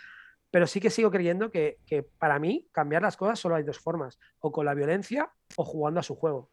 [0.51, 3.79] pero sí que sigo creyendo que, que para mí cambiar las cosas solo hay dos
[3.79, 6.51] formas, o con la violencia o jugando a su juego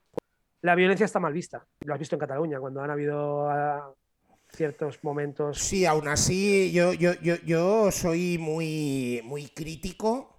[0.62, 1.66] la violencia está mal vista.
[1.82, 3.94] Lo has visto en Cataluña, cuando han habido ah,
[4.50, 5.60] ciertos momentos.
[5.60, 10.36] Sí, aún así, yo, yo, yo, yo soy muy, muy crítico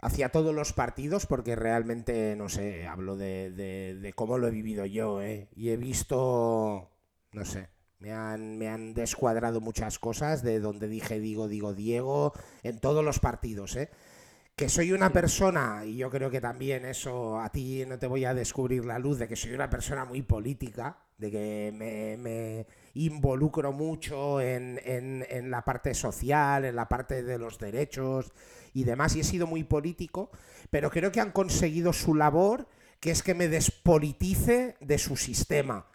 [0.00, 5.22] hacia todos los partidos, porque realmente, no sé, hablo de, cómo lo he vivido yo,
[5.22, 5.48] ¿eh?
[5.54, 6.90] Y he visto,
[7.32, 7.68] no sé,
[7.98, 13.04] me han, me han descuadrado muchas cosas de donde dije digo, digo Diego, en todos
[13.04, 13.90] los partidos, ¿eh?
[14.58, 18.24] Que soy una persona, y yo creo que también eso a ti no te voy
[18.24, 23.70] a descubrir la luz, de que soy una persona muy política, de que me, involucro
[23.70, 28.32] mucho en, en, la parte social, en la parte de los derechos
[28.74, 30.32] y demás, y he sido muy político,
[30.70, 32.66] pero creo que han conseguido su labor,
[32.98, 35.86] que es que me despolitice de su sistema.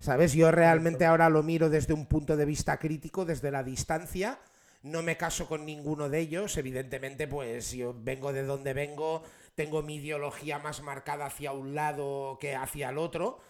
[0.00, 0.34] ¿Sabes?
[0.34, 4.38] Yo realmente ahora lo miro desde un punto de vista crítico, desde la distancia,
[4.82, 9.22] no me caso con ninguno de ellos, evidentemente pues yo vengo de donde vengo,
[9.54, 13.40] tengo mi ideología más marcada hacia un lado que hacia el otro.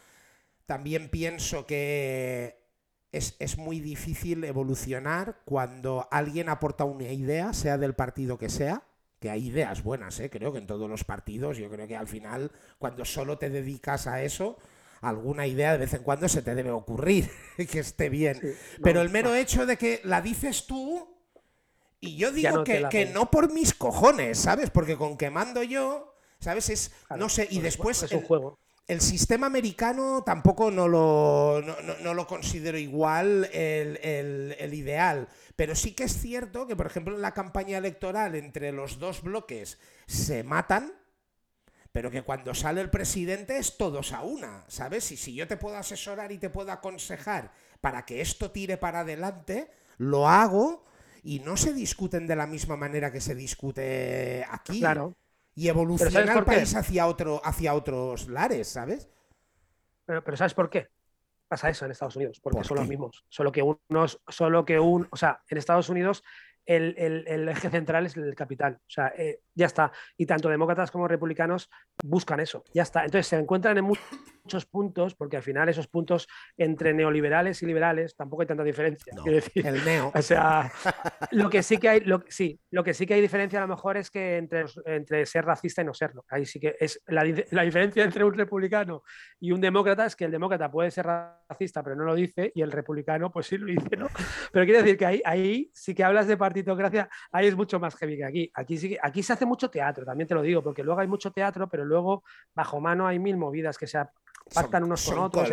[0.66, 2.62] También pienso que
[3.12, 8.84] es, muy difícil evolucionar cuando alguien aporta una idea, sea del partido que sea,
[9.20, 10.30] que hay ideas buenas, ¿eh?
[10.30, 14.06] creo que en todos los partidos, yo creo que al final, cuando solo te dedicas
[14.06, 14.58] a eso,
[15.02, 17.30] alguna idea de vez en cuando se te debe ocurrir
[17.70, 18.40] que esté bien.
[18.82, 21.12] Pero el mero hecho de que la dices tú,
[22.04, 24.70] y yo digo que, no por mis cojones, ¿sabes?
[24.70, 26.68] Porque con que mando yo, ¿sabes?
[26.68, 28.02] Es, no sé, y después...
[28.02, 28.58] Es un juego.
[28.88, 31.62] El sistema americano tampoco no lo,
[32.02, 37.22] no, lo considero igual el, ideal, pero sí que es cierto que, por ejemplo, en
[37.22, 40.92] la campaña electoral entre los dos bloques se matan,
[41.92, 45.12] pero que cuando sale el presidente es todos a una, ¿sabes?
[45.12, 49.00] Y si yo te puedo asesorar y te puedo aconsejar para que esto tire para
[49.00, 50.84] adelante, lo hago
[51.22, 54.80] y no se discuten de la misma manera que se discute aquí.
[54.80, 55.14] Claro.
[55.54, 59.08] Y evoluciona el país hacia, otro, hacia otros lares, ¿sabes?
[60.06, 60.88] Pero, pero ¿sabes por qué?
[61.46, 63.24] Pasa eso en Estados Unidos, porque son los mismos.
[63.28, 66.24] Solo que unos, solo que un, o sea, en Estados Unidos
[66.66, 68.78] el, eje central es el capital.
[68.80, 69.92] O sea, eh, ya está.
[70.16, 71.70] Y tanto demócratas como republicanos
[72.02, 72.64] buscan eso.
[72.72, 73.04] Ya está.
[73.04, 74.04] Entonces se encuentran en muchos
[74.66, 79.12] puntos, porque al final esos puntos entre neoliberales y liberales tampoco hay tanta diferencia.
[79.24, 79.66] decir.
[79.66, 80.12] El neo.
[80.22, 80.70] O sea,
[81.32, 83.68] lo que sí que hay, lo, sí, lo que sí que hay diferencia a lo
[83.68, 86.24] mejor es que entre, entre ser racista y no serlo.
[86.28, 89.02] Ahí sí que es la, la diferencia entre un republicano
[89.40, 92.62] y un demócrata es que el demócrata puede ser racista, pero no lo dice, y
[92.62, 94.08] el republicano, pues sí lo dice, ¿no?
[94.52, 97.96] Pero quiero decir que ahí, ahí sí que hablas de partitocracia, ahí es mucho más
[97.96, 98.50] heavy que aquí.
[98.54, 101.30] Aquí, sí, aquí se hace mucho teatro, también te lo digo, porque luego hay mucho
[101.32, 102.24] teatro, pero luego
[102.54, 103.98] bajo mano hay mil movidas que se
[104.54, 105.50] pactan unos con otros.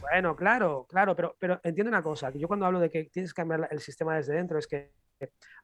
[0.00, 3.32] bueno, claro, claro, pero, pero entiendo una cosa, que yo cuando hablo de que tienes
[3.32, 4.92] que cambiar el sistema desde dentro es que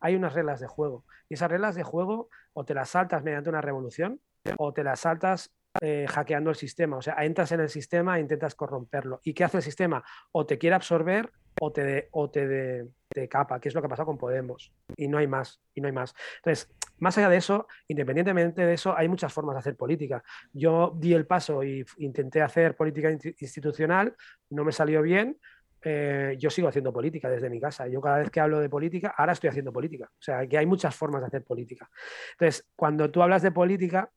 [0.01, 3.51] hay unas reglas de juego y esas reglas de juego o te las saltas mediante
[3.51, 4.20] una revolución
[4.56, 6.98] o te las saltas eh, hackeando el sistema.
[6.98, 9.20] O sea, entras en el sistema e intentas corromperlo.
[9.24, 10.05] ¿Y qué hace el sistema?
[10.32, 14.19] O te quiere absorber o te, de, capa, que es lo que ha pasado con
[14.19, 14.73] Podemos.
[14.97, 16.15] Y no hay más, y no hay más.
[16.37, 20.23] Entonces, más allá de eso, independientemente de eso, hay muchas formas de hacer política.
[20.53, 24.15] Yo di el paso y intenté hacer política institucional,
[24.51, 25.39] no me salió bien.
[25.85, 27.89] Eh, yo sigo haciendo política desde mi casa.
[27.89, 30.09] Yo cada vez que hablo de política, ahora estoy haciendo política.
[30.12, 31.91] O sea, que hay muchas formas de hacer política.
[32.33, 34.11] Entonces, cuando tú hablas de política,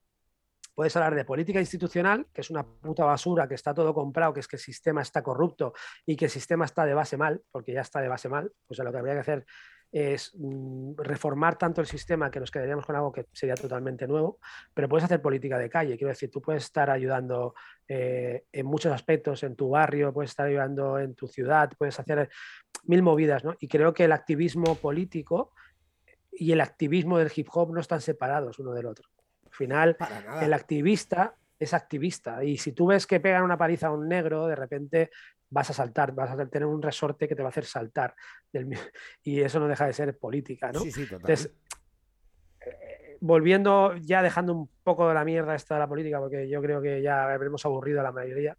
[0.76, 4.42] puedes hablar de política institucional, que es una puta basura, que está todo comprado, que
[4.42, 5.74] es que el sistema está corrupto
[6.06, 8.52] y que el sistema está de base mal, porque ya está de base mal.
[8.68, 9.46] O sea, lo que habría que hacer
[9.92, 14.40] es mm, reformar tanto el sistema que nos quedaríamos con algo que sería totalmente nuevo,
[14.74, 15.96] pero puedes hacer política de calle.
[15.96, 17.56] Quiero decir, tú puedes estar ayudando
[17.88, 22.30] eh, en muchos aspectos en tu barrio, puedes estar ayudando en tu ciudad, puedes hacer
[22.84, 23.56] mil movidas, ¿no?
[23.62, 25.54] Y creo que el activismo político
[26.32, 29.15] y el activismo del hip hop no están separados uno del otro.
[29.56, 29.98] Al final,
[30.42, 32.44] el activista es activista.
[32.44, 35.12] Y si tú ves que pegan una paliza a un negro, de repente
[35.50, 38.14] vas a saltar, vas a tener un resorte que te va a hacer saltar.
[39.24, 40.82] y eso no deja de ser política, ¿no?
[40.84, 41.54] Entonces,
[42.60, 46.62] eh, volviendo, ya dejando un poco de la mierda esta de la política, porque yo
[46.62, 48.58] creo que ya habremos aburrido a la mayoría,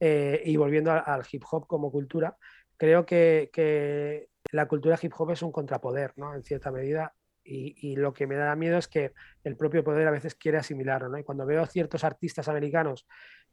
[0.00, 2.36] eh, y volviendo al, hip hop como cultura,
[2.76, 6.34] creo que, que, la cultura hip hop es un contrapoder, ¿no?
[6.34, 7.14] En cierta medida,
[7.44, 9.12] y, lo que me da miedo es que
[9.44, 11.08] el propio poder a veces quiere asimilarlo.
[11.08, 11.18] ¿no?
[11.18, 13.06] Y cuando veo ciertos artistas americanos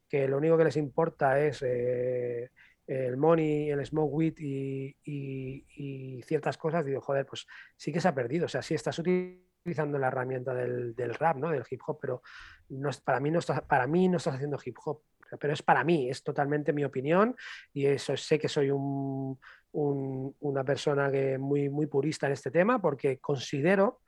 [0.08, 2.50] que lo único que les importa es eh,
[2.88, 7.48] el money, el smoke weed y, ciertas cosas, digo, joder, pues
[7.78, 8.46] sí que se ha perdido.
[8.46, 11.50] O sea, sí estás utilizando la herramienta del, rap, ¿no?
[11.50, 12.22] del hip hop, pero
[12.70, 15.02] no, para, mí no estás, para mí no estás haciendo hip hop.
[15.40, 17.36] Pero es para mí, es totalmente mi opinión
[17.74, 19.38] y eso sé que soy un,
[19.72, 24.02] una persona que muy, muy purista en este tema porque considero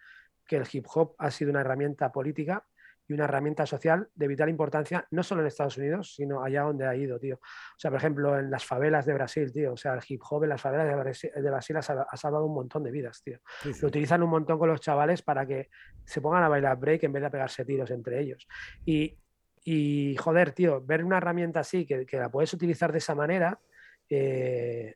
[0.45, 2.65] que el hip hop ha sido una herramienta política
[3.07, 6.87] y una herramienta social de vital importancia, no solo en Estados Unidos, sino allá donde
[6.87, 7.35] ha ido, tío.
[7.35, 9.73] O sea, por ejemplo, en las favelas de Brasil, tío.
[9.73, 11.81] O sea, el hip hop en las favelas de Brasil, ha,
[12.17, 13.39] salvado un montón de vidas, tío.
[13.81, 15.69] Lo utilizan un montón con los chavales para que
[16.05, 18.47] se pongan a bailar break en vez de pegarse tiros entre ellos.
[18.85, 19.17] Y,
[19.63, 23.59] y joder, tío, ver una herramienta así, que, que la puedes utilizar de esa manera,
[24.09, 24.95] eh,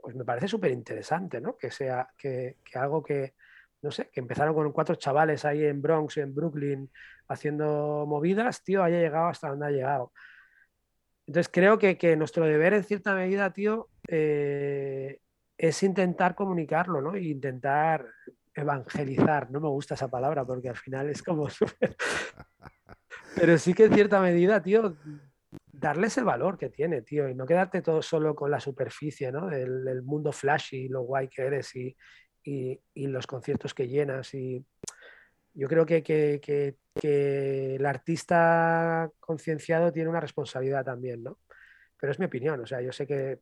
[0.00, 1.56] pues me parece súper interesante, ¿no?
[1.56, 3.34] Que sea que, algo que,
[3.82, 6.90] no sé, que empezaron con cuatro chavales ahí en Bronx, en Brooklyn,
[7.28, 10.12] haciendo movidas, tío, haya llegado hasta donde ha llegado.
[11.26, 15.20] Entonces creo que, nuestro deber en cierta medida, tío, eh,
[15.58, 17.14] es intentar comunicarlo, ¿no?
[17.14, 18.06] E intentar
[18.54, 19.50] evangelizar.
[19.50, 21.96] No me gusta esa palabra porque al final es como súper...
[23.38, 24.96] Pero sí que en cierta medida, tío,
[25.72, 29.48] darles el valor que tiene, tío, y no quedarte todo solo con la superficie, ¿no?
[29.48, 31.96] Del, mundo flashy, lo guay que eres y,
[32.94, 34.34] los conciertos que llenas.
[34.34, 34.64] Y
[35.54, 36.76] yo creo que, que,
[37.76, 41.38] el artista concienciado tiene una responsabilidad también, ¿no?
[41.96, 43.38] Pero es mi opinión, o sea, yo sé que,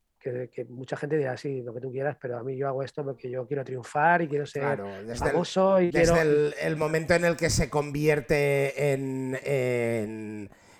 [0.69, 3.31] mucha gente dirá así, lo que tú quieras, pero a mí yo hago esto porque
[3.31, 4.79] yo quiero triunfar y quiero ser
[5.17, 5.81] famoso.
[5.81, 9.39] y desde el, momento en el que se convierte en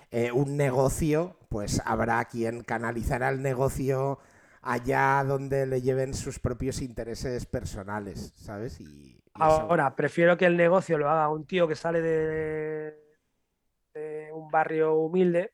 [0.09, 4.19] eh, un negocio, pues habrá quien canalizará el negocio
[4.61, 8.79] allá donde le lleven sus propios intereses personales, ¿sabes?
[8.79, 12.95] Y, Ahora, prefiero que el negocio lo haga un tío que sale de,
[14.33, 15.53] un barrio humilde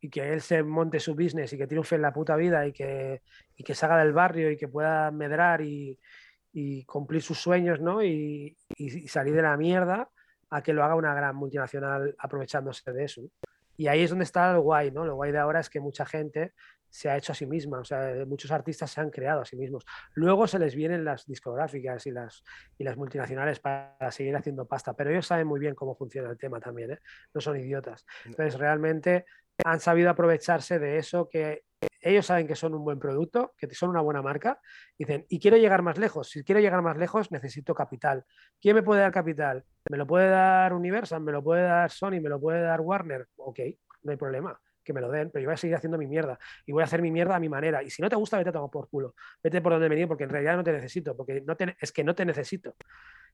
[0.00, 2.72] y que él se monte su business y que triunfe en la puta vida y
[2.72, 3.22] que,
[3.56, 5.98] y que salga del barrio y que pueda medrar y,
[6.86, 8.02] cumplir sus sueños, ¿no?
[8.02, 10.10] Y, y, salir de la mierda
[10.48, 13.22] a que lo haga una gran multinacional aprovechándose de eso.
[13.76, 15.04] Y ahí es donde está lo guay, ¿no?
[15.04, 16.52] Lo guay de ahora es que mucha gente
[16.90, 19.56] se ha hecho a sí misma, o sea, muchos artistas se han creado a sí
[19.56, 19.84] mismos.
[20.14, 22.42] Luego se les vienen las discográficas y las,
[22.76, 26.38] y las multinacionales para seguir haciendo pasta, pero ellos saben muy bien cómo funciona el
[26.38, 26.98] tema también, ¿eh?
[27.32, 28.04] no son idiotas.
[28.24, 29.24] Entonces, realmente
[29.64, 31.64] han sabido aprovecharse de eso que
[32.00, 34.60] ellos saben que son un buen producto, que son una buena marca,
[34.98, 36.30] dicen, y quiero llegar más lejos.
[36.30, 38.24] Si quiero llegar más lejos, necesito capital.
[38.60, 39.64] ¿Quién me puede dar capital?
[39.90, 41.20] ¿Me lo puede dar Universal?
[41.20, 42.20] ¿Me lo puede dar Sony?
[42.20, 43.28] ¿Me lo puede dar Warner?
[43.36, 43.60] Ok,
[44.02, 44.58] no hay problema.
[44.82, 46.84] Que me lo den, pero yo voy a seguir haciendo mi mierda y voy a
[46.84, 47.82] hacer mi mierda a mi manera.
[47.82, 49.14] Y si no te gusta, vete a tomar por culo.
[49.42, 52.04] Vete por donde venir porque en realidad no te necesito, porque no te, es que
[52.04, 52.74] no te necesito.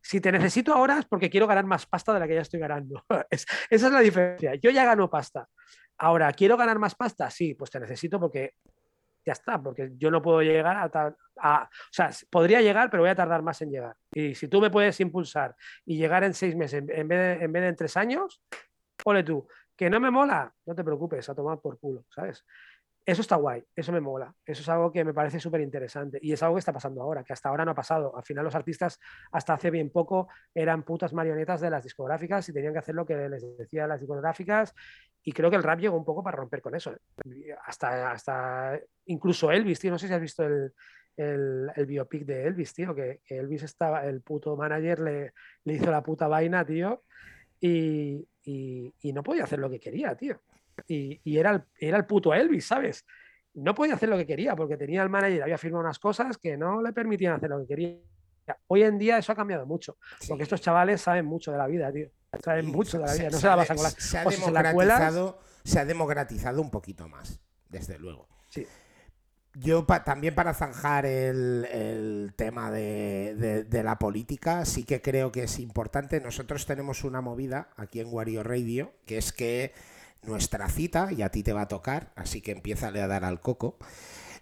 [0.00, 2.60] Si te necesito ahora es porque quiero ganar más pasta de la que ya estoy
[2.60, 3.04] ganando.
[3.30, 4.54] esa es la diferencia.
[4.56, 5.48] Yo ya gano pasta.
[5.98, 7.30] Ahora, ¿quiero ganar más pasta?
[7.30, 8.54] Sí, pues te necesito porque
[9.26, 13.10] ya está, porque yo no puedo llegar a, a, O sea, podría llegar, pero voy
[13.10, 13.96] a tardar más en llegar.
[14.12, 17.52] Y si tú me puedes impulsar y llegar en seis meses en vez de en,
[17.52, 18.40] vez de en tres años,
[19.04, 19.46] ole tú.
[19.76, 22.44] Que no me mola, no te preocupes, a tomar por culo, ¿sabes?
[23.04, 26.32] Eso está guay, eso me mola, eso es algo que me parece súper interesante y
[26.32, 28.16] es algo que está pasando ahora, que hasta ahora no ha pasado.
[28.16, 28.98] Al final los artistas
[29.30, 33.06] hasta hace bien poco eran putas marionetas de las discográficas y tenían que hacer lo
[33.06, 34.74] que les decía las discográficas
[35.22, 36.94] y creo que el rap llegó un poco para romper con eso.
[36.94, 37.54] ¿eh?
[37.64, 40.72] Hasta, hasta incluso Elvis, tío, no sé si has visto el,
[41.16, 45.32] el, biopic de Elvis, tío, que, Elvis estaba, el puto manager le,
[45.64, 47.04] le hizo la puta vaina, tío,
[47.60, 50.40] y, y, no podía hacer lo que quería, tío.
[50.86, 53.04] Y, y, era, el, era el puto Elvis, ¿sabes?
[53.54, 56.56] No podía hacer lo que quería porque tenía el manager, había firmado unas cosas que
[56.56, 57.96] no le permitían hacer lo que quería.
[58.68, 59.96] Hoy en día eso ha cambiado mucho,
[60.28, 62.10] porque estos chavales saben mucho de la vida, tío.
[62.42, 66.60] Saben mucho de la vida, no se, la las se ha, democratizado, se ha democratizado
[66.60, 68.28] un poquito más, desde luego.
[68.50, 68.66] Sí.
[69.58, 76.20] Yo también para zanjar el, tema de, la política, sí que creo que es importante.
[76.20, 79.72] Nosotros tenemos una movida aquí en Wario Radio, que es que
[80.22, 83.40] nuestra cita, y a ti te va a tocar, así que empieza a dar al
[83.40, 83.78] coco,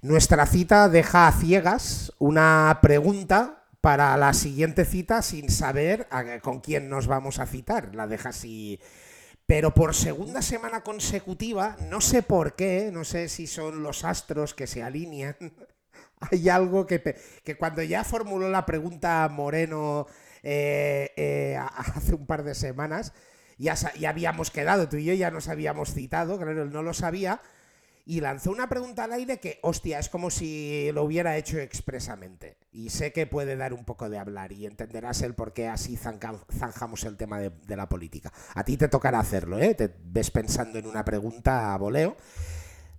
[0.02, 6.08] nuestra cita deja a ciegas una pregunta para la siguiente cita sin saber
[6.42, 7.94] con quién nos vamos a citar.
[7.94, 8.80] La deja así
[9.46, 14.54] pero por segunda semana consecutiva, no sé por qué, no sé si son los astros
[14.54, 15.36] que se alinean,
[16.20, 20.06] hay algo que, que cuando ya formuló la pregunta Moreno
[20.42, 23.12] eh, eh, hace un par de semanas,
[23.58, 26.94] ya, ya habíamos quedado, tú y yo ya nos habíamos citado, claro, él no lo
[26.94, 27.40] sabía,
[28.06, 32.58] y lanzó una pregunta al aire que, hostia, es como si lo hubiera hecho expresamente.
[32.70, 35.96] Y sé que puede dar un poco de hablar y entenderás el por qué así
[35.96, 38.30] zanjamos el tema de, la política.
[38.54, 39.74] A ti te tocará hacerlo, ¿eh?
[39.74, 42.16] Te ves pensando en una pregunta a voleo.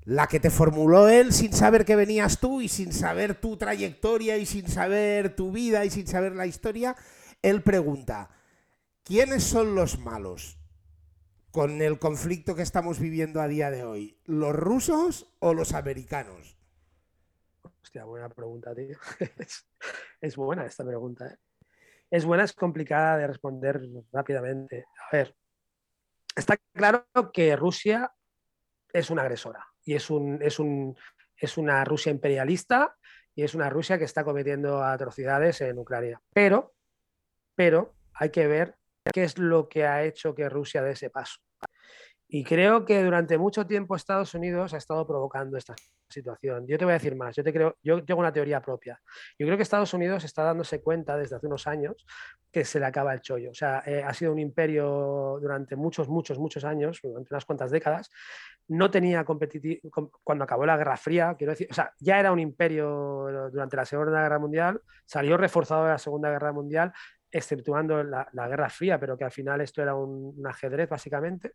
[0.05, 4.37] La que te formuló él sin saber que venías tú y sin saber tu trayectoria
[4.37, 6.95] y sin saber tu vida y sin saber la historia,
[7.41, 8.29] él pregunta,
[9.03, 10.57] ¿quiénes son los malos?
[11.55, 14.19] Con el conflicto que estamos viviendo a día de hoy?
[14.25, 16.57] ¿Los rusos o los americanos?
[17.81, 18.97] Hostia, buena pregunta, tío.
[20.19, 21.27] es, buena esta pregunta.
[21.27, 21.37] ¿eh?
[22.11, 24.83] Es buena, es complicada de responder rápidamente.
[25.09, 25.33] A ver,
[26.35, 28.13] está claro que Rusia
[28.91, 30.93] es una agresora y es, un, es, un,
[31.37, 32.97] es una Rusia imperialista
[33.33, 36.21] y es una Rusia que está cometiendo atrocidades en Ucrania.
[36.33, 36.73] Pero,
[37.55, 38.75] pero hay que ver
[39.11, 41.39] qué es lo que ha hecho que Rusia dé ese paso.
[42.27, 45.75] Y creo que durante mucho tiempo Estados Unidos ha estado provocando esta
[46.09, 46.65] situación.
[46.67, 48.99] Yo te voy a decir más, yo te creo, yo tengo una teoría propia.
[49.37, 52.05] Yo creo que Estados Unidos está dándose cuenta desde hace unos años
[52.51, 53.51] que se le acaba el chollo.
[53.51, 57.69] O sea, eh, ha sido un imperio durante muchos, muchos, muchos años, durante unas cuantas
[57.69, 58.09] décadas.
[58.67, 59.91] No tenía competitivo
[60.23, 63.85] cuando acabó la Guerra Fría, quiero decir, o sea, ya era un imperio durante la
[63.85, 66.91] Segunda Guerra Mundial, salió reforzado de la Segunda Guerra Mundial,
[67.37, 71.53] exceptuando la, Guerra Fría, pero que al final esto era un ajedrez básicamente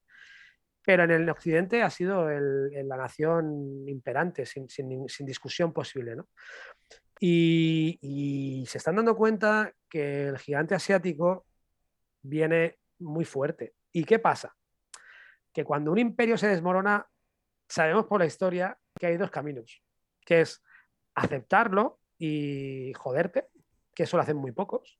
[0.82, 4.66] pero en el occidente ha sido la nación imperante, sin,
[5.20, 6.16] discusión posible.
[6.16, 6.28] ¿no?
[7.20, 11.46] Y, se están dando cuenta que el gigante asiático
[12.22, 13.74] viene muy fuerte.
[13.92, 14.54] ¿Y qué pasa?
[15.52, 17.06] Que cuando un imperio se desmorona,
[17.68, 19.82] sabemos por la historia que hay dos caminos,
[20.24, 20.62] que es
[21.14, 23.48] aceptarlo y joderte,
[23.94, 24.99] que eso lo hacen muy pocos,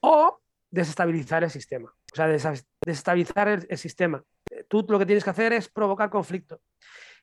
[0.00, 0.40] o
[0.70, 1.92] desestabilizar el sistema.
[2.12, 4.24] O sea, desestabilizar el sistema
[4.68, 6.60] tú lo que tienes que hacer es provocar conflicto.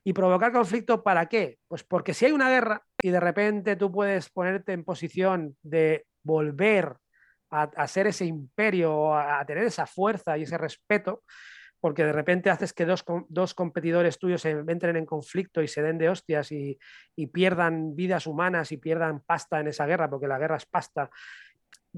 [0.04, 1.58] ¿Y provocar conflicto para qué?
[1.66, 6.06] Pues porque si hay una guerra y de repente tú puedes ponerte en posición de
[6.22, 6.96] volver
[7.50, 11.24] a, ser ese imperio, a, tener esa fuerza y ese respeto,
[11.80, 15.98] porque de repente haces que dos, competidores tuyos se entren en conflicto y se den
[15.98, 16.78] de hostias y
[17.32, 21.10] pierdan vidas humanas y pierdan pasta en esa guerra, porque la guerra es pasta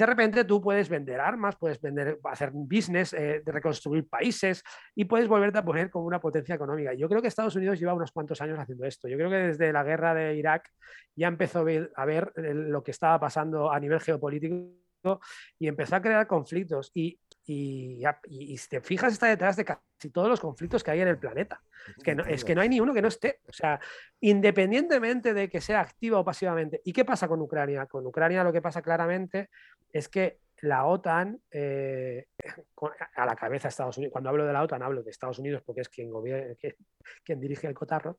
[0.00, 4.62] de repente tú puedes vender armas, puedes vender, hacer un business, eh, de reconstruir países
[4.94, 6.94] y puedes volverte a poner como una potencia económica.
[6.94, 9.08] Yo creo que Estados Unidos lleva unos cuantos años haciendo esto.
[9.08, 10.70] Yo creo que desde la guerra de Irak
[11.14, 15.20] ya empezó a ver lo que estaba pasando a nivel geopolítico
[15.58, 16.90] y empezó a crear conflictos.
[16.94, 17.18] Y
[17.52, 21.18] y, si te fijas, está detrás de casi todos los conflictos que hay en el
[21.18, 21.60] planeta.
[21.96, 23.40] Es que, no, es que no hay ni uno que no esté.
[23.48, 23.80] O sea,
[24.20, 26.80] independientemente de que sea activa o pasivamente.
[26.84, 27.86] ¿Y qué pasa con Ucrania?
[27.86, 29.50] Con Ucrania lo que pasa claramente
[29.92, 32.26] es que la OTAN, eh,
[33.16, 35.62] a la cabeza de Estados Unidos, cuando hablo de la OTAN hablo de Estados Unidos
[35.64, 36.10] porque es quien,
[37.40, 38.18] dirige el cotarro,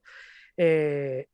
[0.57, 1.27] eh,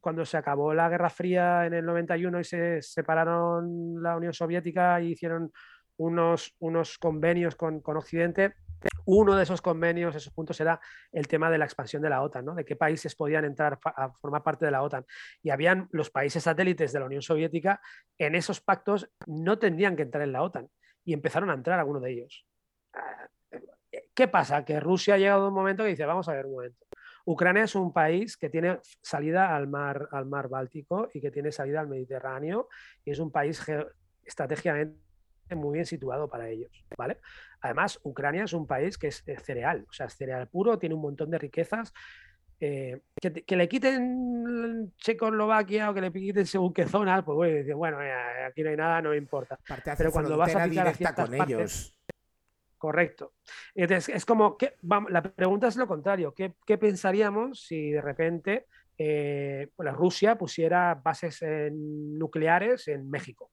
[0.00, 5.00] cuando se acabó la Guerra Fría en el 91 y se separaron la Unión Soviética
[5.00, 5.52] y hicieron
[5.96, 8.54] unos, unos convenios con, con Occidente,
[9.06, 10.80] uno de esos convenios, esos puntos era
[11.12, 12.54] el tema de la expansión de la OTAN, ¿no?
[12.54, 15.04] de qué países podían entrar a formar parte de la OTAN.
[15.42, 17.80] Y habían los países satélites de la Unión Soviética,
[18.18, 20.68] en esos pactos no tendrían que entrar en la OTAN
[21.04, 22.46] y empezaron a entrar algunos de ellos.
[22.94, 23.28] Ah,
[24.14, 24.64] ¿Qué pasa?
[24.64, 26.86] Que Rusia ha llegado a un momento que dice, vamos a ver un momento.
[27.24, 31.52] Ucrania es un país que tiene salida al mar, al mar Báltico y que tiene
[31.52, 32.68] salida al Mediterráneo
[33.04, 33.64] y es un país
[34.24, 35.09] estratégicamente
[35.56, 37.18] muy bien situado para ellos, ¿vale?
[37.60, 41.02] Además, Ucrania es un país que es cereal, o sea, es cereal puro, tiene un
[41.02, 41.92] montón de riquezas.
[42.62, 48.12] Eh, que, le quiten Checoslovaquia o que le quiten según qué zona, pues bueno, eh,
[48.46, 49.58] aquí no hay nada, no me importa.
[49.96, 51.96] Pero cuando vas a picar a con ellos.
[52.76, 53.34] Correcto.
[53.74, 56.34] Entonces, es como que la pregunta es lo contrario.
[56.34, 58.66] ¿Qué, ¿Qué, pensaríamos si de repente
[59.02, 63.50] eh, pues Rusia pusiera bases nucleares en México.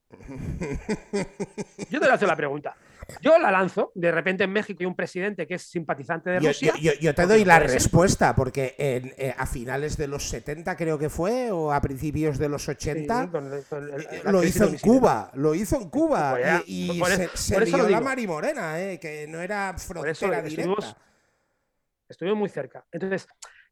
[1.89, 2.75] Yo te lanzo la pregunta.
[3.21, 3.93] Yo la lanzo.
[3.95, 6.73] De repente en México hay un presidente que es simpatizante de Rusia.
[6.99, 11.49] Yo, te doy la respuesta, porque eh, a finales de los 70 creo que fue,
[11.49, 15.31] o a principios de los 80, eh, lo hizo en Cuba.
[15.33, 16.31] Lo hizo en Cuba.
[16.31, 17.01] Pues y,
[17.35, 20.97] se, dio la Marimorena, que no era frontera directa.
[22.09, 22.85] Estuvimos muy cerca.
[22.91, 23.27] Entonces,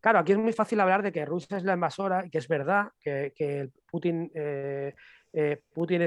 [0.05, 2.47] Claro, aquí es muy fácil hablar de que Rusia es la invasora y que es
[2.47, 4.93] verdad que, Putin, eh,
[5.33, 6.05] eh, Putin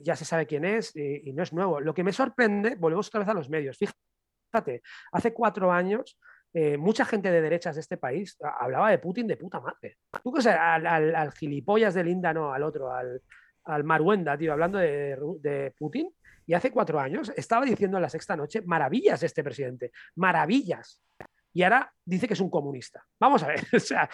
[0.00, 1.80] ya se sabe quién es y, no es nuevo.
[1.80, 3.76] Lo que me sorprende, volvemos otra vez a los medios.
[3.76, 6.20] Fíjate, hace cuatro años
[6.54, 9.96] eh, mucha gente de derechas de este país hablaba de Putin de puta madre.
[10.22, 13.22] Tú que al, gilipollas de Linda, no, al otro, al,
[13.64, 16.14] al Maruenda, tío, hablando de, de Putin.
[16.46, 21.02] Y hace cuatro años estaba diciendo en la sexta noche maravillas de este presidente, maravillas
[21.52, 23.04] y ahora dice que es un comunista.
[23.20, 24.08] Vamos a ver, o sea,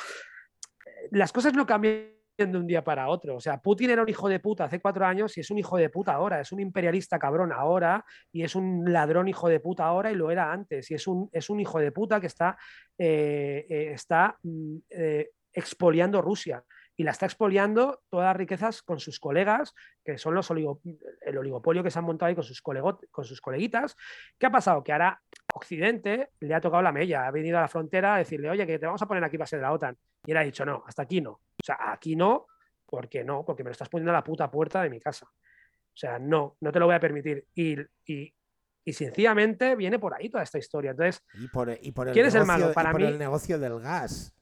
[1.10, 3.36] las cosas no cambian de un día para otro.
[3.36, 5.77] O sea, Putin era un hijo de puta hace cuatro años y es un hijo
[5.77, 9.85] de puta ahora, es un imperialista cabrón ahora y es un ladrón hijo de puta
[9.85, 10.90] ahora y lo era antes.
[10.90, 12.56] Y es un, es un hijo de puta que está,
[12.97, 16.62] eh, eh, está mm, eh, expoliando Rusia
[16.98, 19.72] y la está expoliando todas las riquezas con sus colegas,
[20.04, 23.96] que son los el oligopolio que se han montado ahí con sus, con sus coleguitas.
[24.36, 24.82] ¿Qué ha pasado?
[24.82, 25.22] Que ahora
[25.54, 28.80] Occidente le ha tocado la mella, ha venido a la frontera a decirle, oye, que
[28.80, 29.96] te vamos a poner aquí base de la OTAN.
[30.26, 31.30] Y él ha dicho, no, hasta aquí no.
[31.30, 32.48] O sea, aquí no,
[32.84, 33.44] ¿por qué no?
[33.44, 35.26] Porque me lo estás poniendo a la puta puerta de mi casa.
[35.26, 37.46] O sea, no, no te lo voy a permitir.
[37.54, 37.76] Y,
[38.06, 38.34] y,
[38.84, 40.90] y sencillamente viene por ahí toda esta historia.
[40.90, 41.24] Entonces,
[42.12, 42.72] ¿quién es el malo?
[42.72, 44.34] Para mí, el negocio del gas.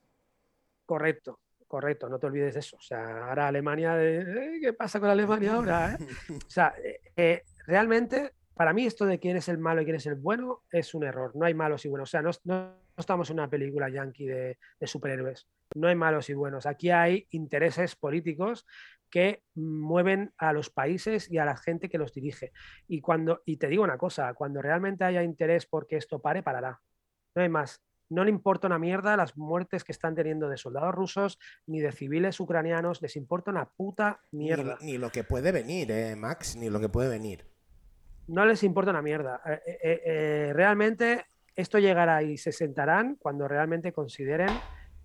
[0.86, 2.76] Correcto, correcto, no te olvides de eso.
[2.76, 5.94] O sea, ahora Alemania, de, ¿qué pasa con Alemania ahora?
[5.94, 5.98] Eh?
[6.47, 9.97] O sea, eh, eh, realmente para mí esto de quién es el malo y quién
[9.97, 11.36] es el bueno es un error.
[11.36, 12.09] No hay malos y buenos.
[12.09, 15.47] O sea, no, estamos en una película yankee de, superhéroes.
[15.74, 16.64] No hay malos y buenos.
[16.64, 18.66] Aquí hay intereses políticos
[19.10, 22.52] que mueven a los países y a la gente que los dirige.
[22.88, 26.80] Y, cuando, y te digo una cosa, cuando realmente haya interés porque esto pare, parará.
[27.34, 27.82] No hay más.
[28.08, 31.92] No le importa una mierda las muertes que están teniendo de soldados rusos ni de
[31.92, 33.02] civiles ucranianos.
[33.02, 34.78] Les importa una puta mierda.
[34.80, 37.44] Ni, lo que puede venir, eh, Max, ni lo que puede venir
[38.28, 39.40] no les importa una mierda.
[39.46, 44.48] Eh, eh, eh, realmente esto llegará y se sentarán cuando realmente consideren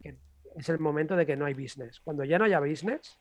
[0.01, 0.17] que
[0.57, 1.99] es el momento de que no hay business.
[2.01, 3.19] Cuando ya no haya business,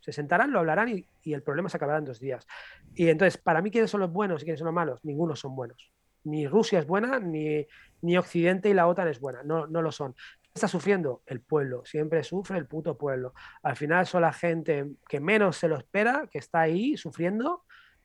[0.00, 2.46] se sentarán, lo hablarán y, el problema se acabará en dos días.
[2.94, 5.04] Y entonces, para mí, ¿quiénes son los buenos y quiénes son los malos?
[5.04, 5.92] Ninguno son buenos.
[6.24, 7.66] Ni Rusia es buena, ni,
[8.02, 9.42] ni Occidente y la OTAN es buena.
[9.42, 10.14] No, no lo son.
[10.54, 11.22] está sufriendo?
[11.26, 11.84] El pueblo.
[11.84, 13.34] Siempre sufre el puto pueblo.
[13.62, 17.64] Al final son la gente que menos se lo espera, que está ahí sufriendo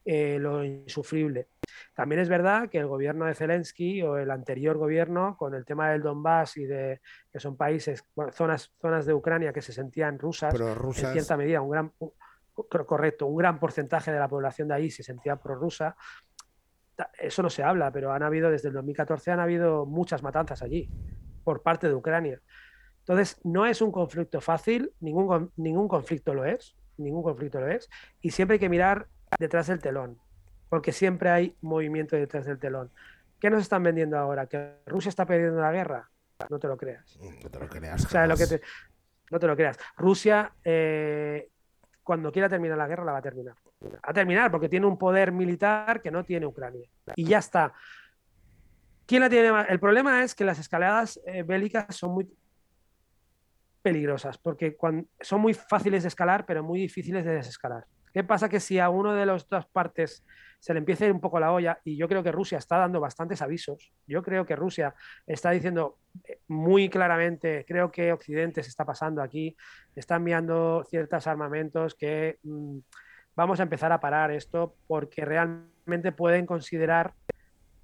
[0.09, 1.49] eh, lo insufrible.
[1.93, 5.89] También es verdad que el gobierno de Zelensky o el anterior gobierno, con el tema
[5.91, 10.55] del Donbass y de que son países, zonas, zonas de Ucrania que se sentían rusas,
[10.57, 11.91] en cierta medida, un gran,
[12.69, 15.97] correcto, un gran porcentaje de la población de ahí se sentía prorrusa.
[17.19, 20.89] Eso no se habla, pero han habido, desde el 2014 han habido muchas matanzas allí
[21.43, 22.41] por parte de Ucrania.
[22.99, 27.89] Entonces, no es un conflicto fácil, ningún, ningún conflicto lo es, ningún conflicto lo es,
[28.21, 29.07] y siempre hay que mirar
[29.39, 30.19] detrás del telón,
[30.69, 32.91] porque siempre hay movimiento detrás del telón.
[33.39, 34.47] ¿Qué nos están vendiendo ahora?
[34.47, 36.09] ¿Que Rusia está perdiendo la guerra?
[36.49, 37.17] No te lo creas.
[37.21, 38.05] Mm, no te lo creas.
[38.05, 38.61] O sea, lo que
[39.31, 39.77] No te lo creas.
[39.97, 41.49] Rusia, eh,
[42.03, 43.55] cuando quiera terminar la guerra, la va a terminar.
[44.01, 46.89] A terminar, porque tiene un poder militar que no tiene Ucrania.
[47.15, 47.73] Y ya está.
[49.05, 49.69] ¿Quién la tiene más?
[49.69, 52.27] El problema es que las escaladas eh, bélicas son muy
[53.81, 54.75] peligrosas, porque
[55.21, 57.85] son muy fáciles de escalar, pero muy difíciles de desescalar.
[58.13, 60.25] ¿Qué pasa que si a uno de las dos partes
[60.59, 62.77] se le empieza a ir un poco la olla, y yo creo que Rusia está
[62.77, 64.95] dando bastantes avisos, yo creo que Rusia
[65.25, 69.55] está diciendo eh, muy claramente, creo que Occidente se está pasando aquí,
[69.95, 72.79] está enviando ciertos armamentos que mmm,
[73.37, 77.13] vamos a empezar a parar esto porque realmente pueden considerar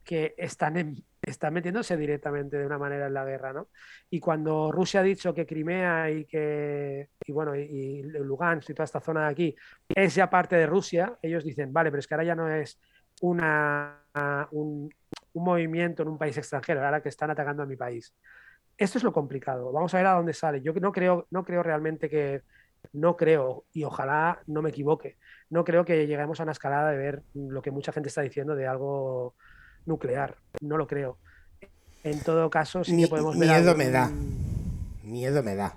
[0.04, 3.68] que están, están metiéndose directamente de una manera en la guerra, ¿no?
[4.10, 8.74] Y cuando Rusia ha dicho que Crimea y que, y bueno, y, y Lugansk y
[8.74, 9.56] toda esta zona de aquí
[9.88, 12.80] es ya parte de Rusia, ellos dicen, vale, pero es que ahora ya no es
[13.22, 14.02] una,
[14.52, 14.92] un,
[15.34, 18.12] un movimiento en un país extranjero, ahora que están atacando a mi país.
[18.76, 19.72] Esto es lo complicado.
[19.72, 20.62] Vamos a ver a dónde sale.
[20.62, 22.42] Yo no creo, no creo realmente que,
[22.94, 25.18] no creo, y ojalá no me equivoque,
[25.50, 28.56] no creo que lleguemos a una escalada de ver lo que mucha gente está diciendo
[28.56, 29.36] de algo
[29.86, 30.38] nuclear.
[30.62, 31.18] No lo creo.
[32.04, 33.50] En todo caso, sí que podemos ver.
[33.50, 34.12] miedo algún- me da.
[35.04, 35.76] Miedo me da.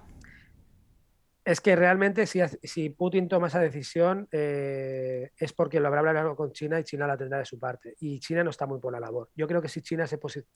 [1.45, 6.51] Es que realmente, si Putin toma esa decisión, eh, es porque lo habrá hablado con
[6.51, 7.95] China y China la tendrá de su parte.
[8.01, 9.31] Y China no está muy por la labor.
[9.37, 10.49] Yo creo que si China se posiciona.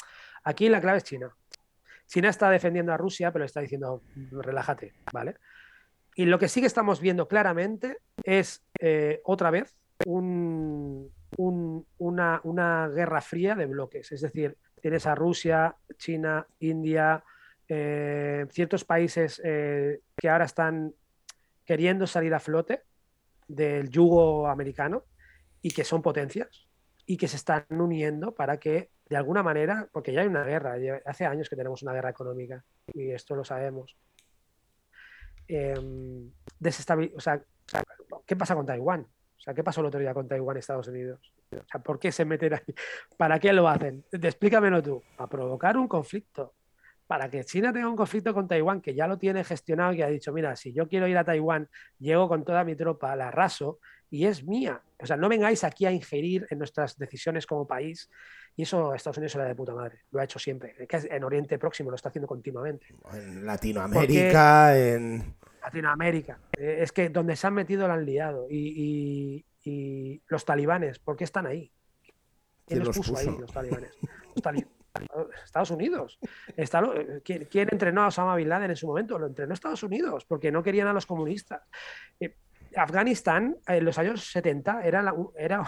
[0.43, 1.33] Aquí la clave es China.
[2.07, 5.37] China está defendiendo a Rusia, pero está diciendo, relájate, ¿vale?
[6.15, 9.77] Y lo que sí que estamos viendo claramente es eh, otra vez
[10.07, 14.11] un- un- una, guerra fría de bloques.
[14.13, 17.23] Es decir, tienes a Rusia, China, India,
[17.69, 20.93] eh, ciertos países eh, que ahora están
[21.65, 22.83] queriendo salir a flote
[23.49, 25.05] del yugo americano
[25.63, 26.69] y que son potencias
[27.07, 30.77] y que se están uniendo para que de alguna manera, porque ya hay una guerra,
[31.05, 32.65] hace años que tenemos una guerra económica
[32.95, 33.97] y esto lo sabemos.
[35.53, 35.75] Eh,
[36.61, 37.85] desestabil- o sea, o sea,
[38.27, 39.01] ¿qué pasa con Taiwán?
[39.03, 41.33] O sea, ¿qué pasó el otro día con Taiwán y Estados Unidos?
[41.53, 42.61] O sea, ¿por qué se meten ahí?
[43.17, 44.05] ¿Para qué lo hacen?
[44.13, 45.03] Explícamelo tú.
[45.19, 46.55] A provocar un conflicto.
[47.07, 50.09] Para que China tenga un conflicto con Taiwán, que ya lo tiene gestionado, que ha
[50.09, 51.69] dicho, mira, si yo quiero ir a Taiwán,
[51.99, 54.81] llego con toda mi tropa, la arraso y es mía.
[55.01, 58.09] O sea, no vengáis aquí a ingerir en nuestras decisiones como país.
[58.55, 60.03] Y eso Estados Unidos da de puta madre.
[60.13, 60.75] Lo ha hecho siempre.
[60.87, 62.87] Que es- En Oriente Próximo lo está haciendo continuamente.
[63.13, 65.35] En Latinoamérica, en.
[65.63, 66.39] Latinoamérica.
[66.59, 68.47] Eh, es que donde se han metido lo han liado.
[68.51, 71.71] Y, y- y los talibanes, ¿por qué están ahí?
[72.67, 73.95] ¿Quién ¿Quién los puso, ahí, los talibanes?
[75.15, 76.19] Los Estados Unidos.
[76.57, 76.83] Está
[77.25, 79.19] ¿quién, quién entrenó a Osama Bin Laden en su momento?
[79.19, 81.63] Lo entrenó Estados Unidos, porque no querían a los comunistas.
[82.19, 82.37] Eh,
[82.77, 85.63] Afganistán, en los años 70, era, la- era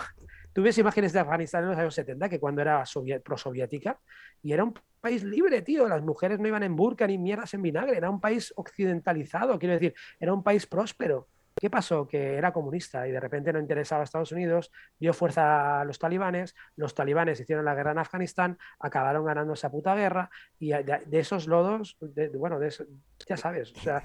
[0.53, 2.85] Tú ves imágenes de Afganistán en los años 70, que cuando era
[3.25, 3.99] prosoviética,
[4.43, 5.89] y era un país libre, tío.
[5.89, 7.97] Las mujeres no iban en burka ni mierdas en vinagre.
[7.97, 11.27] Era un país occidentalizado, quiero decir, era un país próspero.
[11.55, 12.09] ¿Qué pasó?
[12.09, 15.99] Que era comunista y de repente no interesaba a Estados Unidos, dio fuerza a los
[15.99, 21.03] talibanes, los talibanes hicieron la guerra en Afganistán, acabaron ganando esa puta guerra y de,
[21.13, 22.85] esos lodos, de- bueno, de eso-
[23.29, 24.03] ya sabes, o sea,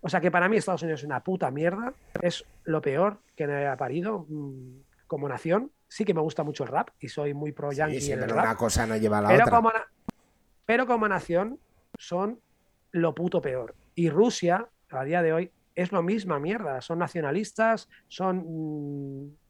[0.00, 3.46] o sea que para mí Estados Unidos es una puta mierda, es lo peor que
[3.46, 5.70] me ha parido mm, como nación.
[5.88, 8.18] Sí que me gusta mucho el rap y soy muy pro yankee Sí, sí, en
[8.20, 8.44] el pero rap.
[8.44, 9.56] una cosa no lleva a la Pero otra.
[9.56, 9.72] como,
[10.66, 11.58] pero como nación
[11.98, 12.40] son
[12.92, 13.74] lo puto peor.
[13.94, 16.80] Y Rusia, a día de hoy, es lo misma mierda.
[16.80, 18.44] Son nacionalistas, son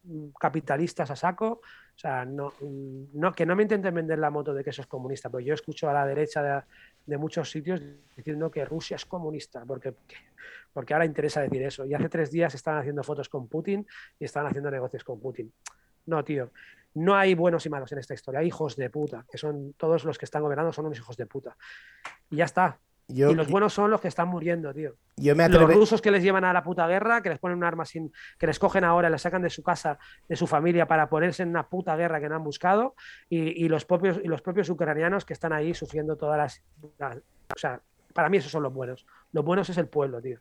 [0.03, 1.61] mm, capitalistas a saco.
[1.95, 4.81] O sea, no, mm, no, que no me intenten vender la moto de que eso
[4.81, 6.61] es comunista, pero yo escucho a la derecha de,
[7.05, 7.81] de muchos sitios
[8.15, 9.93] diciendo que Rusia es comunista, porque,
[10.71, 11.85] porque ahora interesa decir eso.
[11.85, 13.85] Y hace tres días estaban haciendo fotos con Putin
[14.19, 15.51] y estaban haciendo negocios con Putin.
[16.09, 16.51] No, tío.
[16.95, 18.39] No hay buenos y malos en esta historia.
[18.39, 21.25] Hay hijos de puta, que son todos los que están gobernando son unos hijos de
[21.27, 21.55] puta.
[22.31, 22.79] Y ya está.
[23.07, 24.95] Yo, y los buenos son los que están muriendo, tío.
[25.17, 27.63] yo me Los rusos que les llevan a la puta guerra, que les ponen un
[27.63, 28.11] arma sin.
[28.37, 31.49] que les cogen ahora, les sacan de su casa, de su familia, para ponerse en
[31.49, 32.95] una puta guerra que no han buscado.
[33.29, 36.63] Y, y los, propios, y los propios ucranianos que están ahí sufriendo todas las,
[36.99, 37.81] las- O sea,
[38.13, 39.05] para mí esos son los buenos.
[39.31, 40.39] Los buenos es el pueblo, tío.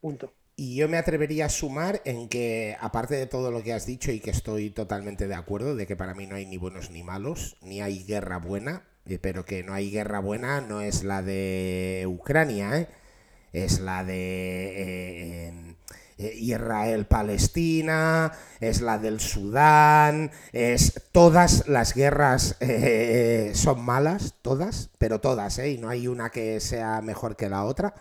[0.00, 0.32] Punto.
[0.60, 4.12] Y yo me atrevería a sumar en que, aparte de todo lo que has dicho
[4.12, 7.02] y que estoy totalmente de acuerdo, de que para mí no hay ni buenos ni
[7.02, 11.22] malos, ni hay guerra buena, eh, pero que no hay guerra buena no es la
[11.22, 12.88] de Ucrania, ¿eh?
[13.54, 15.48] es la de
[16.18, 18.30] eh, Israel-Palestina,
[18.60, 22.58] es la del Sudán, es todas las guerras
[23.54, 27.94] son malas, todas, pero todas, y no hay una que sea mejor que la otra.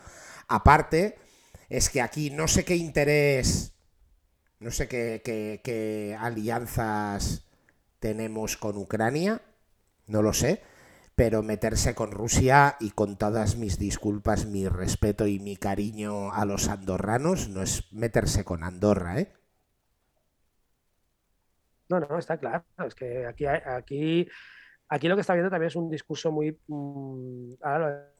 [0.49, 1.28] Aparte,
[1.69, 3.73] es que aquí no sé qué interés,
[4.59, 7.45] no sé qué, qué- qué alianzas
[7.99, 9.41] tenemos con Ucrania,
[10.07, 10.61] no lo sé,
[11.15, 16.45] pero meterse con Rusia y con todas mis disculpas, mi respeto y mi cariño a
[16.45, 19.33] los andorranos no es meterse con Andorra, ¿eh?
[21.89, 22.63] No, no, está claro.
[22.85, 24.27] Es que aquí, aquí,
[24.89, 26.59] aquí lo que está viendo también es un discurso muy.
[26.67, 28.11] mm, ahora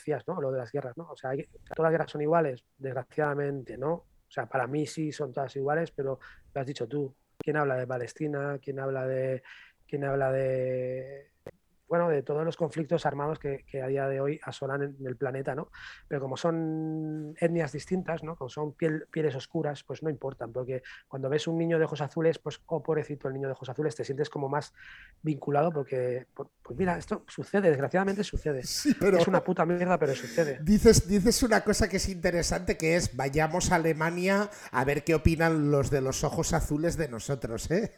[0.00, 0.40] decías, ¿no?
[0.40, 1.08] Lo de las guerras, ¿no?
[1.10, 1.30] O sea,
[1.74, 3.92] todas las guerras son iguales, desgraciadamente, ¿no?
[3.92, 6.18] O sea, para mí sí son todas iguales, pero
[6.54, 7.14] lo has dicho tú.
[7.38, 8.58] ¿Quién habla de Palestina?
[8.62, 9.42] ¿Quién habla de,
[9.86, 11.30] quién habla de,
[11.90, 15.56] bueno, de todos los conflictos armados que, a día de hoy asolan en el planeta,
[15.56, 15.72] ¿no?
[16.06, 18.36] Pero como son etnias distintas, ¿no?
[18.36, 22.38] Como son pieles oscuras, pues no importan, porque cuando ves un niño de ojos azules,
[22.38, 24.72] pues, oh, pobrecito el niño de ojos azules, te sientes como más
[25.20, 28.60] vinculado porque, pues, mira, esto sucede, desgraciadamente sucede.
[28.60, 30.60] Es una puta mierda, pero sucede.
[30.62, 35.16] Dices, dices una cosa que es interesante, que es, vayamos a Alemania a ver qué
[35.16, 37.90] opinan los de los ojos azules de nosotros, ¿eh?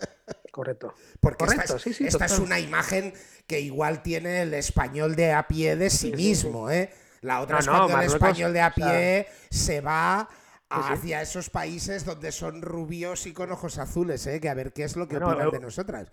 [0.50, 0.94] Correcto.
[1.20, 3.12] Porque esta, es, esta es, una imagen
[3.46, 6.90] que igual tiene el español de a pie de sí, mismo, ¿eh?
[7.22, 10.28] La otra es cuando el español de a pie se va
[10.68, 14.40] hacia esos países donde son rubios y con ojos azules, ¿eh?
[14.40, 16.10] Que a ver qué es lo que opinan de nosotras.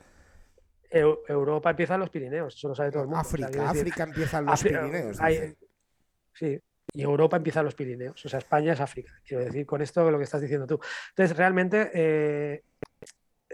[0.89, 3.21] Europa empieza en los Pirineos, eso lo sabe todo el mundo.
[3.21, 5.17] África, África empieza en los Pirineos.
[6.33, 6.61] sí,
[6.93, 10.09] y Europa empieza en los Pirineos, o sea, España es África, quiero decir, con esto
[10.09, 10.79] lo que estás diciendo tú.
[11.09, 12.63] Entonces, realmente, eh,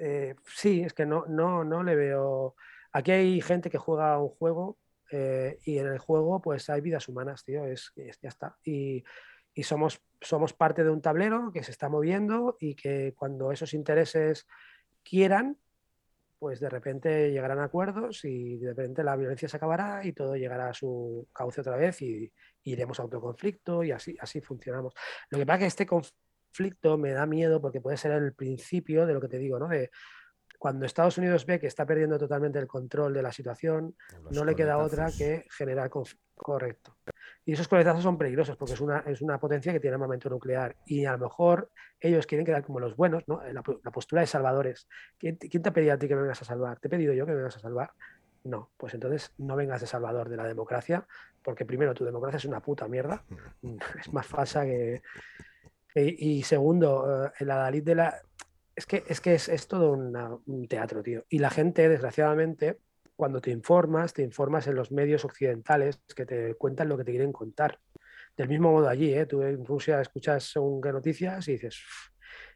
[0.06, 2.56] eh, sí, es que no, no, no le veo.
[2.92, 4.78] Aquí hay gente que juega un juego
[5.12, 8.58] eh, y en el juego pues hay vidas humanas, tío, es, ya está.
[8.66, 9.04] Y,
[9.64, 14.46] somos, somos parte de un tablero que se está moviendo y que cuando esos intereses
[15.04, 15.58] quieran,
[16.38, 20.70] pues de repente llegarán acuerdos y de repente la violencia se acabará y todo llegará
[20.70, 22.34] a su cauce otra vez y,
[22.66, 24.94] iremos a autoconflicto y así, así funcionamos.
[25.30, 26.24] Lo que pasa es que este conflicto
[26.54, 29.68] conflicto me da miedo porque puede ser el principio de lo que te digo, ¿no?
[29.68, 29.90] De
[30.60, 33.96] cuando Estados Unidos ve que está perdiendo totalmente el control de la situación,
[34.32, 36.24] no le queda otra que generar conflicto.
[36.36, 36.96] Correcto.
[37.46, 40.76] Y esos coletazos son peligrosos porque es una, es una potencia que tiene armamento nuclear
[40.86, 41.70] y a lo mejor
[42.00, 43.42] ellos quieren quedar como los buenos, ¿no?
[43.52, 44.88] La, postura de salvadores.
[45.18, 46.80] ¿Quién, ¿Quién, te ha pedido a ti que me vengas a salvar?
[46.80, 47.92] ¿Te he pedido yo que me vengas a salvar?
[48.44, 51.06] No, pues entonces no vengas de salvador de la democracia
[51.44, 53.24] porque primero tu democracia es una puta mierda.
[54.00, 55.02] Es más falsa que,
[55.96, 58.22] y, segundo, eh, el adalid de la...
[58.76, 61.26] Es que es, que es, todo un teatro, tío.
[61.30, 62.80] Y la gente, desgraciadamente,
[63.16, 67.12] cuando te informas, te informas en los medios occidentales que te cuentan lo que te
[67.12, 67.80] quieren contar.
[68.36, 69.26] Del mismo modo allí, ¿eh?
[69.26, 71.80] tú en Rusia escuchas según qué noticias y dices,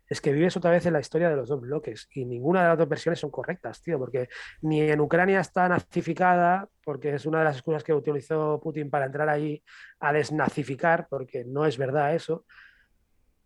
[0.10, 2.70] es que vives otra vez en la historia de los dos bloques y ninguna de
[2.70, 4.30] las dos versiones son correctas, tío, porque
[4.62, 9.06] ni en Ucrania está nazificada, porque es una de las excusas que utilizó Putin para
[9.06, 9.64] entrar ahí
[10.00, 12.46] a desnazificar, porque no es verdad eso,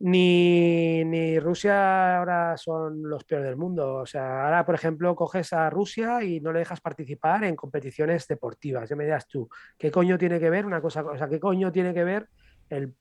[0.03, 3.95] ni, ni, Rusia ahora son los peores del mundo.
[3.95, 8.27] O sea, ahora, por ejemplo, coges a Rusia y no le dejas participar en competiciones
[8.27, 8.89] deportivas.
[8.89, 11.03] Ya me dirás tú, ¿qué coño tiene que ver una cosa?
[11.03, 12.29] O sea, ¿qué coño tiene que ver
[12.69, 12.95] el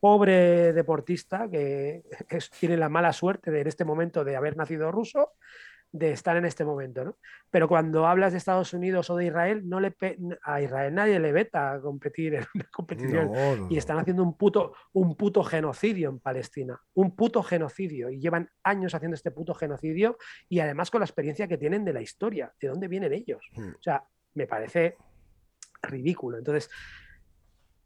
[0.00, 2.02] pobre deportista que
[2.58, 5.32] tiene la mala suerte de en este momento de haber nacido ruso
[5.92, 7.18] de estar en este momento, ¿no?
[7.50, 9.94] Pero cuando hablas de Estados Unidos o de Israel, no le
[10.42, 13.30] a Israel nadie le veta a competir en una competición
[13.70, 18.50] y están haciendo un puto, un puto genocidio en Palestina, un puto genocidio y llevan
[18.64, 20.16] años haciendo este puto genocidio
[20.48, 23.42] y además con la experiencia que tienen de la historia, de dónde vienen ellos.
[23.54, 23.72] Hmm.
[23.78, 24.02] O sea,
[24.34, 24.96] me parece
[25.82, 26.38] ridículo.
[26.38, 26.70] Entonces,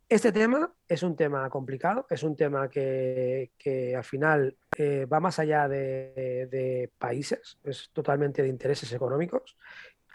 [0.08, 3.50] este tema es un tema complicado, es un tema que,
[3.96, 9.56] al final eh, va más allá de, países, es totalmente de intereses económicos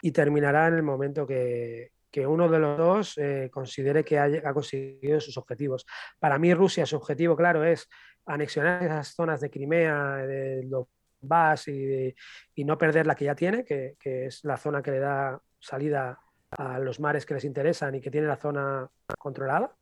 [0.00, 1.90] y terminará en el momento que,
[2.26, 5.86] uno de los dos eh, considere que ha, conseguido sus objetivos.
[6.18, 7.88] Para mí Rusia su objetivo, claro, es
[8.26, 12.14] anexionar esas zonas de Crimea, de Donbass y,
[12.54, 15.40] y no perder la que ya tiene, que, que es la zona que le da
[15.58, 16.18] salida
[16.58, 18.88] a los mares que les interesan y que tiene la zona
[19.18, 19.74] controlada.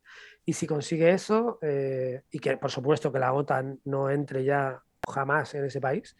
[0.45, 4.83] Y si consigue eso, eh, y que por supuesto que la OTAN no entre ya
[5.07, 6.17] jamás en ese país,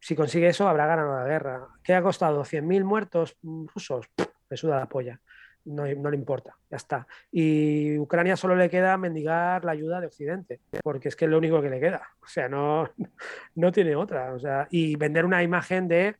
[0.00, 1.68] si consigue eso, habrá ganado la guerra.
[1.82, 2.44] ¿Qué ha costado?
[2.44, 4.06] ¿100.000 muertos rusos?
[4.48, 5.20] Me suda la polla.
[5.64, 7.06] No, no, le importa, ya está.
[7.30, 11.36] Y Ucrania solo le queda mendigar la ayuda de Occidente, porque es que es lo
[11.36, 12.08] único que le queda.
[12.22, 12.88] O sea, no,
[13.54, 14.32] no tiene otra.
[14.32, 16.16] O sea, y vender una imagen de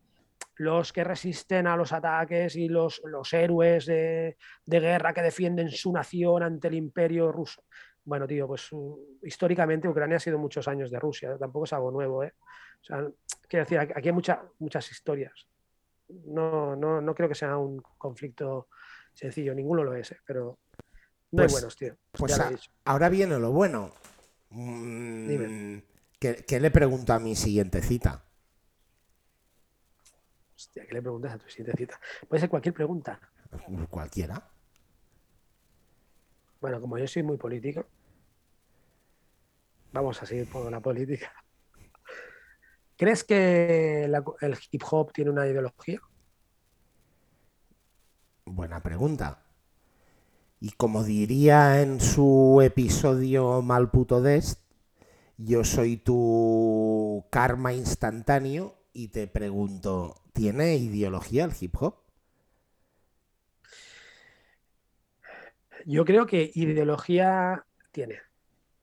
[0.58, 4.36] los que resisten a los ataques y los, los héroes de,
[4.66, 7.62] guerra que defienden su nación ante el imperio ruso.
[8.04, 11.90] Bueno, tío, pues mm, históricamente Ucrania ha sido muchos años de Rusia, tampoco es algo
[11.92, 12.34] nuevo, ¿eh?
[12.80, 13.08] O sea,
[13.48, 15.46] quiero decir, aquí hay muchas historias.
[16.08, 18.68] No, no, no creo que sea un conflicto
[19.14, 20.18] sencillo, ninguno lo es, ¿eh?
[20.24, 21.96] pero hay pues, buenos, tío.
[22.12, 22.40] Pues
[22.84, 23.92] ahora viene lo bueno.
[24.50, 25.78] Mm,
[26.18, 28.27] ¿Qué le pregunto a mi siguiente cita?
[30.58, 32.00] Hostia, ¿qué le preguntas a tu siguiente cita?
[32.28, 33.20] Puede ser cualquier pregunta.
[33.88, 34.50] Cualquiera.
[36.60, 37.86] Bueno, como yo soy muy político,
[39.92, 41.32] vamos a seguir por la política.
[42.96, 46.00] ¿Crees que el hip hop tiene una ideología?
[48.44, 49.44] Buena pregunta.
[50.58, 54.60] Y como diría en su episodio Mal puto Dest,
[55.36, 61.98] yo soy tu karma instantáneo y te pregunto, ¿tiene ideología el hip hop?
[65.86, 68.18] Yo creo que ideología tiene.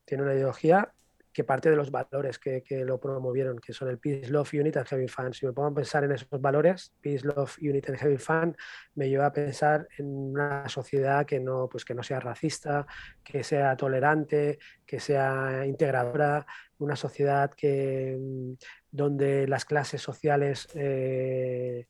[0.06, 0.90] Tiene una ideología
[1.34, 4.88] que parte de los valores que, lo promovieron, que son el Peace, Love, Unity and
[4.90, 5.34] Having Fun.
[5.34, 8.56] Si me pongo a pensar en esos valores, Peace, Love, Unity and Having Fun,
[8.94, 12.86] me lleva a pensar en una sociedad que no, pues que no sea racista,
[13.22, 16.46] que sea tolerante, que sea integradora,
[16.78, 18.52] una sociedad que, mm,
[18.90, 21.86] donde las clases sociales eh,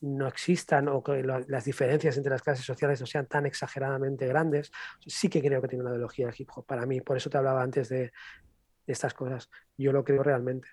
[0.00, 4.70] no existan o que las diferencias entre las clases sociales no sean tan exageradamente grandes,
[5.04, 7.00] sí que creo que tiene una ideología el hip hop para mí.
[7.00, 8.12] Por eso te hablaba antes de,
[8.86, 9.50] estas cosas.
[9.76, 10.68] Yo lo creo realmente.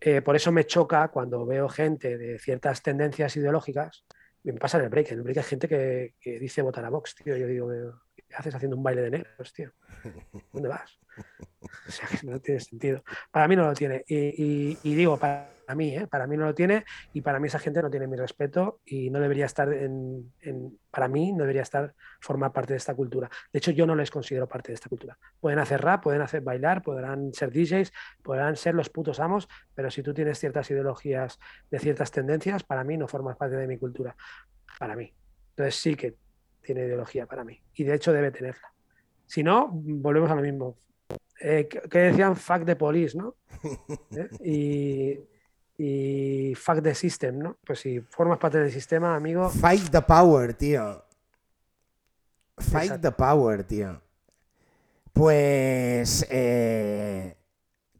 [0.00, 4.04] Eh, por eso me choca cuando veo gente de ciertas tendencias ideológicas.
[4.44, 5.12] Me pasa en el break.
[5.12, 7.36] En el break hay gente que, dice votar a Vox, tío.
[7.36, 7.70] Yo digo,
[8.30, 9.72] ¿qué haces haciendo un baile de negros, tío?
[10.52, 10.98] ¿Dónde vas?
[11.88, 13.02] O sea, que no tiene sentido.
[13.30, 14.04] Para mí no lo tiene.
[14.06, 16.06] Y, digo, para mí, ¿eh?
[16.06, 19.10] para mí no lo tiene y para mí esa gente no tiene mi respeto y
[19.10, 20.32] no debería estar en,
[20.90, 23.28] para mí no debería estar formar parte de esta cultura.
[23.52, 25.18] De hecho, yo no les considero parte de esta cultura.
[25.40, 27.92] Pueden hacer rap, pueden hacer bailar, podrán ser DJs,
[28.22, 31.38] podrán ser los putos amos, pero si tú tienes ciertas ideologías
[31.70, 34.16] de ciertas tendencias, para mí no formas parte de mi cultura.
[34.78, 35.12] Para mí.
[35.50, 36.16] Entonces sí que
[36.74, 37.60] tiene ideología para mí.
[37.74, 38.72] Y de hecho debe tenerla.
[39.26, 40.76] Si no, volvemos a lo mismo
[41.40, 43.34] eh, que, decían fuck the police, ¿no?
[44.40, 45.26] ¿Eh?
[45.76, 47.56] Y, fuck the system, ¿no?
[47.66, 49.48] Pues si formas parte del sistema, amigo.
[49.48, 51.04] Fight the power, tío.
[52.58, 54.00] Fight the power, tío.
[55.12, 56.26] Pues.
[56.30, 57.36] Eh,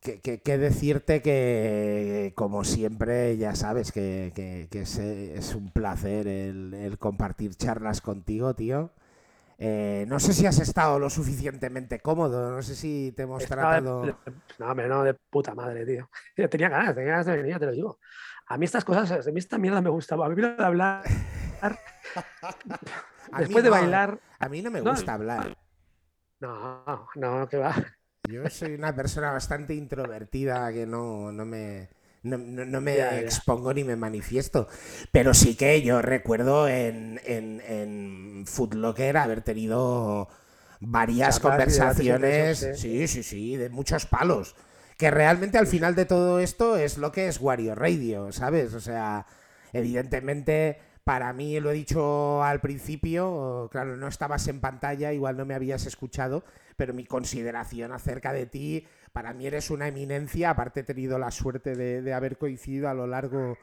[0.01, 4.33] que, decirte que, como siempre, ya sabes que,
[4.71, 8.93] es, un placer el compartir charlas contigo, tío.
[9.63, 14.07] Eh, no sé si has estado lo suficientemente cómodo, no sé si te hemos tratado.
[14.59, 16.09] no, hombre, no, de puta madre, tío.
[16.49, 17.99] tenía ganas, tenía ganas de venir, te lo digo.
[18.47, 20.25] A mí estas cosas, a mí esta mierda me gustaba.
[20.25, 21.05] A mí de hablar.
[23.39, 24.19] Después de bailar.
[24.39, 25.55] A mí no me gusta hablar.
[26.41, 27.75] No, no, que va.
[28.29, 31.89] Yo soy una persona bastante introvertida que no, no me
[32.23, 34.69] no, me expongo ni me manifiesto.
[35.11, 40.29] Pero sí que yo recuerdo en, en, en Footlocker haber tenido
[40.81, 42.67] varias conversaciones.
[42.77, 44.55] sí, sí, sí, de muchos palos.
[44.97, 48.75] Que realmente al final de todo esto es lo que es Wario Radio, ¿sabes?
[48.75, 49.27] O sea,
[49.73, 50.79] evidentemente
[51.11, 55.55] para mí, lo he dicho al principio, claro, no estabas en pantalla, igual no me
[55.55, 56.45] habías escuchado,
[56.77, 61.33] pero mi consideración acerca de ti para mí eres una eminencia, aparte he tenido la
[61.33, 63.59] suerte de, haber coincidido a lo largo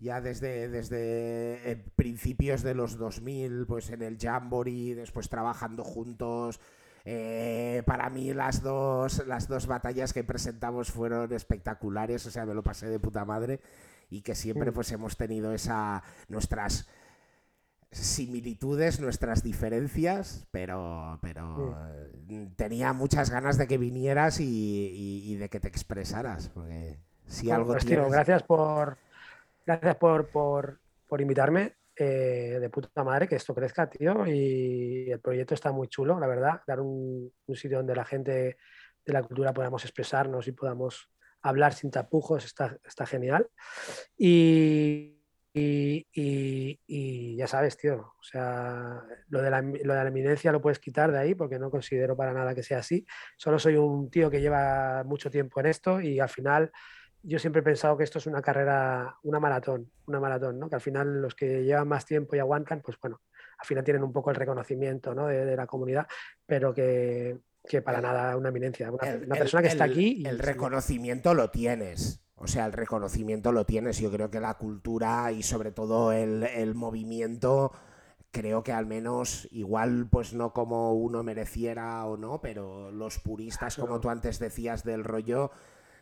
[0.00, 6.60] ya desde, desde eh, principios de los 2000, pues en el Jamboree, después trabajando juntos.
[7.04, 12.54] Eh, para mí las dos, las dos batallas que presentamos fueron espectaculares, o sea, me
[12.54, 13.60] lo pasé de puta madre
[14.08, 14.74] y que siempre mm.
[14.74, 16.88] pues hemos tenido esa nuestras
[17.90, 21.76] similitudes, nuestras diferencias, pero, pero
[22.28, 26.50] mm, tenía muchas ganas de que vinieras y, de que te expresaras.
[26.50, 28.98] Porque si algo pues, gracias por
[29.64, 31.74] gracias por, por, por invitarme.
[31.98, 34.26] Eh, de puta madre que esto crezca, tío.
[34.26, 36.60] Y el proyecto está muy chulo, la verdad.
[36.66, 38.58] Dar un, un sitio donde la gente
[39.06, 41.08] de la cultura podamos expresarnos y podamos
[41.42, 43.48] hablar sin tapujos está, está genial.
[44.16, 45.16] Y,
[45.54, 50.78] y, ya sabes, tío, o sea, lo de, la, lo de la eminencia lo puedes
[50.78, 53.06] quitar de ahí porque no considero para nada que sea así.
[53.36, 56.70] Solo soy un tío que lleva mucho tiempo en esto y al final
[57.22, 60.68] yo siempre he pensado que esto es una carrera, una maratón, una maratón, ¿no?
[60.68, 63.22] Que al final los que llevan más tiempo y aguantan, pues bueno,
[63.58, 65.26] al final tienen un poco el reconocimiento ¿no?
[65.26, 66.06] de, la comunidad,
[66.44, 68.90] pero que, que para nada una eminencia.
[68.90, 70.22] Una, persona que está aquí.
[70.22, 70.26] Y...
[70.26, 72.20] El reconocimiento lo tienes.
[72.36, 73.98] O sea, el reconocimiento lo tienes.
[73.98, 77.72] Yo creo que la cultura y sobre todo el, movimiento,
[78.30, 83.76] creo que al menos, igual pues no como uno mereciera o no, pero los puristas,
[83.76, 85.50] como tú antes decías del rollo,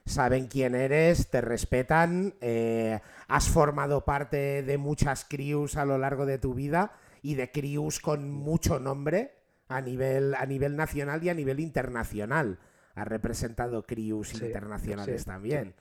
[0.06, 6.26] saben quién eres, te respetan, eh, has formado parte de muchas crews a lo largo
[6.26, 6.92] de tu vida
[7.22, 12.58] y de crews con mucho nombre a nivel, a nivel nacional y a nivel internacional.
[12.94, 15.74] Ha representado crews internacionales también.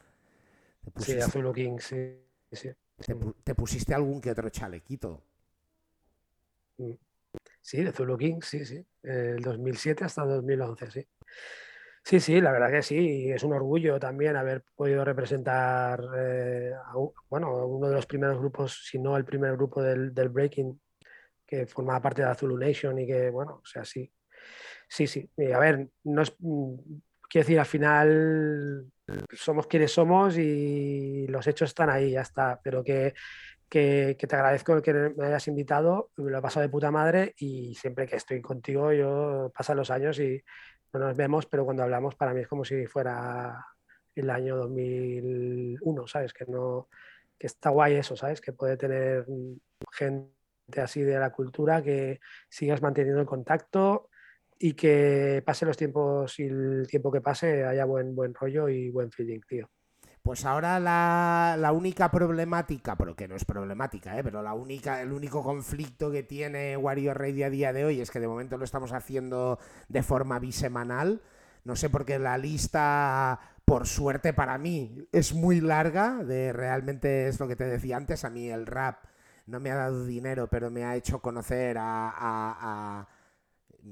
[0.98, 2.20] sí, Azul King, sí.
[3.44, 5.22] Te, pusiste algún que otro chalequito?
[6.78, 6.94] Mm.
[7.62, 8.86] Sí, de Zulu King, sí, sí.
[9.02, 11.08] El 2007 hasta 2011, sí.
[12.04, 13.32] Sí, sí, la verdad que sí.
[13.32, 16.94] Es un orgullo también haber podido representar eh, a,
[17.30, 20.80] bueno, uno de los primeros grupos, si no el primer grupo del, del breaking
[21.54, 24.12] que formaba parte de la Zulu Nation y que, bueno, o sea, sí.
[24.88, 25.30] Sí, sí.
[25.54, 26.76] a ver, no es, mm,
[27.30, 28.92] quiero decir, al final
[29.32, 32.60] somos quienes somos y los hechos están ahí, ya está.
[32.64, 33.14] Pero que,
[33.70, 37.76] que, te agradezco que me hayas invitado, me lo he pasado de puta madre y
[37.76, 40.44] siempre que estoy contigo, yo pasan los años y
[40.94, 43.66] no nos vemos, pero cuando hablamos para mí es como si fuera
[44.16, 46.34] el año 2001, ¿sabes?
[46.34, 46.88] Que no
[47.40, 48.42] que está guay eso, ¿sabes?
[48.42, 49.26] Que puede tener
[49.92, 50.43] gente
[50.82, 52.20] así de la cultura que
[52.50, 54.10] sigas manteniendo el contacto
[54.60, 58.90] y que pase los tiempos y el tiempo que pase haya buen, buen rollo y
[58.90, 59.70] buen feeling, tío.
[60.24, 64.24] Pues ahora la, única problemática, pero que no es problemática, ¿eh?
[64.24, 68.10] pero la única, el único conflicto que tiene Wario Radio a día de hoy es
[68.10, 69.60] que de momento lo estamos haciendo
[69.90, 71.22] de forma bisemanal.
[71.66, 76.24] No sé por qué la lista, por suerte para mí, es muy larga.
[76.24, 78.24] De realmente es lo que te decía antes.
[78.24, 79.04] A mí el rap
[79.46, 83.08] no me ha dado dinero, pero me ha hecho conocer a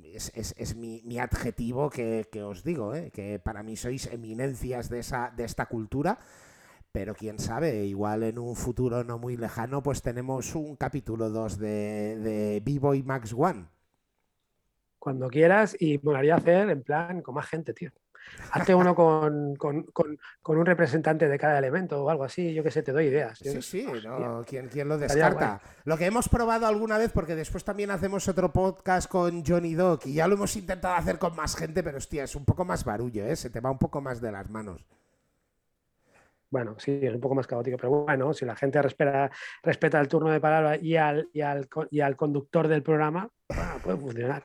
[0.04, 3.12] es, mi, adjetivo que, os digo, ¿eh?
[3.12, 6.18] que para mí sois eminencias de, esa, de esta cultura,
[6.92, 11.58] pero quién sabe, igual en un futuro no muy lejano, pues tenemos un capítulo 2
[11.58, 13.68] de, de B-Boy Max One.
[15.00, 17.92] Cuando quieras, y molaría hacer en plan con más gente, tío.
[18.52, 19.58] Hazte uno con,
[20.48, 23.40] un representante de cada elemento o algo así, yo que sé, te doy ideas.
[23.40, 23.88] Sí, sí,
[24.46, 25.62] ¿Quién, lo descarta?
[25.86, 30.06] Lo que hemos probado alguna vez, porque después también hacemos otro podcast con Johnny Doc
[30.06, 32.84] y ya lo hemos intentado hacer con más gente, pero hostia, es un poco más
[32.84, 33.36] barullo, ¿eh?
[33.36, 34.86] se te va un poco más de las manos.
[36.52, 39.32] Bueno, sí, es un poco más caótico, pero bueno, si la gente respeta,
[39.64, 43.30] respeta el turno de palabra y al, y al, conductor del programa,
[43.82, 44.44] puede funcionar.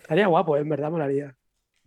[0.00, 0.60] Estaría guapo, ¿eh?
[0.60, 1.36] en verdad molaría.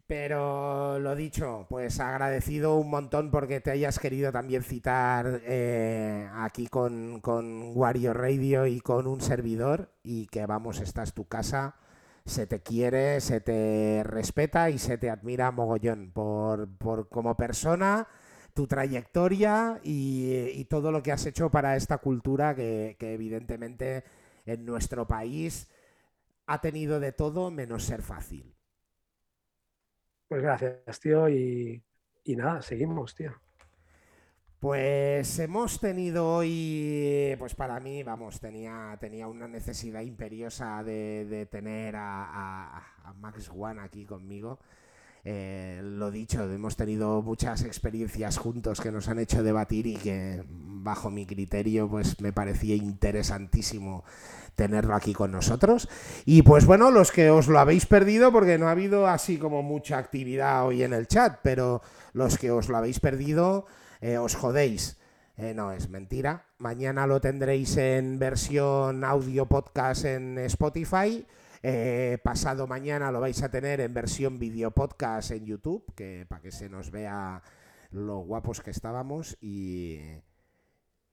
[0.09, 6.65] Pero lo dicho, pues agradecido un montón porque te hayas querido también citar eh, aquí
[6.65, 11.75] con, con Wario Radio y con un servidor y que vamos, esta es tu casa,
[12.25, 18.07] se te quiere, se te respeta y se te admira mogollón por, por como persona,
[18.55, 24.03] tu trayectoria y, todo lo que has hecho para esta cultura que, que evidentemente
[24.47, 25.69] en nuestro país
[26.47, 28.55] ha tenido de todo menos ser fácil.
[30.29, 31.81] Pues gracias, tío, y,
[32.23, 33.33] nada, seguimos, tío.
[34.59, 41.95] Pues hemos tenido hoy, pues para mí, vamos, tenía, tenía una necesidad imperiosa de, tener
[41.97, 44.59] a, Max One aquí conmigo.
[45.31, 50.43] Eh, lo dicho, hemos tenido muchas experiencias juntos que nos han hecho debatir y que
[50.49, 54.03] bajo mi criterio pues me parecía interesantísimo
[54.55, 55.87] tenerlo aquí con nosotros.
[56.25, 59.61] Y pues bueno, los que os lo habéis perdido, porque no ha habido así como
[59.61, 61.83] mucha actividad hoy en el chat, pero
[62.13, 63.67] los que os lo habéis perdido,
[64.01, 64.97] eh, os jodéis.
[65.37, 66.47] Eh, no, es mentira.
[66.57, 71.23] Mañana lo tendréis en versión audio podcast en Spotify.
[71.61, 76.41] Eh, pasado mañana lo vais a tener en versión video podcast en YouTube, que para
[76.41, 77.41] que se nos vea
[77.91, 79.99] lo guapos que estábamos y,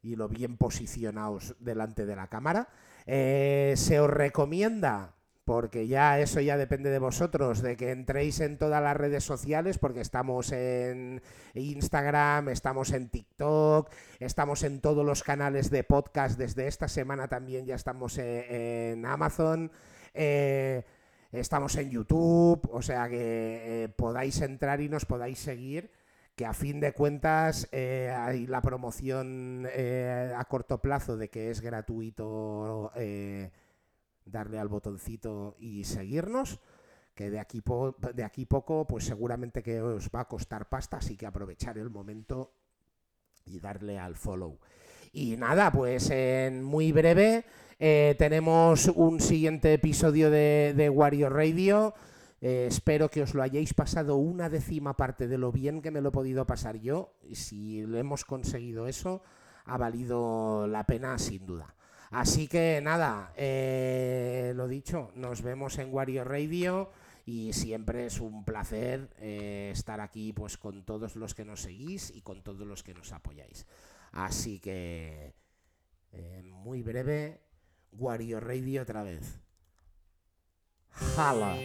[0.02, 2.68] y lo bien posicionados delante de la cámara.
[3.06, 5.14] Eh, se os recomienda
[5.44, 9.78] porque ya eso ya depende de vosotros, de que entréis en todas las redes sociales,
[9.78, 11.22] porque estamos en
[11.54, 17.64] Instagram, estamos en TikTok, estamos en todos los canales de podcast, desde esta semana también
[17.64, 19.70] ya estamos eh, en Amazon.
[20.16, 20.82] Eh,
[21.30, 25.90] estamos en YouTube, o sea que eh, podáis entrar y nos podáis seguir,
[26.34, 31.60] que a fin de cuentas eh, hay la promoción a corto plazo de que es
[31.60, 32.92] gratuito
[34.24, 36.60] darle al botoncito y seguirnos,
[37.14, 37.62] que de aquí,
[38.14, 41.90] de aquí poco pues seguramente que os va a costar pasta, así que aprovechar el
[41.90, 42.52] momento
[43.44, 44.58] y darle al follow.
[45.12, 47.44] Y nada, pues en muy breve
[47.78, 51.94] eh, tenemos un siguiente episodio de, de Wario Radio.
[52.40, 56.00] Eh, espero que os lo hayáis pasado una décima parte de lo bien que me
[56.00, 57.12] lo he podido pasar yo.
[57.22, 59.22] Y si hemos conseguido eso,
[59.66, 61.74] ha valido la pena sin duda.
[62.10, 66.90] Así que nada, eh, lo dicho, nos vemos en Wario Radio
[67.26, 72.22] y siempre es un placer estar aquí pues con todos los que nos seguís y
[72.22, 73.66] con todos los que nos apoyáis.
[74.12, 75.34] Así que
[76.44, 77.45] muy breve
[77.92, 79.40] Wario Radio otra vez.
[81.16, 81.56] Jala.